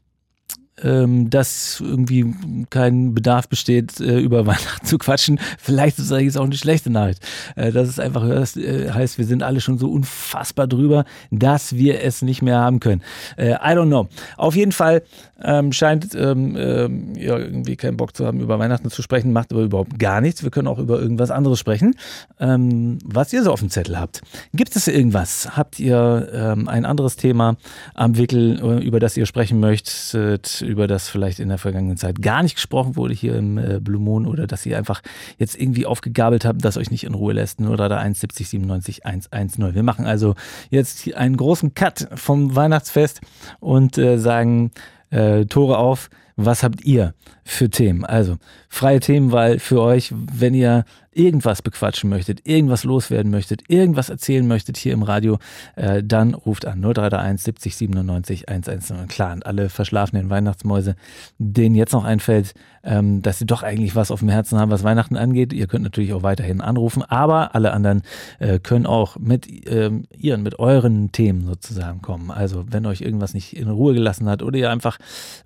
ähm, 0.84 1.30
dass 1.30 1.80
irgendwie 1.80 2.34
kein 2.70 3.14
Bedarf 3.14 3.48
besteht, 3.48 4.00
äh, 4.00 4.20
über 4.20 4.46
Weihnachten 4.46 4.86
zu 4.86 4.98
quatschen. 4.98 5.40
Vielleicht 5.58 5.98
ist 5.98 6.10
jetzt 6.10 6.38
auch 6.38 6.44
eine 6.44 6.54
schlechte 6.56 6.90
Nachricht. 6.90 7.20
Äh, 7.56 7.72
dass 7.72 7.88
es 7.88 7.98
einfach 7.98 8.28
das, 8.28 8.56
äh, 8.56 8.90
heißt, 8.92 9.18
wir 9.18 9.24
sind 9.24 9.42
alle 9.42 9.60
schon 9.60 9.78
so 9.78 9.90
unfassbar 9.90 10.66
drüber, 10.66 11.04
dass 11.30 11.74
wir 11.74 12.02
es 12.02 12.22
nicht 12.22 12.42
mehr 12.42 12.58
haben 12.58 12.80
können. 12.80 13.02
Äh, 13.36 13.52
I 13.52 13.74
don't 13.74 13.86
know. 13.86 14.08
Auf 14.36 14.54
jeden 14.54 14.72
Fall 14.72 15.02
ähm, 15.42 15.72
scheint 15.72 16.14
ähm, 16.14 16.56
ähm, 16.56 17.12
ja, 17.16 17.36
irgendwie 17.38 17.76
keinen 17.76 17.96
Bock 17.96 18.16
zu 18.16 18.26
haben, 18.26 18.40
über 18.40 18.58
Weihnachten 18.58 18.90
zu 18.90 19.02
sprechen, 19.02 19.32
macht 19.32 19.52
aber 19.52 19.62
überhaupt 19.62 19.98
gar 19.98 20.20
nichts. 20.20 20.42
Wir 20.42 20.50
können 20.50 20.68
auch 20.68 20.78
über 20.78 21.00
irgendwas 21.00 21.30
anderes 21.30 21.58
sprechen, 21.58 21.94
ähm, 22.38 22.98
was 23.04 23.32
ihr 23.32 23.42
so 23.42 23.52
auf 23.52 23.60
dem 23.60 23.70
Zettel 23.70 23.98
habt. 23.98 24.22
Gibt 24.52 24.76
es 24.76 24.88
irgendwas? 24.88 25.56
Habt 25.56 25.80
ihr 25.80 26.28
ähm, 26.32 26.68
ein 26.68 26.84
anderes 26.84 27.16
Thema 27.16 27.56
am 27.94 28.16
Wickel, 28.16 28.60
äh, 28.60 28.84
über 28.84 29.00
das 29.00 29.16
ihr 29.16 29.26
sprechen 29.26 29.60
möchtet? 29.60 30.62
Über 30.74 30.88
das 30.88 31.08
vielleicht 31.08 31.38
in 31.38 31.48
der 31.48 31.58
vergangenen 31.58 31.96
Zeit 31.96 32.20
gar 32.20 32.42
nicht 32.42 32.56
gesprochen 32.56 32.96
wurde 32.96 33.14
hier 33.14 33.36
im 33.36 33.58
äh, 33.58 33.78
Blue 33.80 34.02
Moon 34.02 34.26
oder 34.26 34.48
dass 34.48 34.66
ihr 34.66 34.76
einfach 34.76 35.02
jetzt 35.38 35.56
irgendwie 35.58 35.86
aufgegabelt 35.86 36.44
habt, 36.44 36.64
das 36.64 36.76
euch 36.76 36.90
nicht 36.90 37.04
in 37.04 37.14
Ruhe 37.14 37.32
lässt. 37.32 37.60
Nur 37.60 37.76
da 37.76 37.86
1 37.96 38.18
70 38.18 38.48
97 38.48 39.06
110. 39.06 39.72
Wir 39.72 39.84
machen 39.84 40.04
also 40.04 40.34
jetzt 40.70 41.14
einen 41.14 41.36
großen 41.36 41.74
Cut 41.74 42.08
vom 42.16 42.56
Weihnachtsfest 42.56 43.20
und 43.60 43.96
äh, 43.98 44.18
sagen 44.18 44.72
äh, 45.10 45.46
Tore 45.46 45.78
auf. 45.78 46.10
Was 46.36 46.64
habt 46.64 46.84
ihr 46.84 47.14
für 47.44 47.70
Themen? 47.70 48.04
Also 48.04 48.38
freie 48.68 48.98
Themenwahl 48.98 49.60
für 49.60 49.80
euch, 49.80 50.12
wenn 50.12 50.52
ihr 50.52 50.84
irgendwas 51.12 51.62
bequatschen 51.62 52.10
möchtet, 52.10 52.46
irgendwas 52.46 52.82
loswerden 52.82 53.30
möchtet, 53.30 53.70
irgendwas 53.70 54.08
erzählen 54.08 54.46
möchtet 54.46 54.76
hier 54.76 54.92
im 54.92 55.04
Radio, 55.04 55.38
äh, 55.76 56.02
dann 56.02 56.34
ruft 56.34 56.66
an 56.66 56.80
0331 56.80 57.44
70 57.44 57.76
97 57.76 58.48
110. 58.48 59.06
Klar, 59.06 59.32
und 59.32 59.46
alle 59.46 59.68
verschlafenen 59.68 60.28
Weihnachtsmäuse, 60.28 60.96
denen 61.38 61.76
jetzt 61.76 61.92
noch 61.92 62.04
einfällt, 62.04 62.54
ähm, 62.84 63.22
dass 63.22 63.38
sie 63.38 63.46
doch 63.46 63.62
eigentlich 63.62 63.96
was 63.96 64.10
auf 64.10 64.20
dem 64.20 64.28
Herzen 64.28 64.58
haben, 64.58 64.70
was 64.70 64.84
Weihnachten 64.84 65.16
angeht. 65.16 65.52
Ihr 65.52 65.66
könnt 65.66 65.84
natürlich 65.84 66.12
auch 66.12 66.22
weiterhin 66.22 66.60
anrufen, 66.60 67.02
aber 67.02 67.54
alle 67.54 67.72
anderen 67.72 68.02
äh, 68.38 68.58
können 68.58 68.86
auch 68.86 69.16
mit 69.18 69.46
ähm, 69.68 70.06
ihren, 70.16 70.42
mit 70.42 70.58
euren 70.58 71.12
Themen 71.12 71.46
sozusagen 71.46 72.02
kommen. 72.02 72.30
Also 72.30 72.64
wenn 72.68 72.86
euch 72.86 73.00
irgendwas 73.00 73.34
nicht 73.34 73.56
in 73.56 73.68
Ruhe 73.68 73.94
gelassen 73.94 74.28
hat 74.28 74.42
oder 74.42 74.58
ihr 74.58 74.70
einfach 74.70 74.98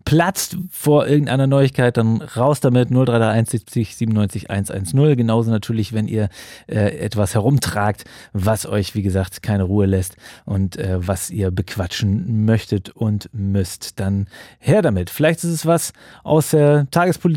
platzt 0.04 0.56
vor 0.70 1.06
irgendeiner 1.06 1.46
Neuigkeit, 1.46 1.96
dann 1.96 2.22
raus 2.22 2.60
damit 2.60 2.90
0331 2.90 3.48
70 3.50 3.96
97 3.96 4.50
110. 4.50 5.16
Genauso 5.16 5.50
natürlich, 5.50 5.92
wenn 5.92 6.08
ihr 6.08 6.28
äh, 6.66 6.98
etwas 6.98 7.34
herumtragt, 7.34 8.04
was 8.32 8.66
euch, 8.66 8.94
wie 8.94 9.02
gesagt, 9.02 9.42
keine 9.42 9.64
Ruhe 9.64 9.86
lässt 9.86 10.16
und 10.44 10.76
äh, 10.76 11.06
was 11.06 11.30
ihr 11.30 11.50
bequatschen 11.50 12.44
möchtet 12.44 12.90
und 12.90 13.30
müsst, 13.32 14.00
dann 14.00 14.26
her 14.58 14.82
damit. 14.82 15.10
Vielleicht 15.10 15.44
ist 15.44 15.50
es 15.50 15.66
was 15.66 15.92
aus 16.24 16.50
der 16.50 16.90
Tagespolitik. 16.90 17.27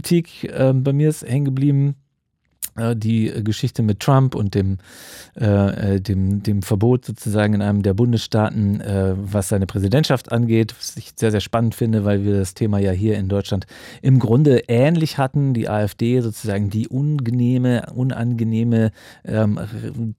Äh, 0.43 0.73
bei 0.73 0.93
mir 0.93 1.09
ist 1.09 1.23
hängen 1.23 1.45
geblieben, 1.45 1.95
die 2.95 3.31
Geschichte 3.43 3.83
mit 3.83 3.99
Trump 3.99 4.33
und 4.35 4.55
dem, 4.55 4.77
äh, 5.39 5.95
äh, 5.95 6.01
dem, 6.01 6.41
dem 6.43 6.61
Verbot 6.61 7.05
sozusagen 7.05 7.53
in 7.53 7.61
einem 7.61 7.83
der 7.83 7.93
Bundesstaaten, 7.93 8.79
äh, 8.79 9.13
was 9.17 9.49
seine 9.49 9.65
Präsidentschaft 9.65 10.31
angeht, 10.31 10.73
was 10.77 10.95
ich 10.95 11.13
sehr, 11.15 11.31
sehr 11.31 11.41
spannend 11.41 11.75
finde, 11.75 12.05
weil 12.05 12.23
wir 12.23 12.37
das 12.37 12.53
Thema 12.53 12.79
ja 12.79 12.91
hier 12.91 13.17
in 13.17 13.27
Deutschland 13.27 13.67
im 14.01 14.19
Grunde 14.19 14.63
ähnlich 14.67 15.17
hatten. 15.17 15.53
Die 15.53 15.67
AfD 15.67 16.21
sozusagen 16.21 16.69
die 16.69 16.87
ungenehme, 16.87 17.83
unangenehme, 17.93 18.91
ähm, 19.25 19.59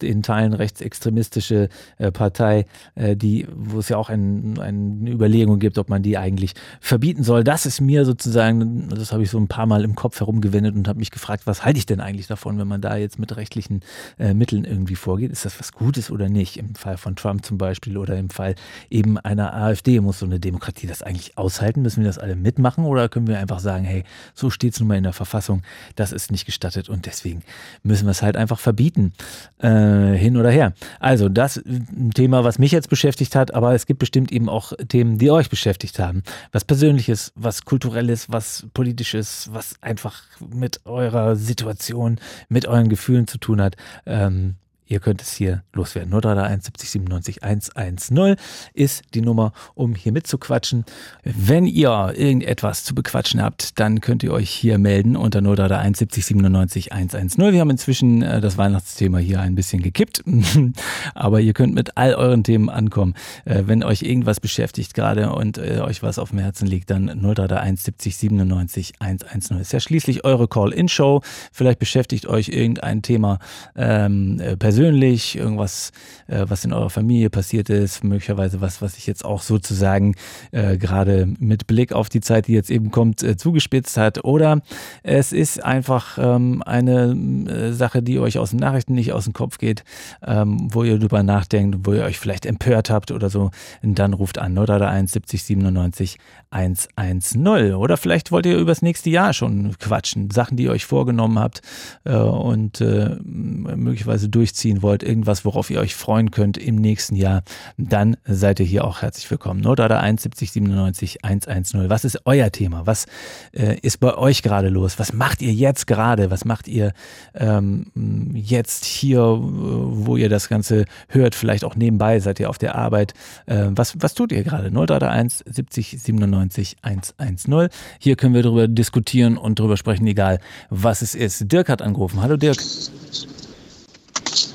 in 0.02 0.22
Teilen 0.22 0.52
rechtsextremistische 0.52 1.68
äh, 1.98 2.12
Partei, 2.12 2.66
äh, 2.94 3.16
die, 3.16 3.46
wo 3.54 3.78
es 3.78 3.88
ja 3.88 3.96
auch 3.96 4.10
ein, 4.10 4.58
eine 4.58 5.10
Überlegung 5.10 5.58
gibt, 5.58 5.78
ob 5.78 5.88
man 5.88 6.02
die 6.02 6.18
eigentlich 6.18 6.54
verbieten 6.80 7.22
soll. 7.22 7.44
Das 7.44 7.64
ist 7.64 7.80
mir 7.80 8.04
sozusagen, 8.04 8.88
das 8.90 9.12
habe 9.12 9.22
ich 9.22 9.30
so 9.30 9.38
ein 9.38 9.48
paar 9.48 9.66
Mal 9.66 9.84
im 9.84 9.94
Kopf 9.94 10.20
herumgewendet 10.20 10.74
und 10.74 10.86
habe 10.88 10.98
mich 10.98 11.10
gefragt, 11.10 11.46
was 11.46 11.64
halte 11.64 11.78
ich 11.78 11.86
denn 11.86 12.00
eigentlich 12.00 12.26
davon? 12.26 12.41
Davon, 12.42 12.58
wenn 12.58 12.66
man 12.66 12.80
da 12.80 12.96
jetzt 12.96 13.20
mit 13.20 13.36
rechtlichen 13.36 13.82
äh, 14.18 14.34
Mitteln 14.34 14.64
irgendwie 14.64 14.96
vorgeht. 14.96 15.30
Ist 15.30 15.44
das 15.44 15.60
was 15.60 15.72
Gutes 15.72 16.10
oder 16.10 16.28
nicht? 16.28 16.56
Im 16.56 16.74
Fall 16.74 16.96
von 16.96 17.14
Trump 17.14 17.44
zum 17.44 17.56
Beispiel 17.56 17.96
oder 17.96 18.16
im 18.18 18.30
Fall 18.30 18.56
eben 18.90 19.16
einer 19.16 19.54
AfD 19.54 20.00
muss 20.00 20.18
so 20.18 20.26
eine 20.26 20.40
Demokratie 20.40 20.88
das 20.88 21.02
eigentlich 21.02 21.38
aushalten? 21.38 21.82
Müssen 21.82 22.02
wir 22.02 22.08
das 22.08 22.18
alle 22.18 22.34
mitmachen 22.34 22.84
oder 22.84 23.08
können 23.08 23.28
wir 23.28 23.38
einfach 23.38 23.60
sagen, 23.60 23.84
hey, 23.84 24.02
so 24.34 24.50
steht 24.50 24.74
es 24.74 24.80
nun 24.80 24.88
mal 24.88 24.96
in 24.96 25.04
der 25.04 25.12
Verfassung, 25.12 25.62
das 25.94 26.10
ist 26.10 26.32
nicht 26.32 26.44
gestattet 26.44 26.88
und 26.88 27.06
deswegen 27.06 27.42
müssen 27.84 28.06
wir 28.06 28.10
es 28.10 28.22
halt 28.22 28.36
einfach 28.36 28.58
verbieten, 28.58 29.12
äh, 29.58 30.16
hin 30.16 30.36
oder 30.36 30.50
her. 30.50 30.72
Also 30.98 31.28
das 31.28 31.58
ein 31.58 32.10
Thema, 32.12 32.42
was 32.42 32.58
mich 32.58 32.72
jetzt 32.72 32.88
beschäftigt 32.88 33.36
hat, 33.36 33.54
aber 33.54 33.74
es 33.74 33.86
gibt 33.86 34.00
bestimmt 34.00 34.32
eben 34.32 34.48
auch 34.48 34.72
Themen, 34.88 35.18
die 35.18 35.30
euch 35.30 35.48
beschäftigt 35.48 36.00
haben. 36.00 36.22
Was 36.50 36.64
Persönliches, 36.64 37.32
was 37.36 37.64
Kulturelles, 37.64 38.32
was 38.32 38.66
Politisches, 38.74 39.48
was 39.52 39.74
einfach 39.80 40.22
mit 40.52 40.80
eurer 40.86 41.36
Situation 41.36 42.18
mit 42.48 42.66
euren 42.66 42.88
Gefühlen 42.88 43.26
zu 43.26 43.38
tun 43.38 43.60
hat. 43.60 43.76
Ähm, 44.06 44.56
Ihr 44.92 45.00
könnt 45.00 45.22
es 45.22 45.32
hier 45.32 45.62
loswerden. 45.72 46.12
031 46.12 46.66
70 46.66 46.90
97 46.90 47.42
110 47.42 48.36
ist 48.74 49.02
die 49.14 49.22
Nummer, 49.22 49.54
um 49.72 49.94
hier 49.94 50.12
mitzuquatschen. 50.12 50.84
Wenn 51.24 51.64
ihr 51.64 52.12
irgendetwas 52.14 52.84
zu 52.84 52.94
bequatschen 52.94 53.40
habt, 53.40 53.80
dann 53.80 54.02
könnt 54.02 54.22
ihr 54.22 54.34
euch 54.34 54.50
hier 54.50 54.76
melden 54.76 55.16
unter 55.16 55.38
031 55.38 55.96
70 55.96 56.26
97 56.26 56.92
110. 56.92 57.54
Wir 57.54 57.60
haben 57.60 57.70
inzwischen 57.70 58.20
äh, 58.20 58.42
das 58.42 58.58
Weihnachtsthema 58.58 59.16
hier 59.16 59.40
ein 59.40 59.54
bisschen 59.54 59.80
gekippt, 59.80 60.24
aber 61.14 61.40
ihr 61.40 61.54
könnt 61.54 61.74
mit 61.74 61.96
all 61.96 62.14
euren 62.14 62.44
Themen 62.44 62.68
ankommen. 62.68 63.14
Äh, 63.46 63.62
wenn 63.64 63.84
euch 63.84 64.02
irgendwas 64.02 64.40
beschäftigt 64.40 64.92
gerade 64.92 65.32
und 65.32 65.56
äh, 65.56 65.80
euch 65.80 66.02
was 66.02 66.18
auf 66.18 66.30
dem 66.30 66.38
Herzen 66.40 66.66
liegt, 66.66 66.90
dann 66.90 67.08
031 67.08 67.82
70 67.82 68.16
97 68.18 68.92
110. 68.98 69.56
Ist 69.56 69.72
ja 69.72 69.80
schließlich 69.80 70.26
eure 70.26 70.48
Call-In-Show. 70.48 71.22
Vielleicht 71.50 71.78
beschäftigt 71.78 72.26
euch 72.26 72.50
irgendein 72.50 73.00
Thema 73.00 73.38
ähm, 73.74 74.38
persönlich 74.58 74.81
persönlich, 74.82 75.38
irgendwas, 75.38 75.92
äh, 76.26 76.44
was 76.48 76.64
in 76.64 76.72
eurer 76.72 76.90
Familie 76.90 77.30
passiert 77.30 77.70
ist, 77.70 78.02
möglicherweise 78.02 78.60
was, 78.60 78.82
was 78.82 78.94
sich 78.94 79.06
jetzt 79.06 79.24
auch 79.24 79.40
sozusagen 79.40 80.16
äh, 80.50 80.76
gerade 80.76 81.28
mit 81.38 81.68
Blick 81.68 81.92
auf 81.92 82.08
die 82.08 82.20
Zeit, 82.20 82.48
die 82.48 82.52
jetzt 82.52 82.68
eben 82.68 82.90
kommt, 82.90 83.22
äh, 83.22 83.36
zugespitzt 83.36 83.96
hat. 83.96 84.24
Oder 84.24 84.60
es 85.04 85.32
ist 85.32 85.62
einfach 85.62 86.18
ähm, 86.20 86.64
eine 86.66 87.12
äh, 87.48 87.72
Sache, 87.72 88.02
die 88.02 88.18
euch 88.18 88.38
aus 88.38 88.50
den 88.50 88.58
Nachrichten 88.58 88.94
nicht 88.94 89.12
aus 89.12 89.22
dem 89.22 89.34
Kopf 89.34 89.58
geht, 89.58 89.84
ähm, 90.26 90.68
wo 90.72 90.82
ihr 90.82 90.98
drüber 90.98 91.22
nachdenkt, 91.22 91.86
wo 91.86 91.92
ihr 91.92 92.02
euch 92.02 92.18
vielleicht 92.18 92.44
empört 92.44 92.90
habt 92.90 93.12
oder 93.12 93.30
so. 93.30 93.52
Und 93.84 94.00
dann 94.00 94.14
ruft 94.14 94.38
an 94.38 94.58
031 94.58 95.12
70 95.12 95.44
97 95.44 96.18
110. 96.50 97.74
Oder 97.74 97.96
vielleicht 97.96 98.32
wollt 98.32 98.46
ihr 98.46 98.58
übers 98.58 98.82
nächste 98.82 99.10
Jahr 99.10 99.32
schon 99.32 99.78
quatschen, 99.78 100.30
Sachen, 100.30 100.56
die 100.56 100.64
ihr 100.64 100.72
euch 100.72 100.84
vorgenommen 100.84 101.38
habt 101.38 101.62
äh, 102.04 102.14
und 102.14 102.80
äh, 102.80 103.16
möglicherweise 103.22 104.28
durchziehen 104.28 104.71
ziehen 104.72 104.82
wollt, 104.82 105.02
irgendwas, 105.02 105.44
worauf 105.44 105.70
ihr 105.70 105.80
euch 105.80 105.94
freuen 105.94 106.30
könnt 106.30 106.56
im 106.56 106.76
nächsten 106.76 107.16
Jahr, 107.16 107.42
dann 107.76 108.16
seid 108.24 108.60
ihr 108.60 108.66
hier 108.66 108.84
auch 108.84 109.02
herzlich 109.02 109.30
willkommen. 109.30 109.60
Nordada 109.60 110.00
71 110.00 110.52
97 110.52 111.24
110. 111.24 111.90
Was 111.90 112.04
ist 112.04 112.20
euer 112.24 112.50
Thema? 112.50 112.86
Was 112.86 113.06
äh, 113.52 113.78
ist 113.80 113.98
bei 113.98 114.16
euch 114.16 114.42
gerade 114.42 114.68
los? 114.68 114.98
Was 114.98 115.12
macht 115.12 115.42
ihr 115.42 115.52
jetzt 115.52 115.86
gerade? 115.86 116.30
Was 116.30 116.44
macht 116.44 116.68
ihr 116.68 116.92
ähm, 117.34 117.86
jetzt 118.34 118.84
hier, 118.84 119.20
wo 119.20 120.16
ihr 120.16 120.28
das 120.28 120.48
Ganze 120.48 120.86
hört? 121.08 121.34
Vielleicht 121.34 121.64
auch 121.64 121.76
nebenbei, 121.76 122.20
seid 122.20 122.40
ihr 122.40 122.48
auf 122.48 122.58
der 122.58 122.74
Arbeit? 122.74 123.12
Äh, 123.46 123.66
was, 123.70 123.94
was 124.00 124.14
tut 124.14 124.32
ihr 124.32 124.42
gerade? 124.42 124.70
031 124.70 125.44
70 125.46 126.02
97 126.02 126.76
110. 126.82 127.68
Hier 127.98 128.16
können 128.16 128.34
wir 128.34 128.42
darüber 128.42 128.68
diskutieren 128.68 129.36
und 129.36 129.58
darüber 129.58 129.76
sprechen, 129.76 130.06
egal 130.06 130.38
was 130.70 131.02
es 131.02 131.14
ist. 131.14 131.52
Dirk 131.52 131.68
hat 131.68 131.82
angerufen. 131.82 132.22
Hallo 132.22 132.36
Dirk. 132.36 132.58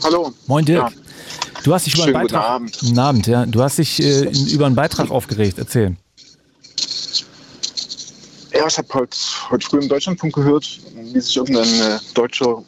Hallo. 0.04 0.34
Moin 0.48 0.66
Dirk. 0.66 0.92
Ja. 0.92 0.98
Du 1.64 1.74
hast 1.74 1.86
dich 1.86 1.96
über 1.96 2.04
einen 2.04 2.14
Schönen 2.14 2.28
Beitrag. 2.28 2.42
Guten 2.42 2.54
Abend. 2.54 2.80
Guten 2.80 3.00
Abend, 3.00 3.28
ja. 3.28 3.46
Du 3.46 3.62
hast 3.62 3.78
dich 3.78 4.02
äh, 4.02 4.32
über 4.54 4.66
einen 4.66 4.76
Beitrag 4.76 5.12
aufgeregt. 5.12 5.58
Erzähl. 5.58 5.96
Ja, 8.54 8.66
ich 8.68 8.78
habe 8.78 8.88
heute, 8.94 9.18
heute 9.50 9.68
früh 9.68 9.80
im 9.80 9.90
Deutschlandfunk 9.90 10.34
gehört, 10.34 10.80
wie 10.96 11.20
sich 11.20 11.36
irgendein 11.38 11.68
äh, 11.82 12.00
deutscher 12.14 12.64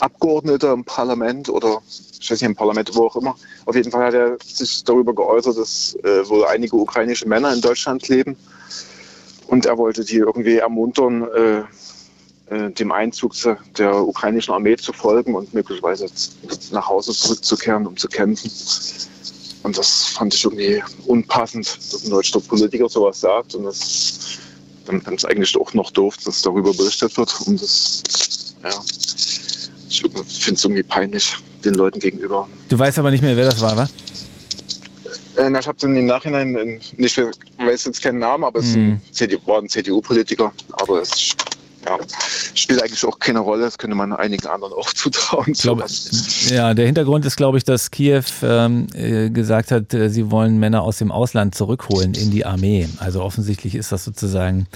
Abgeordneter 0.00 0.72
im 0.72 0.84
Parlament 0.84 1.48
oder 1.48 1.80
ich 2.20 2.30
weiß 2.30 2.40
nicht, 2.40 2.50
im 2.50 2.56
Parlament, 2.56 2.90
wo 2.94 3.06
auch 3.06 3.16
immer, 3.16 3.34
auf 3.66 3.74
jeden 3.74 3.90
Fall 3.90 4.06
hat 4.06 4.14
er 4.14 4.36
sich 4.44 4.84
darüber 4.84 5.14
geäußert, 5.14 5.56
dass 5.56 5.96
äh, 6.04 6.28
wohl 6.28 6.44
einige 6.46 6.76
ukrainische 6.76 7.26
Männer 7.26 7.52
in 7.52 7.60
Deutschland 7.60 8.06
leben. 8.08 8.36
Und 9.48 9.66
er 9.66 9.76
wollte 9.76 10.04
die 10.04 10.16
irgendwie 10.16 10.56
ermuntern, 10.58 11.22
äh, 11.22 11.62
äh, 12.52 12.70
dem 12.70 12.92
Einzug 12.92 13.32
der 13.78 13.94
ukrainischen 14.06 14.52
Armee 14.52 14.76
zu 14.76 14.92
folgen 14.92 15.34
und 15.34 15.54
möglicherweise 15.54 16.06
nach 16.70 16.88
Hause 16.88 17.12
zurückzukehren, 17.12 17.86
um 17.86 17.96
zu 17.96 18.08
kämpfen. 18.08 18.50
Und 19.62 19.78
das 19.78 20.06
fand 20.06 20.34
ich 20.34 20.44
irgendwie 20.44 20.82
unpassend, 21.06 21.66
dass 21.66 22.04
ein 22.04 22.10
deutscher 22.10 22.40
Politiker 22.40 22.88
sowas 22.88 23.20
sagt. 23.20 23.54
Und 23.54 23.64
das 23.64 24.38
dann 24.86 25.00
ist 25.00 25.06
es 25.18 25.24
eigentlich 25.24 25.56
auch 25.56 25.72
noch 25.74 25.90
doof, 25.92 26.16
dass 26.24 26.42
darüber 26.42 26.72
berichtet 26.74 27.16
wird. 27.16 27.32
Und 27.46 27.62
das, 27.62 28.02
ja, 28.62 28.70
ich 29.88 30.00
finde 30.00 30.56
es 30.56 30.64
irgendwie 30.64 30.82
peinlich 30.82 31.36
den 31.64 31.74
Leuten 31.74 32.00
gegenüber. 32.00 32.48
Du 32.68 32.78
weißt 32.78 32.98
aber 32.98 33.10
nicht 33.10 33.22
mehr, 33.22 33.36
wer 33.36 33.46
das 33.46 33.60
war, 33.60 33.76
wa? 33.76 33.88
Äh, 35.36 35.48
na, 35.48 35.60
ich 35.60 35.66
habe 35.66 35.78
im 35.86 36.06
Nachhinein, 36.06 36.54
äh, 36.56 36.80
nicht, 36.96 37.18
ich 37.18 37.66
weiß 37.66 37.84
jetzt 37.86 38.02
keinen 38.02 38.18
Namen, 38.18 38.44
aber 38.44 38.60
es 38.60 38.74
Mhm. 38.76 39.00
CDU, 39.12 39.38
war 39.46 39.58
ein 39.58 39.68
CDU-Politiker. 39.68 40.52
Aber 40.72 41.02
es 41.02 41.34
ja, 41.84 41.98
spielt 42.54 42.82
eigentlich 42.82 43.04
auch 43.04 43.18
keine 43.18 43.40
Rolle. 43.40 43.62
Das 43.62 43.78
könnte 43.78 43.96
man 43.96 44.12
einigen 44.12 44.46
anderen 44.46 44.72
auch 44.72 44.92
zutrauen. 44.94 45.54
Sowas. 45.54 46.48
ja, 46.50 46.74
der 46.74 46.86
Hintergrund 46.86 47.24
ist, 47.26 47.36
glaube 47.36 47.58
ich, 47.58 47.64
dass 47.64 47.90
Kiew 47.90 48.22
ähm, 48.42 48.86
äh, 48.94 49.30
gesagt 49.30 49.70
hat, 49.70 49.92
äh, 49.94 50.08
sie 50.08 50.30
wollen 50.30 50.58
Männer 50.58 50.82
aus 50.82 50.98
dem 50.98 51.10
Ausland 51.10 51.54
zurückholen 51.54 52.14
in 52.14 52.30
die 52.30 52.44
Armee. 52.44 52.88
Also 52.98 53.22
offensichtlich 53.22 53.74
ist 53.74 53.92
das 53.92 54.04
sozusagen 54.04 54.66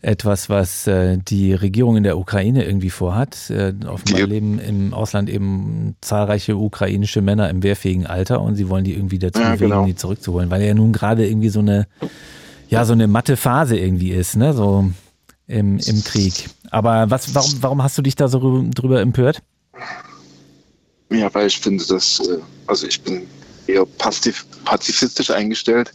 etwas, 0.00 0.48
was 0.48 0.86
äh, 0.86 1.18
die 1.18 1.52
Regierung 1.54 1.96
in 1.96 2.04
der 2.04 2.18
Ukraine 2.18 2.64
irgendwie 2.64 2.90
vorhat. 2.90 3.50
Äh, 3.50 3.74
offenbar 3.86 4.26
leben 4.28 4.60
im 4.60 4.94
Ausland 4.94 5.28
eben 5.28 5.96
zahlreiche 6.00 6.56
ukrainische 6.56 7.20
Männer 7.20 7.50
im 7.50 7.62
wehrfähigen 7.64 8.06
Alter 8.06 8.40
und 8.40 8.54
sie 8.54 8.68
wollen 8.68 8.84
die 8.84 8.94
irgendwie 8.94 9.18
dazu 9.18 9.40
Ja, 9.40 9.54
bewegen, 9.54 9.70
genau. 9.70 9.86
die 9.86 9.96
zurückzuholen, 9.96 10.50
weil 10.50 10.62
ja 10.62 10.74
nun 10.74 10.92
gerade 10.92 11.26
irgendwie 11.26 11.48
so 11.48 11.58
eine, 11.60 11.88
ja, 12.68 12.84
so 12.84 12.92
eine 12.92 13.08
matte 13.08 13.36
Phase 13.36 13.76
irgendwie 13.76 14.10
ist, 14.10 14.36
ne, 14.36 14.52
so 14.52 14.88
im, 15.48 15.78
im 15.78 16.04
Krieg. 16.04 16.48
Aber 16.70 17.10
was, 17.10 17.34
warum, 17.34 17.52
warum 17.60 17.82
hast 17.82 17.98
du 17.98 18.02
dich 18.02 18.14
da 18.14 18.28
so 18.28 18.38
rü- 18.38 18.72
drüber 18.72 19.00
empört? 19.00 19.42
Ja, 21.10 21.32
weil 21.34 21.46
ich 21.46 21.58
finde, 21.58 21.84
dass, 21.86 22.20
äh, 22.20 22.38
also 22.66 22.86
ich 22.86 23.00
bin 23.00 23.26
eher 23.66 23.84
passiv, 23.84 24.46
pazifistisch 24.64 25.30
eingestellt. 25.30 25.92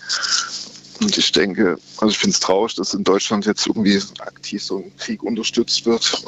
Und 1.02 1.18
ich 1.18 1.32
denke, 1.32 1.78
also 1.98 2.12
ich 2.12 2.18
finde 2.18 2.34
es 2.34 2.40
traurig, 2.40 2.76
dass 2.76 2.94
in 2.94 3.04
Deutschland 3.04 3.46
jetzt 3.46 3.66
irgendwie 3.68 4.00
aktiv 4.20 4.64
so 4.64 4.78
ein 4.78 4.96
Krieg 4.98 5.22
unterstützt 5.24 5.86
wird. 5.86 6.24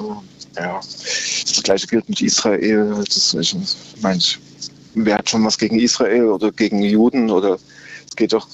Ja, 0.55 0.79
das 0.79 1.63
Gleiche 1.63 1.87
gilt 1.87 2.09
mit 2.09 2.21
Israel. 2.21 3.03
Das, 3.07 3.33
ich 3.33 3.55
meine, 4.01 4.21
wer 4.95 5.17
hat 5.17 5.29
schon 5.29 5.45
was 5.45 5.57
gegen 5.57 5.79
Israel 5.79 6.25
oder 6.25 6.51
gegen 6.51 6.81
Juden? 6.81 7.29
Oder 7.29 7.57
es 8.07 8.15
geht 8.15 8.33
doch, 8.33 8.47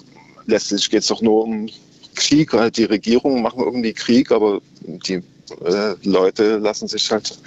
letztlich 0.45 0.89
geht 0.89 1.01
es 1.01 1.07
doch 1.07 1.22
nur 1.22 1.43
um 1.45 1.69
Krieg. 2.16 2.53
Halt 2.53 2.78
die 2.78 2.86
Regierungen 2.86 3.41
machen 3.41 3.64
irgendwie 3.64 3.93
Krieg, 3.93 4.32
aber 4.32 4.62
die 4.82 5.22
äh, 5.64 5.95
Leute 6.03 6.57
lassen 6.57 6.88
sich 6.88 7.12
halt 7.12 7.38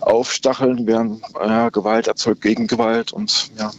aufstacheln, 0.00 0.86
während 0.86 1.22
ja, 1.34 1.68
Gewalt 1.70 2.06
erzeugt 2.06 2.42
Gegengewalt 2.42 3.12
und 3.12 3.50
ja, 3.58 3.70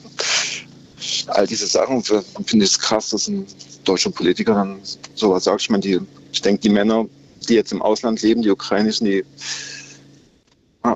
all 1.28 1.46
diese 1.46 1.68
Sachen 1.68 2.04
finde 2.04 2.66
ich 2.66 2.72
es 2.72 2.80
krass, 2.80 3.10
dass 3.10 3.28
ein 3.28 3.46
deutscher 3.84 4.12
Politiker 4.12 4.54
dann 4.56 4.80
sowas 5.14 5.44
sagt. 5.44 5.62
Ich 5.62 5.70
meine, 5.70 5.82
die, 5.82 6.00
ich 6.32 6.42
denke, 6.42 6.62
die 6.62 6.70
Männer, 6.70 7.06
die 7.48 7.54
jetzt 7.54 7.72
im 7.72 7.82
Ausland 7.82 8.22
leben, 8.22 8.42
die 8.42 8.50
ukrainischen, 8.50 9.06
die 9.06 9.24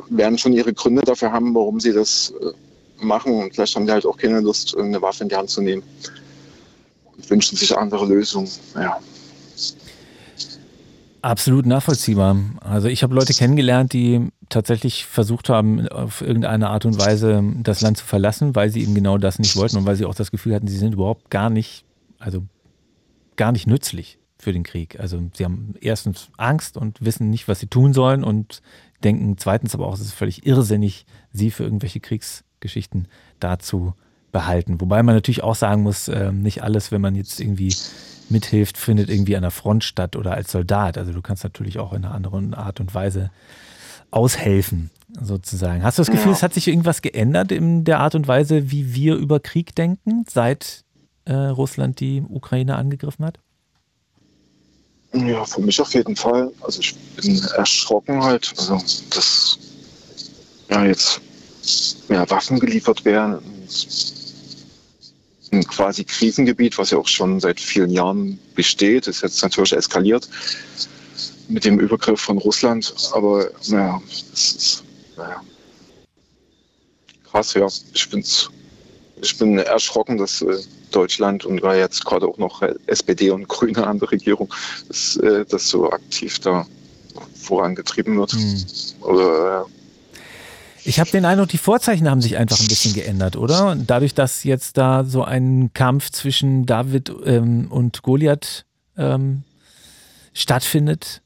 werden 0.09 0.37
schon 0.37 0.53
ihre 0.53 0.73
Gründe 0.73 1.01
dafür 1.01 1.31
haben, 1.31 1.53
warum 1.55 1.79
sie 1.79 1.93
das 1.93 2.33
äh, 2.41 3.03
machen 3.03 3.33
und 3.33 3.55
vielleicht 3.55 3.75
haben 3.75 3.85
die 3.85 3.91
halt 3.91 4.05
auch 4.05 4.17
keine 4.17 4.39
Lust, 4.39 4.77
eine 4.77 5.01
Waffe 5.01 5.23
in 5.23 5.29
die 5.29 5.35
Hand 5.35 5.49
zu 5.49 5.61
nehmen 5.61 5.83
und 7.15 7.29
wünschen 7.29 7.57
sich 7.57 7.75
andere 7.75 8.05
Lösungen. 8.05 8.49
Ja. 8.75 8.99
Absolut 11.21 11.65
nachvollziehbar. 11.65 12.37
Also 12.61 12.87
ich 12.87 13.03
habe 13.03 13.13
Leute 13.13 13.33
kennengelernt, 13.33 13.91
die 13.93 14.29
tatsächlich 14.47 15.05
versucht 15.05 15.49
haben, 15.49 15.87
auf 15.89 16.21
irgendeine 16.21 16.69
Art 16.69 16.85
und 16.85 16.97
Weise 16.97 17.43
das 17.61 17.81
Land 17.81 17.97
zu 17.97 18.05
verlassen, 18.05 18.55
weil 18.55 18.69
sie 18.69 18.81
eben 18.81 18.95
genau 18.95 19.17
das 19.17 19.37
nicht 19.37 19.55
wollten 19.55 19.77
und 19.77 19.85
weil 19.85 19.95
sie 19.95 20.05
auch 20.05 20.15
das 20.15 20.31
Gefühl 20.31 20.55
hatten, 20.55 20.67
sie 20.67 20.77
sind 20.77 20.93
überhaupt 20.93 21.29
gar 21.29 21.49
nicht, 21.49 21.83
also 22.19 22.43
gar 23.35 23.51
nicht 23.51 23.67
nützlich 23.67 24.17
für 24.37 24.53
den 24.53 24.63
Krieg. 24.63 24.99
Also 24.99 25.21
sie 25.33 25.43
haben 25.43 25.73
erstens 25.81 26.29
Angst 26.37 26.77
und 26.77 27.03
wissen 27.03 27.29
nicht, 27.29 27.47
was 27.47 27.59
sie 27.59 27.67
tun 27.67 27.93
sollen 27.93 28.23
und 28.23 28.61
denken 29.03 29.37
zweitens 29.37 29.75
aber 29.75 29.87
auch, 29.87 29.93
es 29.93 30.01
ist 30.01 30.13
völlig 30.13 30.45
irrsinnig, 30.45 31.05
sie 31.33 31.51
für 31.51 31.63
irgendwelche 31.63 31.99
Kriegsgeschichten 31.99 33.07
dazu 33.39 33.93
behalten. 34.31 34.79
Wobei 34.79 35.03
man 35.03 35.15
natürlich 35.15 35.43
auch 35.43 35.55
sagen 35.55 35.83
muss, 35.83 36.07
äh, 36.07 36.31
nicht 36.31 36.63
alles, 36.63 36.91
wenn 36.91 37.01
man 37.01 37.15
jetzt 37.15 37.39
irgendwie 37.39 37.73
mithilft, 38.31 38.77
findet 38.77 39.09
irgendwie 39.09 39.35
an 39.35 39.41
der 39.41 39.51
Front 39.51 39.83
statt 39.83 40.15
oder 40.15 40.33
als 40.33 40.51
Soldat. 40.51 40.97
Also 40.97 41.13
du 41.13 41.21
kannst 41.21 41.43
natürlich 41.43 41.79
auch 41.79 41.93
in 41.93 42.05
einer 42.05 42.13
anderen 42.13 42.53
Art 42.53 42.79
und 42.79 42.93
Weise 42.93 43.31
aushelfen, 44.11 44.89
sozusagen. 45.21 45.83
Hast 45.83 45.97
du 45.97 46.01
das 46.01 46.11
Gefühl, 46.11 46.31
ja. 46.31 46.37
es 46.37 46.43
hat 46.43 46.53
sich 46.53 46.67
irgendwas 46.67 47.01
geändert 47.01 47.51
in 47.51 47.83
der 47.83 47.99
Art 47.99 48.15
und 48.15 48.27
Weise, 48.27 48.71
wie 48.71 48.93
wir 48.93 49.15
über 49.15 49.39
Krieg 49.39 49.75
denken, 49.75 50.25
seit 50.29 50.83
äh, 51.25 51.33
Russland 51.33 51.99
die 51.99 52.21
Ukraine 52.27 52.75
angegriffen 52.75 53.25
hat? 53.25 53.39
Ja, 55.13 55.43
für 55.45 55.61
mich 55.61 55.81
auf 55.81 55.93
jeden 55.93 56.15
Fall. 56.15 56.51
Also 56.61 56.81
ich 56.81 56.95
bin 57.15 57.41
erschrocken 57.55 58.21
halt, 58.23 58.53
also 58.57 58.79
dass 59.09 59.57
ja 60.69 60.85
jetzt 60.85 61.21
mehr 62.09 62.29
Waffen 62.29 62.59
geliefert 62.59 63.05
werden 63.05 63.39
ein 65.51 65.65
quasi 65.65 66.03
Krisengebiet, 66.03 66.77
was 66.77 66.91
ja 66.91 66.97
auch 66.97 67.07
schon 67.07 67.39
seit 67.39 67.59
vielen 67.59 67.89
Jahren 67.89 68.39
besteht, 68.55 69.07
ist 69.07 69.21
jetzt 69.21 69.41
natürlich 69.41 69.73
eskaliert 69.73 70.29
mit 71.47 71.65
dem 71.65 71.79
Übergriff 71.79 72.21
von 72.21 72.37
Russland. 72.37 72.93
Aber 73.13 73.49
naja, 73.67 74.01
es 74.33 74.55
ist 74.55 74.83
naja, 75.17 75.41
krass, 77.29 77.53
ja. 77.53 77.67
Ich, 77.93 78.09
bin's, 78.09 78.49
ich 79.21 79.37
bin 79.37 79.57
erschrocken, 79.57 80.17
dass 80.17 80.41
äh, 80.41 80.59
Deutschland 80.91 81.45
und 81.45 81.61
war 81.61 81.75
jetzt 81.75 82.05
gerade 82.05 82.27
auch 82.27 82.37
noch 82.37 82.61
SPD 82.87 83.29
und 83.31 83.47
Grüne 83.47 83.85
an 83.85 83.99
der 83.99 84.11
Regierung, 84.11 84.53
dass 84.87 85.17
äh, 85.17 85.45
das 85.45 85.69
so 85.69 85.91
aktiv 85.91 86.39
da 86.39 86.65
vorangetrieben 87.35 88.17
wird. 88.17 88.33
Mhm. 88.33 88.65
Oder 89.01 89.65
äh, 89.67 89.78
ich 90.83 90.99
habe 90.99 91.09
den 91.09 91.25
Eindruck, 91.25 91.49
die 91.49 91.57
Vorzeichen 91.57 92.09
haben 92.09 92.21
sich 92.21 92.37
einfach 92.37 92.59
ein 92.59 92.67
bisschen 92.67 92.93
geändert, 92.93 93.35
oder? 93.35 93.75
Dadurch, 93.75 94.13
dass 94.13 94.43
jetzt 94.43 94.77
da 94.77 95.03
so 95.03 95.23
ein 95.23 95.71
Kampf 95.73 96.09
zwischen 96.11 96.65
David 96.65 97.11
ähm, 97.25 97.67
und 97.71 98.01
Goliath 98.01 98.65
ähm, 98.97 99.43
stattfindet, 100.33 101.21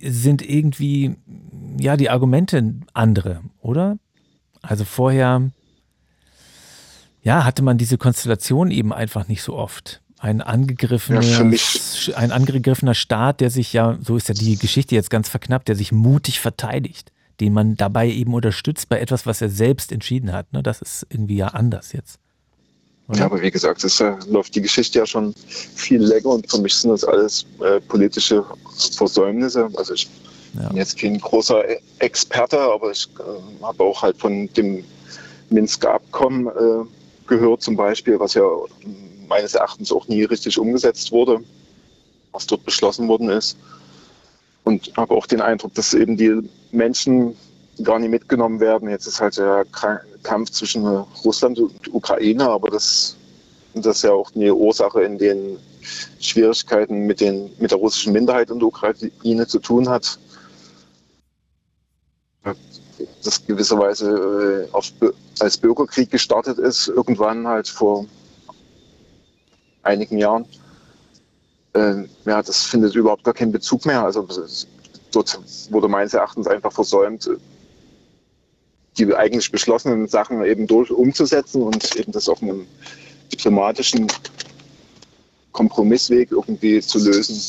sind 0.00 0.42
irgendwie 0.42 1.16
ja 1.78 1.96
die 1.96 2.10
Argumente 2.10 2.74
andere, 2.92 3.40
oder? 3.60 3.98
Also 4.62 4.84
vorher 4.84 5.50
ja, 7.22 7.44
hatte 7.44 7.62
man 7.62 7.78
diese 7.78 7.98
Konstellation 7.98 8.70
eben 8.70 8.92
einfach 8.92 9.28
nicht 9.28 9.42
so 9.42 9.54
oft. 9.56 10.02
Ein 10.18 10.40
angegriffener, 10.40 11.22
ja, 11.22 11.40
ein 12.16 12.32
angegriffener 12.32 12.94
Staat, 12.94 13.40
der 13.40 13.50
sich 13.50 13.72
ja, 13.72 13.98
so 14.00 14.16
ist 14.16 14.28
ja 14.28 14.34
die 14.34 14.56
Geschichte 14.56 14.94
jetzt 14.94 15.10
ganz 15.10 15.28
verknappt, 15.28 15.68
der 15.68 15.76
sich 15.76 15.92
mutig 15.92 16.40
verteidigt 16.40 17.12
den 17.40 17.52
man 17.52 17.76
dabei 17.76 18.08
eben 18.08 18.34
unterstützt 18.34 18.88
bei 18.88 19.00
etwas, 19.00 19.26
was 19.26 19.40
er 19.40 19.48
selbst 19.48 19.92
entschieden 19.92 20.32
hat. 20.32 20.52
Ne? 20.52 20.62
Das 20.62 20.80
ist 20.80 21.06
irgendwie 21.10 21.36
ja 21.36 21.48
anders 21.48 21.92
jetzt. 21.92 22.18
Oder? 23.08 23.18
Ja, 23.18 23.24
aber 23.26 23.42
wie 23.42 23.50
gesagt, 23.50 23.84
es 23.84 24.00
äh, 24.00 24.14
läuft 24.28 24.54
die 24.54 24.62
Geschichte 24.62 24.98
ja 24.98 25.06
schon 25.06 25.34
viel 25.74 26.02
länger 26.02 26.26
und 26.26 26.50
für 26.50 26.58
mich 26.58 26.74
sind 26.74 26.90
das 26.90 27.04
alles 27.04 27.44
äh, 27.60 27.80
politische 27.80 28.44
Versäumnisse. 28.96 29.68
Also 29.76 29.94
ich 29.94 30.08
ja. 30.54 30.68
bin 30.68 30.78
jetzt 30.78 30.98
kein 30.98 31.18
großer 31.18 31.68
e- 31.68 31.80
Experte, 31.98 32.58
aber 32.58 32.92
ich 32.92 33.08
äh, 33.18 33.62
habe 33.62 33.84
auch 33.84 34.00
halt 34.00 34.16
von 34.16 34.48
dem 34.54 34.84
Minsker 35.50 35.94
Abkommen 35.94 36.46
äh, 36.46 36.86
gehört 37.26 37.62
zum 37.62 37.76
Beispiel, 37.76 38.18
was 38.18 38.34
ja 38.34 38.44
meines 39.28 39.54
Erachtens 39.54 39.92
auch 39.92 40.08
nie 40.08 40.24
richtig 40.24 40.58
umgesetzt 40.58 41.12
wurde, 41.12 41.40
was 42.32 42.46
dort 42.46 42.64
beschlossen 42.64 43.06
worden 43.08 43.28
ist 43.28 43.58
und 44.64 44.96
habe 44.96 45.14
auch 45.14 45.26
den 45.26 45.40
Eindruck, 45.40 45.74
dass 45.74 45.94
eben 45.94 46.16
die 46.16 46.40
Menschen 46.72 47.36
gar 47.82 47.98
nicht 47.98 48.10
mitgenommen 48.10 48.60
werden. 48.60 48.88
Jetzt 48.88 49.06
ist 49.06 49.20
halt 49.20 49.36
der 49.36 49.66
Kampf 50.22 50.50
zwischen 50.50 50.86
Russland 50.86 51.58
und 51.58 51.92
Ukraine, 51.92 52.48
aber 52.48 52.70
das, 52.70 53.16
das 53.74 53.96
ist 53.96 54.02
ja 54.02 54.12
auch 54.12 54.30
eine 54.34 54.54
Ursache 54.54 55.02
in 55.02 55.18
den 55.18 55.58
Schwierigkeiten 56.20 57.06
mit, 57.06 57.20
den, 57.20 57.50
mit 57.58 57.70
der 57.70 57.78
russischen 57.78 58.12
Minderheit 58.12 58.50
in 58.50 58.58
der 58.58 58.68
Ukraine 58.68 59.46
zu 59.46 59.58
tun 59.58 59.88
hat. 59.88 60.18
Das 63.22 63.44
gewisserweise 63.46 64.68
äh, 64.72 65.02
als 65.40 65.58
Bürgerkrieg 65.58 66.10
gestartet 66.10 66.58
ist, 66.58 66.88
irgendwann 66.88 67.46
halt 67.46 67.68
vor 67.68 68.06
einigen 69.82 70.18
Jahren 70.18 70.46
äh, 71.74 72.04
ja, 72.24 72.42
das 72.42 72.64
findet 72.64 72.94
überhaupt 72.94 73.24
gar 73.24 73.34
keinen 73.34 73.52
Bezug 73.52 73.84
mehr. 73.84 74.02
Also 74.02 74.26
dort 75.12 75.40
wurde 75.70 75.88
meines 75.88 76.14
Erachtens 76.14 76.46
einfach 76.46 76.72
versäumt, 76.72 77.28
die 78.96 79.14
eigentlich 79.14 79.50
beschlossenen 79.50 80.08
Sachen 80.08 80.44
eben 80.44 80.66
durch 80.66 80.90
umzusetzen 80.90 81.62
und 81.62 81.96
eben 81.96 82.12
das 82.12 82.28
auf 82.28 82.42
einem 82.42 82.66
diplomatischen 83.32 84.06
Kompromissweg 85.52 86.30
irgendwie 86.30 86.80
zu 86.80 86.98
lösen. 86.98 87.40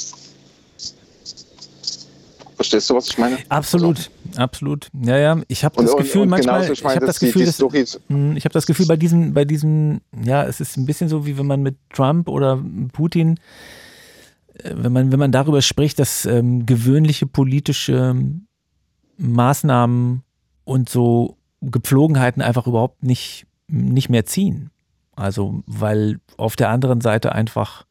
Verstehst 2.56 2.90
du, 2.90 2.96
was 2.96 3.10
ich 3.10 3.18
meine? 3.18 3.38
Absolut, 3.50 4.10
absolut. 4.38 4.88
Ja, 5.04 5.18
ja. 5.18 5.42
Ich 5.50 5.66
habe 5.66 5.76
das 5.82 5.92
und, 5.92 5.98
Gefühl, 5.98 6.22
und 6.22 6.30
manchmal, 6.30 6.72
ich, 6.72 6.84
mein, 6.84 6.92
ich 6.92 6.96
habe 6.96 7.06
das 7.06 7.20
Gefühl, 7.20 7.46
dass, 7.46 7.60
hm, 7.60 8.38
ich 8.38 8.46
habe 8.46 8.54
das 8.54 8.66
Gefühl 8.66 8.86
bei 8.86 8.96
diesen, 8.96 9.34
bei 9.34 9.44
diesen, 9.44 10.02
ja, 10.24 10.46
es 10.46 10.62
ist 10.62 10.78
ein 10.78 10.86
bisschen 10.86 11.10
so, 11.10 11.26
wie 11.26 11.38
wenn 11.38 11.48
man 11.48 11.62
mit 11.62 11.76
Trump 11.94 12.30
oder 12.30 12.64
Putin 12.94 13.38
wenn 14.64 14.92
man, 14.92 15.12
wenn 15.12 15.20
man 15.20 15.32
darüber 15.32 15.62
spricht, 15.62 16.00
dass 16.00 16.26
ähm, 16.26 16.66
gewöhnliche 16.66 17.26
politische 17.26 18.16
Maßnahmen 19.18 20.24
und 20.64 20.90
so 20.90 21.38
Gepflogenheiten 21.62 22.42
einfach 22.42 22.68
überhaupt 22.68 23.04
nicht, 23.04 23.48
nicht 23.68 24.10
mehr 24.10 24.26
ziehen. 24.26 24.72
Also, 25.16 25.64
weil 25.66 26.20
auf 26.38 26.56
der 26.56 26.70
anderen 26.70 27.02
Seite 27.02 27.32
einfach 27.32 27.86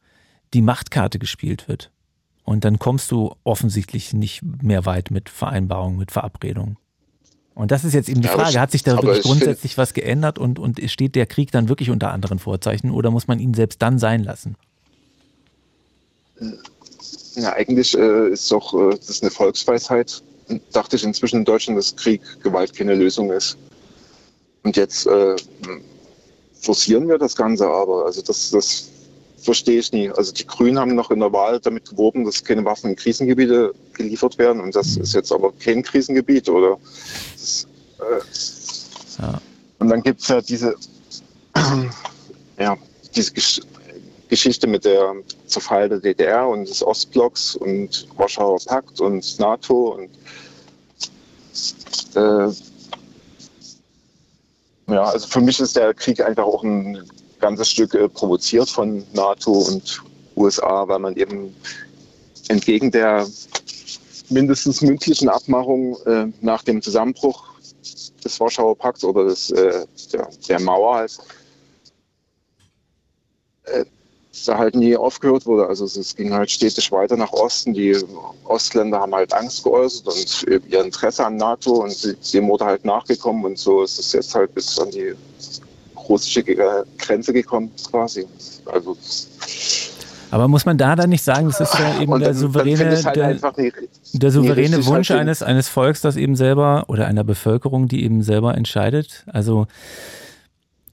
die 0.53 0.61
Machtkarte 0.61 1.19
gespielt 1.19 1.67
wird. 1.67 1.91
Und 2.43 2.63
dann 2.63 2.77
kommst 2.77 3.11
du 3.11 3.35
offensichtlich 3.43 4.13
nicht 4.13 4.43
mehr 4.43 4.85
weit 4.85 5.09
mit 5.09 5.29
Vereinbarungen, 5.29 5.97
mit 5.97 6.11
Verabredungen. 6.11 6.77
Und 7.55 7.71
das 7.71 7.83
ist 7.83 7.93
jetzt 7.93 8.09
eben 8.09 8.21
die 8.21 8.27
Frage, 8.27 8.59
hat 8.59 8.71
sich 8.71 8.83
da 8.83 8.93
wirklich 8.93 9.23
grundsätzlich 9.23 9.77
was 9.77 9.93
geändert 9.93 10.37
und, 10.37 10.59
und 10.59 10.79
steht 10.91 11.15
der 11.15 11.25
Krieg 11.25 11.51
dann 11.51 11.69
wirklich 11.69 11.89
unter 11.89 12.11
anderen 12.11 12.37
Vorzeichen 12.37 12.91
oder 12.91 13.11
muss 13.11 13.27
man 13.27 13.39
ihn 13.39 13.53
selbst 13.53 13.81
dann 13.81 13.97
sein 13.97 14.23
lassen? 14.23 14.55
Ja, 17.35 17.53
eigentlich 17.53 17.97
äh, 17.97 18.29
ist 18.29 18.51
doch 18.51 18.73
äh, 18.73 18.95
das 18.95 19.09
ist 19.09 19.23
eine 19.23 19.31
Volksweisheit. 19.31 20.23
Dachte 20.71 20.95
ich 20.95 21.03
inzwischen 21.03 21.37
in 21.37 21.45
Deutschland, 21.45 21.77
dass 21.77 21.95
Krieg, 21.95 22.21
Gewalt 22.41 22.75
keine 22.75 22.95
Lösung 22.95 23.31
ist. 23.31 23.57
Und 24.63 24.77
jetzt 24.77 25.05
äh, 25.07 25.35
forcieren 26.61 27.07
wir 27.07 27.17
das 27.17 27.35
Ganze 27.35 27.67
aber. 27.67 28.05
Also 28.05 28.21
das, 28.21 28.51
das 28.51 28.89
verstehe 29.45 29.79
ich 29.79 29.91
nie. 29.91 30.09
Also 30.09 30.33
die 30.33 30.45
Grünen 30.45 30.79
haben 30.79 30.95
noch 30.95 31.11
in 31.11 31.19
der 31.19 31.31
Wahl 31.31 31.59
damit 31.59 31.89
geworben, 31.89 32.25
dass 32.25 32.43
keine 32.43 32.65
Waffen 32.65 32.91
in 32.91 32.95
Krisengebiete 32.95 33.73
geliefert 33.93 34.37
werden. 34.37 34.61
Und 34.61 34.75
das 34.75 34.97
ist 34.97 35.13
jetzt 35.13 35.31
aber 35.31 35.53
kein 35.53 35.83
Krisengebiet, 35.83 36.49
oder? 36.49 36.77
Das, 37.33 37.67
äh, 37.99 39.21
ja. 39.21 39.41
Und 39.79 39.89
dann 39.89 40.01
gibt 40.01 40.21
es 40.21 40.27
ja 40.27 40.41
diese, 40.41 40.75
ja, 42.59 42.77
diese 43.15 43.31
Geschichte 44.29 44.67
mit 44.67 44.85
der 44.85 45.15
Zerfall 45.47 45.89
der 45.89 45.99
DDR 45.99 46.47
und 46.47 46.67
des 46.67 46.83
Ostblocks 46.83 47.55
und 47.55 48.07
Warschauer 48.17 48.59
Pakt 48.65 48.99
und 49.01 49.39
NATO 49.39 49.95
und 49.95 50.09
äh, 52.15 52.53
ja, 54.87 55.03
also 55.03 55.27
für 55.27 55.41
mich 55.41 55.59
ist 55.59 55.75
der 55.75 55.93
Krieg 55.93 56.21
einfach 56.21 56.43
auch 56.43 56.63
ein 56.63 57.03
ganzes 57.39 57.69
Stück 57.69 57.93
äh, 57.95 58.07
provoziert 58.07 58.69
von 58.69 59.05
NATO 59.13 59.51
und 59.51 60.03
USA, 60.35 60.87
weil 60.87 60.99
man 60.99 61.15
eben 61.15 61.55
entgegen 62.47 62.91
der 62.91 63.27
mindestens 64.29 64.81
mündlichen 64.81 65.29
Abmachung 65.29 65.97
äh, 66.05 66.27
nach 66.41 66.63
dem 66.63 66.81
Zusammenbruch 66.81 67.43
des 68.23 68.39
Warschauer 68.39 68.77
Pakts 68.77 69.03
oder 69.03 69.25
des, 69.25 69.51
äh, 69.51 69.85
der, 70.11 70.29
der 70.47 70.59
Mauer 70.59 70.95
halt, 70.95 71.17
da 74.45 74.57
halt 74.57 74.75
nie 74.75 74.95
aufgehört 74.97 75.45
wurde. 75.45 75.67
Also 75.67 75.85
es 75.85 76.15
ging 76.15 76.33
halt 76.33 76.51
stetig 76.51 76.91
weiter 76.91 77.15
nach 77.15 77.31
Osten. 77.31 77.73
Die 77.73 77.95
Ostländer 78.45 78.99
haben 78.99 79.15
halt 79.15 79.33
Angst 79.33 79.63
geäußert 79.63 80.07
und 80.07 80.45
ihr 80.69 80.83
Interesse 80.83 81.25
an 81.25 81.37
NATO 81.37 81.83
und 81.83 82.15
dem 82.33 82.47
wurde 82.49 82.65
halt 82.65 82.83
nachgekommen 82.83 83.45
und 83.45 83.57
so 83.57 83.83
ist 83.83 83.97
es 83.99 84.11
jetzt 84.13 84.35
halt 84.35 84.53
bis 84.53 84.77
an 84.79 84.91
die 84.91 85.13
russische 86.07 86.43
Grenze 86.97 87.33
gekommen 87.33 87.71
quasi. 87.89 88.25
Also 88.65 88.97
Aber 90.31 90.47
muss 90.47 90.65
man 90.65 90.77
da 90.77 90.95
dann 90.95 91.09
nicht 91.09 91.23
sagen, 91.23 91.47
das 91.47 91.61
ist 91.61 91.73
ja 91.79 92.01
eben 92.01 92.11
der 92.11 92.19
dann- 92.19 92.21
dann 92.21 92.33
souveräne, 92.35 93.03
halt 93.03 93.15
der, 93.15 93.33
nie- 93.33 93.71
der 94.13 94.31
souveräne 94.31 94.85
Wunsch 94.85 95.09
halt 95.09 95.21
eines, 95.21 95.41
eines 95.41 95.69
Volks, 95.69 96.01
das 96.01 96.15
eben 96.17 96.35
selber 96.35 96.85
oder 96.87 97.07
einer 97.07 97.23
Bevölkerung, 97.23 97.87
die 97.87 98.03
eben 98.03 98.21
selber 98.21 98.55
entscheidet? 98.55 99.23
Also 99.27 99.67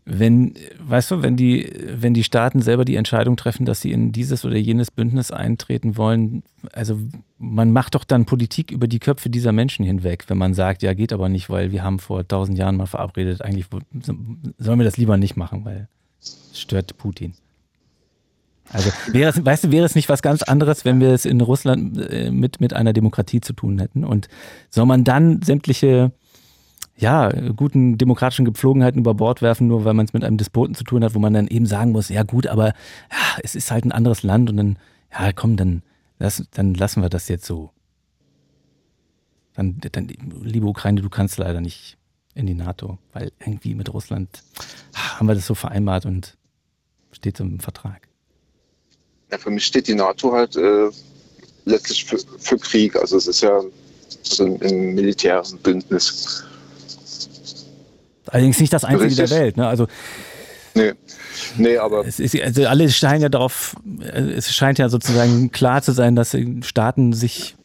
wenn, 0.04 0.54
weißt 0.80 1.12
du, 1.12 1.22
wenn 1.22 1.36
die, 1.36 1.72
wenn 1.94 2.12
die 2.12 2.24
Staaten 2.24 2.60
selber 2.60 2.84
die 2.84 2.96
Entscheidung 2.96 3.36
treffen, 3.36 3.66
dass 3.66 3.80
sie 3.80 3.92
in 3.92 4.10
dieses 4.10 4.44
oder 4.44 4.56
jenes 4.56 4.90
Bündnis 4.90 5.30
eintreten 5.30 5.96
wollen, 5.96 6.42
also 6.72 6.98
man 7.38 7.70
macht 7.70 7.94
doch 7.94 8.04
dann 8.04 8.24
Politik 8.24 8.72
über 8.72 8.88
die 8.88 8.98
Köpfe 8.98 9.30
dieser 9.30 9.52
Menschen 9.52 9.84
hinweg, 9.84 10.24
wenn 10.26 10.38
man 10.38 10.54
sagt, 10.54 10.82
ja, 10.82 10.92
geht 10.94 11.12
aber 11.12 11.28
nicht, 11.28 11.50
weil 11.50 11.70
wir 11.70 11.84
haben 11.84 12.00
vor 12.00 12.26
tausend 12.26 12.58
Jahren 12.58 12.76
mal 12.76 12.86
verabredet, 12.86 13.42
eigentlich 13.42 13.66
sollen 14.58 14.78
wir 14.78 14.84
das 14.84 14.96
lieber 14.96 15.16
nicht 15.16 15.36
machen, 15.36 15.64
weil 15.64 15.88
es 16.20 16.50
stört 16.54 16.96
Putin. 16.96 17.34
Also 18.70 18.90
wäre 19.12 19.30
es, 19.30 19.44
weißt 19.44 19.64
du, 19.64 19.70
wäre 19.70 19.84
es 19.84 19.94
nicht 19.94 20.08
was 20.08 20.22
ganz 20.22 20.42
anderes, 20.42 20.84
wenn 20.84 20.98
wir 20.98 21.10
es 21.10 21.24
in 21.24 21.40
Russland 21.40 21.98
äh, 21.98 22.30
mit, 22.30 22.60
mit 22.60 22.72
einer 22.72 22.92
Demokratie 22.92 23.40
zu 23.40 23.52
tun 23.52 23.78
hätten? 23.78 24.04
Und 24.04 24.28
soll 24.70 24.86
man 24.86 25.04
dann 25.04 25.42
sämtliche 25.42 26.12
ja, 27.02 27.30
guten 27.56 27.98
demokratischen 27.98 28.44
Gepflogenheiten 28.44 29.00
über 29.00 29.12
Bord 29.14 29.42
werfen, 29.42 29.66
nur 29.66 29.84
weil 29.84 29.92
man 29.92 30.06
es 30.06 30.12
mit 30.12 30.22
einem 30.22 30.38
Despoten 30.38 30.76
zu 30.76 30.84
tun 30.84 31.02
hat, 31.02 31.16
wo 31.16 31.18
man 31.18 31.34
dann 31.34 31.48
eben 31.48 31.66
sagen 31.66 31.90
muss, 31.90 32.08
ja 32.08 32.22
gut, 32.22 32.46
aber 32.46 32.68
ja, 32.68 33.38
es 33.42 33.56
ist 33.56 33.72
halt 33.72 33.84
ein 33.84 33.90
anderes 33.90 34.22
Land 34.22 34.48
und 34.48 34.56
dann, 34.56 34.78
ja 35.12 35.32
komm, 35.32 35.56
dann, 35.56 35.82
lass, 36.20 36.44
dann 36.52 36.74
lassen 36.74 37.02
wir 37.02 37.08
das 37.08 37.26
jetzt 37.28 37.44
so. 37.44 37.70
Dann, 39.54 39.80
dann, 39.80 40.08
liebe 40.42 40.66
Ukraine, 40.66 41.02
du 41.02 41.10
kannst 41.10 41.38
leider 41.38 41.60
nicht 41.60 41.98
in 42.36 42.46
die 42.46 42.54
NATO, 42.54 42.98
weil 43.12 43.32
irgendwie 43.40 43.74
mit 43.74 43.92
Russland 43.92 44.44
ah, 44.94 45.18
haben 45.18 45.26
wir 45.26 45.34
das 45.34 45.46
so 45.46 45.56
vereinbart 45.56 46.06
und 46.06 46.38
steht 47.10 47.36
so 47.36 47.42
im 47.42 47.58
Vertrag. 47.58 48.08
Ja, 49.32 49.38
für 49.38 49.50
mich 49.50 49.66
steht 49.66 49.88
die 49.88 49.94
NATO 49.96 50.32
halt 50.32 50.54
äh, 50.54 50.88
letztlich 51.64 52.04
für, 52.04 52.18
für 52.38 52.58
Krieg. 52.58 52.94
Also 52.94 53.16
es 53.16 53.26
ist 53.26 53.40
ja 53.40 53.60
also 54.30 54.44
ein, 54.44 54.62
ein 54.62 54.94
militäres 54.94 55.52
Bündnis. 55.56 56.44
Allerdings 58.26 58.60
nicht 58.60 58.72
das 58.72 58.84
einzige 58.84 59.10
Richtig. 59.10 59.30
der 59.30 59.38
Welt. 59.38 59.56
Ne? 59.56 59.66
Also 59.66 59.86
Nee, 60.74 60.92
nee 61.58 61.76
aber 61.76 62.06
Es 62.06 62.18
ist, 62.18 62.40
also 62.40 62.66
alle 62.66 62.88
scheinen 62.90 63.22
ja 63.22 63.28
darauf, 63.28 63.76
äh, 64.00 64.20
es 64.20 64.54
scheint 64.54 64.78
ja 64.78 64.88
sozusagen 64.88 65.50
klar 65.52 65.82
zu 65.82 65.92
sein, 65.92 66.16
dass 66.16 66.36
Staaten 66.62 67.12
sich 67.12 67.56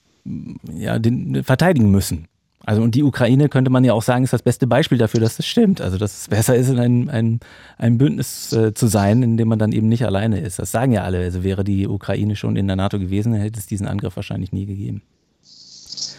ja, 0.73 0.99
den, 0.99 1.43
verteidigen 1.43 1.89
müssen. 1.89 2.27
Also 2.65 2.81
und 2.81 2.95
die 2.95 3.03
Ukraine 3.03 3.47
könnte 3.47 3.71
man 3.71 3.85
ja 3.85 3.93
auch 3.93 4.01
sagen, 4.01 4.25
ist 4.25 4.33
das 4.33 4.41
beste 4.41 4.67
Beispiel 4.67 4.97
dafür, 4.97 5.21
dass 5.21 5.37
das 5.37 5.45
stimmt. 5.45 5.79
Also 5.79 5.97
dass 5.97 6.21
es 6.21 6.27
besser 6.27 6.53
ist, 6.55 6.67
in 6.67 6.79
einem, 6.79 7.07
einem, 7.07 7.39
einem 7.77 7.97
Bündnis 7.97 8.51
äh, 8.51 8.73
zu 8.73 8.87
sein, 8.87 9.23
in 9.23 9.37
dem 9.37 9.47
man 9.47 9.57
dann 9.57 9.71
eben 9.71 9.87
nicht 9.87 10.05
alleine 10.05 10.41
ist. 10.41 10.59
Das 10.59 10.71
sagen 10.71 10.91
ja 10.91 11.03
alle. 11.03 11.19
Also 11.19 11.45
wäre 11.45 11.63
die 11.63 11.87
Ukraine 11.87 12.35
schon 12.35 12.57
in 12.57 12.67
der 12.67 12.75
NATO 12.75 12.99
gewesen, 12.99 13.33
hätte 13.33 13.57
es 13.57 13.67
diesen 13.67 13.87
Angriff 13.87 14.17
wahrscheinlich 14.17 14.51
nie 14.51 14.65
gegeben. 14.65 15.01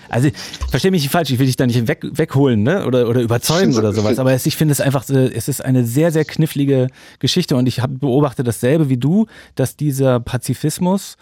Also 0.09 0.31
verstehe 0.71 0.91
mich 0.91 1.03
nicht 1.03 1.13
falsch, 1.13 1.31
ich 1.31 1.39
will 1.39 1.47
dich 1.47 1.57
da 1.57 1.67
nicht 1.67 1.87
weg, 1.87 2.05
wegholen 2.13 2.63
ne? 2.63 2.87
oder, 2.87 3.09
oder 3.09 3.21
überzeugen 3.21 3.75
oder 3.77 3.93
sowas, 3.93 4.19
aber 4.19 4.33
es, 4.33 4.47
ich 4.47 4.57
finde 4.57 4.73
es 4.73 4.81
einfach, 4.81 5.03
so, 5.03 5.15
es 5.15 5.49
ist 5.49 5.65
eine 5.65 5.85
sehr, 5.85 6.11
sehr 6.13 6.25
knifflige 6.25 6.89
Geschichte 7.19 7.57
und 7.57 7.67
ich 7.67 7.81
habe 7.81 7.95
beobachtet 7.95 8.47
dasselbe 8.47 8.89
wie 8.89 8.97
du, 8.97 9.27
dass 9.55 9.77
dieser 9.77 10.21
Pazifismus 10.21 11.17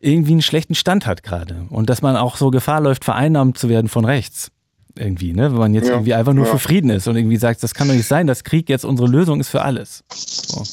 irgendwie 0.00 0.32
einen 0.32 0.42
schlechten 0.42 0.74
Stand 0.74 1.06
hat 1.06 1.22
gerade 1.22 1.66
und 1.70 1.90
dass 1.90 2.02
man 2.02 2.16
auch 2.16 2.36
so 2.36 2.50
Gefahr 2.50 2.80
läuft, 2.80 3.04
vereinnahmt 3.04 3.58
zu 3.58 3.68
werden 3.68 3.88
von 3.88 4.04
rechts. 4.04 4.50
Irgendwie, 4.96 5.32
ne? 5.32 5.52
Wenn 5.52 5.58
man 5.58 5.74
jetzt 5.74 5.86
Ja, 5.86 5.94
irgendwie 5.94 6.14
einfach 6.14 6.32
nur 6.32 6.46
ja. 6.46 6.50
für 6.50 6.58
Frieden 6.58 6.90
ist 6.90 7.06
und 7.06 7.16
irgendwie 7.16 7.36
sagt, 7.36 7.62
das 7.62 7.74
kann 7.74 7.88
doch 7.88 7.94
nicht 7.94 8.08
sein, 8.08 8.26
dass 8.26 8.42
Krieg 8.44 8.68
jetzt 8.68 8.84
unsere 8.84 9.08
Lösung 9.08 9.40
ist 9.40 9.48
für 9.48 9.62
alles. 9.62 10.02
So. 10.12 10.64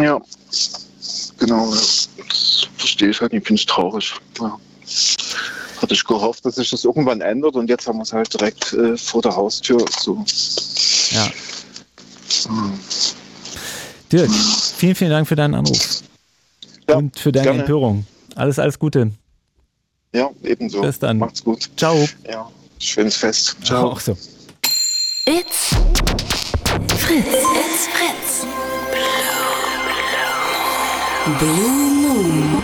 ja, 0.00 0.20
genau. 1.38 1.70
Das 1.70 2.08
verstehe 2.76 3.10
ich 3.10 3.20
halt 3.20 3.32
nicht, 3.32 3.46
finde 3.46 3.60
ich 3.60 3.66
traurig. 3.66 4.14
Ja. 4.40 4.56
Hatte 5.80 5.94
ich 5.94 6.04
gehofft, 6.04 6.44
dass 6.44 6.56
sich 6.56 6.70
das 6.70 6.84
irgendwann 6.84 7.20
ändert 7.20 7.54
und 7.54 7.68
jetzt 7.70 7.86
haben 7.86 7.98
wir 7.98 8.02
es 8.02 8.12
halt 8.12 8.32
direkt 8.32 8.72
äh, 8.72 8.96
vor 8.96 9.22
der 9.22 9.36
Haustür. 9.36 9.84
So. 10.00 10.24
Ja. 11.10 11.30
Hm. 12.46 12.78
Dirk, 14.10 14.30
vielen, 14.30 14.94
vielen 14.94 15.10
Dank 15.10 15.28
für 15.28 15.36
deinen 15.36 15.54
Anruf 15.54 16.02
Ja, 16.88 16.96
und 16.96 17.18
für 17.18 17.30
deine 17.30 17.44
gerne. 17.44 17.60
Empörung. 17.60 18.06
Alles, 18.34 18.58
alles 18.58 18.78
Gute. 18.78 19.12
Ja, 20.14 20.30
ebenso. 20.42 20.80
Bis 20.80 20.98
dann. 20.98 21.18
Macht's 21.18 21.44
gut. 21.44 21.68
Ciao. 21.76 22.08
Ja, 22.28 22.50
schönes 22.78 23.16
Fest. 23.16 23.56
Ciao. 23.62 23.90
Auch 23.92 24.00
so. 24.00 24.16
It's 25.26 25.76
Fritz. 26.96 27.26
It's 27.26 27.86
Fritz. 27.92 28.46
Blue 31.38 31.68
Moon. 31.68 32.62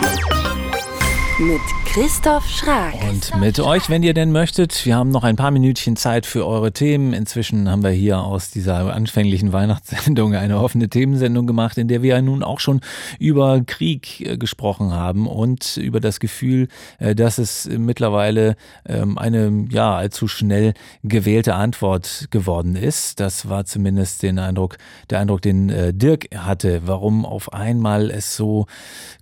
Mit 1.38 1.60
Christoph 1.94 2.50
Schrag. 2.50 2.92
Und 3.08 3.36
mit 3.38 3.60
euch, 3.60 3.88
wenn 3.88 4.02
ihr 4.02 4.14
denn 4.14 4.32
möchtet. 4.32 4.84
Wir 4.84 4.96
haben 4.96 5.10
noch 5.10 5.22
ein 5.22 5.36
paar 5.36 5.52
Minütchen 5.52 5.94
Zeit 5.94 6.26
für 6.26 6.44
eure 6.44 6.72
Themen. 6.72 7.12
Inzwischen 7.12 7.70
haben 7.70 7.84
wir 7.84 7.90
hier 7.90 8.18
aus 8.18 8.50
dieser 8.50 8.92
anfänglichen 8.92 9.52
Weihnachtssendung 9.52 10.34
eine 10.34 10.58
offene 10.58 10.88
Themensendung 10.88 11.46
gemacht, 11.46 11.78
in 11.78 11.86
der 11.86 12.02
wir 12.02 12.16
ja 12.16 12.20
nun 12.20 12.42
auch 12.42 12.58
schon 12.58 12.80
über 13.20 13.60
Krieg 13.64 14.20
äh, 14.22 14.36
gesprochen 14.36 14.92
haben 14.92 15.28
und 15.28 15.76
über 15.76 16.00
das 16.00 16.18
Gefühl, 16.18 16.66
äh, 16.98 17.14
dass 17.14 17.38
es 17.38 17.68
mittlerweile 17.68 18.56
ähm, 18.86 19.16
eine 19.16 19.66
ja 19.70 19.94
allzu 19.94 20.26
schnell 20.26 20.74
gewählte 21.04 21.54
Antwort 21.54 22.26
geworden 22.32 22.74
ist. 22.74 23.20
Das 23.20 23.48
war 23.48 23.66
zumindest 23.66 24.24
den 24.24 24.40
Eindruck, 24.40 24.78
der 25.10 25.20
Eindruck, 25.20 25.42
den 25.42 25.70
äh, 25.70 25.94
Dirk 25.94 26.26
hatte, 26.34 26.82
warum 26.86 27.24
auf 27.24 27.52
einmal 27.52 28.10
es 28.10 28.34
so 28.34 28.66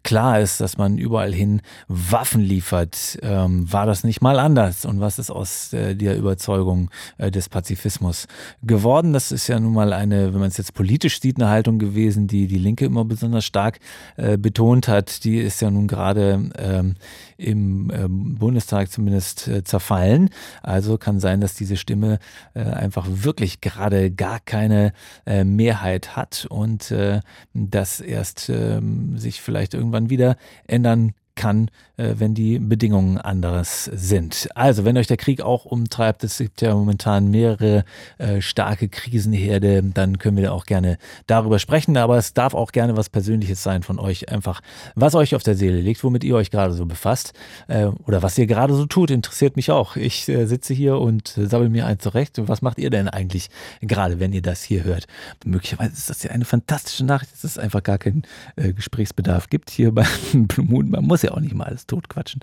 klar 0.05 0.41
ist, 0.41 0.63
dass 0.63 0.79
man 0.79 0.97
überall 0.97 1.35
hin 1.35 1.61
Waffen 1.87 2.41
liefert. 2.41 2.62
Ähm, 3.23 3.71
war 3.73 3.87
das 3.87 4.05
nicht 4.05 4.21
mal 4.21 4.39
anders? 4.39 4.85
Und 4.85 5.01
was 5.01 5.19
ist 5.19 5.31
aus 5.31 5.73
äh, 5.73 5.95
der 5.95 6.17
Überzeugung 6.17 6.91
äh, 7.19 7.31
des 7.31 7.49
Pazifismus 7.49 8.27
geworden? 8.63 9.13
Das 9.13 9.33
ist 9.33 9.49
ja 9.49 9.59
nun 9.59 9.75
mal 9.75 9.93
eine, 9.93 10.33
wenn 10.33 10.41
man 10.41 10.49
es 10.49 10.57
jetzt 10.57 10.75
politisch 10.75 11.21
sieht, 11.21 11.37
eine 11.41 11.51
Haltung 11.51 11.79
gewesen, 11.79 12.27
die 12.27 12.47
die 12.47 12.59
Linke 12.59 12.85
immer 12.85 13.05
besonders 13.05 13.45
stark 13.45 13.81
äh, 14.17 14.37
betont 14.37 14.89
hat. 14.89 15.25
Die 15.25 15.39
ist 15.39 15.61
ja 15.61 15.71
nun 15.71 15.89
gerade 15.89 16.51
ähm, 16.57 16.95
im 17.37 17.91
ähm, 17.93 18.37
Bundestag 18.37 18.91
zumindest 18.91 19.49
äh, 19.49 19.65
zerfallen. 19.65 20.31
Also 20.63 20.99
kann 20.99 21.21
sein, 21.21 21.41
dass 21.41 21.55
diese 21.55 21.77
Stimme 21.77 22.19
äh, 22.55 22.61
einfach 22.61 23.07
wirklich 23.09 23.61
gerade 23.61 24.11
gar 24.11 24.41
keine 24.41 24.93
äh, 25.27 25.45
Mehrheit 25.45 26.17
hat 26.17 26.47
und 26.49 26.95
das 27.55 28.01
erst 28.01 28.49
ähm, 28.49 29.17
sich 29.19 29.41
vielleicht 29.41 29.75
irgendwann 29.75 30.11
wieder 30.11 30.37
ändern 30.67 31.13
kann, 31.35 31.71
wenn 32.17 32.35
die 32.35 32.59
Bedingungen 32.59 33.19
anderes 33.19 33.85
sind. 33.85 34.49
Also, 34.55 34.85
wenn 34.85 34.97
euch 34.97 35.07
der 35.07 35.17
Krieg 35.17 35.41
auch 35.41 35.65
umtreibt, 35.65 36.25
es 36.25 36.39
gibt 36.39 36.61
ja 36.61 36.75
momentan 36.75 37.31
mehrere 37.31 37.85
äh, 38.19 38.41
starke 38.41 38.89
Krisenherde, 38.89 39.83
dann 39.83 40.19
können 40.19 40.37
wir 40.37 40.53
auch 40.53 40.67
gerne 40.67 40.99
darüber 41.27 41.59
sprechen, 41.59 41.97
aber 41.97 42.19
es 42.19 42.35
darf 42.35 42.55
auch 42.55 42.73
gerne 42.73 42.97
was 42.97 43.09
Persönliches 43.09 43.63
sein 43.63 43.83
von 43.83 43.99
euch, 43.99 44.29
einfach 44.29 44.61
was 44.95 45.15
euch 45.15 45.35
auf 45.35 45.43
der 45.43 45.55
Seele 45.55 45.81
liegt, 45.81 46.03
womit 46.05 46.25
ihr 46.25 46.37
euch 46.37 46.51
gerade 46.51 46.75
so 46.75 46.87
befasst 46.87 47.33
äh, 47.69 47.87
oder 48.07 48.23
was 48.23 48.37
ihr 48.39 48.47
gerade 48.47 48.75
so 48.75 48.87
tut, 48.87 49.11
interessiert 49.11 49.57
mich 49.57 49.71
auch. 49.71 49.97
Ich 49.97 50.29
äh, 50.29 50.47
sitze 50.47 50.75
hier 50.75 50.99
und 50.99 51.37
äh, 51.39 51.47
sabbel 51.47 51.69
mir 51.69 51.87
ein 51.87 51.99
zurecht. 51.99 52.41
Was 52.49 52.63
macht 52.63 52.79
ihr 52.79 52.91
denn 52.91 53.09
eigentlich 53.09 53.49
gerade, 53.81 54.21
wenn 54.21 54.33
ihr 54.33 54.43
das 54.43 54.63
hier 54.63 54.85
hört? 54.85 55.07
Möglicherweise 55.45 55.93
ist 55.93 56.11
das 56.11 56.23
ja 56.23 56.31
eine 56.31 56.45
fantastische 56.45 57.05
Nachricht, 57.05 57.33
dass 57.33 57.45
es 57.45 57.59
einfach 57.59 57.83
gar 57.83 57.99
keinen 57.99 58.23
äh, 58.57 58.73
Gesprächsbedarf 58.73 59.49
gibt 59.49 59.71
hier 59.71 59.93
bei 59.95 60.07
Blue 60.33 60.67
Moon. 60.67 60.91
Man 60.91 61.05
muss 61.05 61.23
ja 61.23 61.33
auch 61.33 61.41
nicht 61.41 61.55
mal 61.55 61.65
alles 61.65 61.87
totquatschen. 61.93 62.41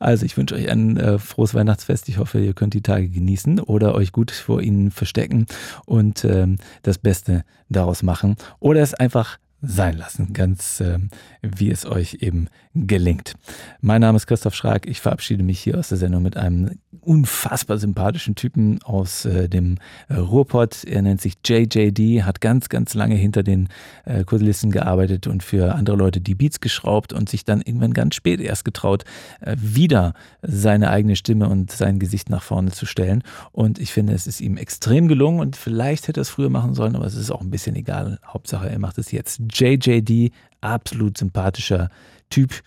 Also 0.00 0.26
ich 0.26 0.36
wünsche 0.36 0.56
euch 0.56 0.68
ein 0.68 0.96
äh, 0.96 1.18
frohes 1.18 1.54
Weihnachtsfest. 1.54 2.08
Ich 2.08 2.18
hoffe, 2.18 2.40
ihr 2.40 2.54
könnt 2.54 2.74
die 2.74 2.82
Tage 2.82 3.08
genießen 3.08 3.60
oder 3.60 3.94
euch 3.94 4.10
gut 4.12 4.32
vor 4.32 4.60
ihnen 4.60 4.90
verstecken 4.90 5.46
und 5.86 6.24
ähm, 6.24 6.56
das 6.82 6.98
Beste 6.98 7.44
daraus 7.68 8.02
machen 8.02 8.36
oder 8.58 8.80
es 8.80 8.94
einfach 8.94 9.38
sein 9.62 9.98
lassen, 9.98 10.32
ganz 10.32 10.80
ähm, 10.80 11.10
wie 11.42 11.70
es 11.70 11.84
euch 11.84 12.18
eben 12.20 12.48
gelingt. 12.74 13.34
Mein 13.80 14.00
Name 14.00 14.16
ist 14.16 14.28
Christoph 14.28 14.54
Schrag. 14.54 14.86
Ich 14.86 15.00
verabschiede 15.00 15.42
mich 15.42 15.58
hier 15.58 15.76
aus 15.76 15.88
der 15.88 15.98
Sendung 15.98 16.22
mit 16.22 16.36
einem 16.36 16.78
unfassbar 17.00 17.78
sympathischen 17.78 18.36
Typen 18.36 18.80
aus 18.82 19.24
äh, 19.24 19.48
dem 19.48 19.78
Ruhrpott. 20.08 20.84
Er 20.84 21.02
nennt 21.02 21.20
sich 21.20 21.34
JJD, 21.44 22.22
hat 22.22 22.40
ganz, 22.40 22.68
ganz 22.68 22.94
lange 22.94 23.16
hinter 23.16 23.42
den 23.42 23.68
äh, 24.04 24.22
Kulissen 24.22 24.70
gearbeitet 24.70 25.26
und 25.26 25.42
für 25.42 25.74
andere 25.74 25.96
Leute 25.96 26.20
die 26.20 26.36
Beats 26.36 26.60
geschraubt 26.60 27.12
und 27.12 27.28
sich 27.28 27.44
dann 27.44 27.60
irgendwann 27.60 27.92
ganz 27.92 28.14
spät 28.14 28.40
erst 28.40 28.64
getraut, 28.64 29.04
äh, 29.40 29.56
wieder 29.58 30.14
seine 30.42 30.90
eigene 30.90 31.16
Stimme 31.16 31.48
und 31.48 31.72
sein 31.72 31.98
Gesicht 31.98 32.30
nach 32.30 32.42
vorne 32.42 32.70
zu 32.70 32.86
stellen. 32.86 33.24
Und 33.50 33.80
ich 33.80 33.92
finde, 33.92 34.12
es 34.12 34.28
ist 34.28 34.40
ihm 34.40 34.56
extrem 34.56 35.08
gelungen 35.08 35.40
und 35.40 35.56
vielleicht 35.56 36.06
hätte 36.06 36.20
er 36.20 36.22
es 36.22 36.30
früher 36.30 36.50
machen 36.50 36.74
sollen, 36.74 36.94
aber 36.94 37.06
es 37.06 37.16
ist 37.16 37.32
auch 37.32 37.40
ein 37.40 37.50
bisschen 37.50 37.74
egal. 37.74 38.20
Hauptsache, 38.24 38.70
er 38.70 38.78
macht 38.78 38.98
es 38.98 39.10
jetzt. 39.10 39.40
JJD, 39.52 40.30
absolut 40.60 41.18
sympathischer 41.18 41.90
Typ 42.30 42.62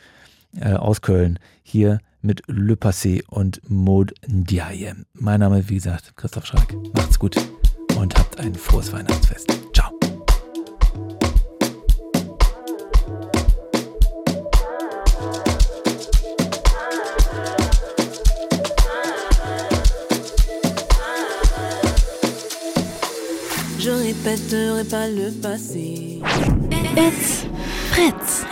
äh, 0.59 0.73
aus 0.73 1.01
Köln 1.01 1.39
hier 1.63 1.99
mit 2.21 2.43
Le 2.47 2.75
Passé 2.75 3.23
und 3.27 3.61
Maud 3.69 4.13
Ndiaye. 4.27 4.93
Mein 5.13 5.39
Name, 5.39 5.67
wie 5.69 5.75
gesagt, 5.75 6.15
Christoph 6.17 6.45
Schreck. 6.45 6.75
Macht's 6.93 7.17
gut 7.17 7.37
und 7.97 8.17
habt 8.17 8.39
ein 8.39 8.53
frohes 8.53 8.91
Weihnachtsfest. 8.91 9.51
Ciao. 9.73 9.91
Je 23.79 23.89
répéterai 23.89 24.83
pas 24.85 25.07
le 25.07 25.31
passé. 25.41 26.21
It's 26.95 27.45
Fritz. 27.91 28.45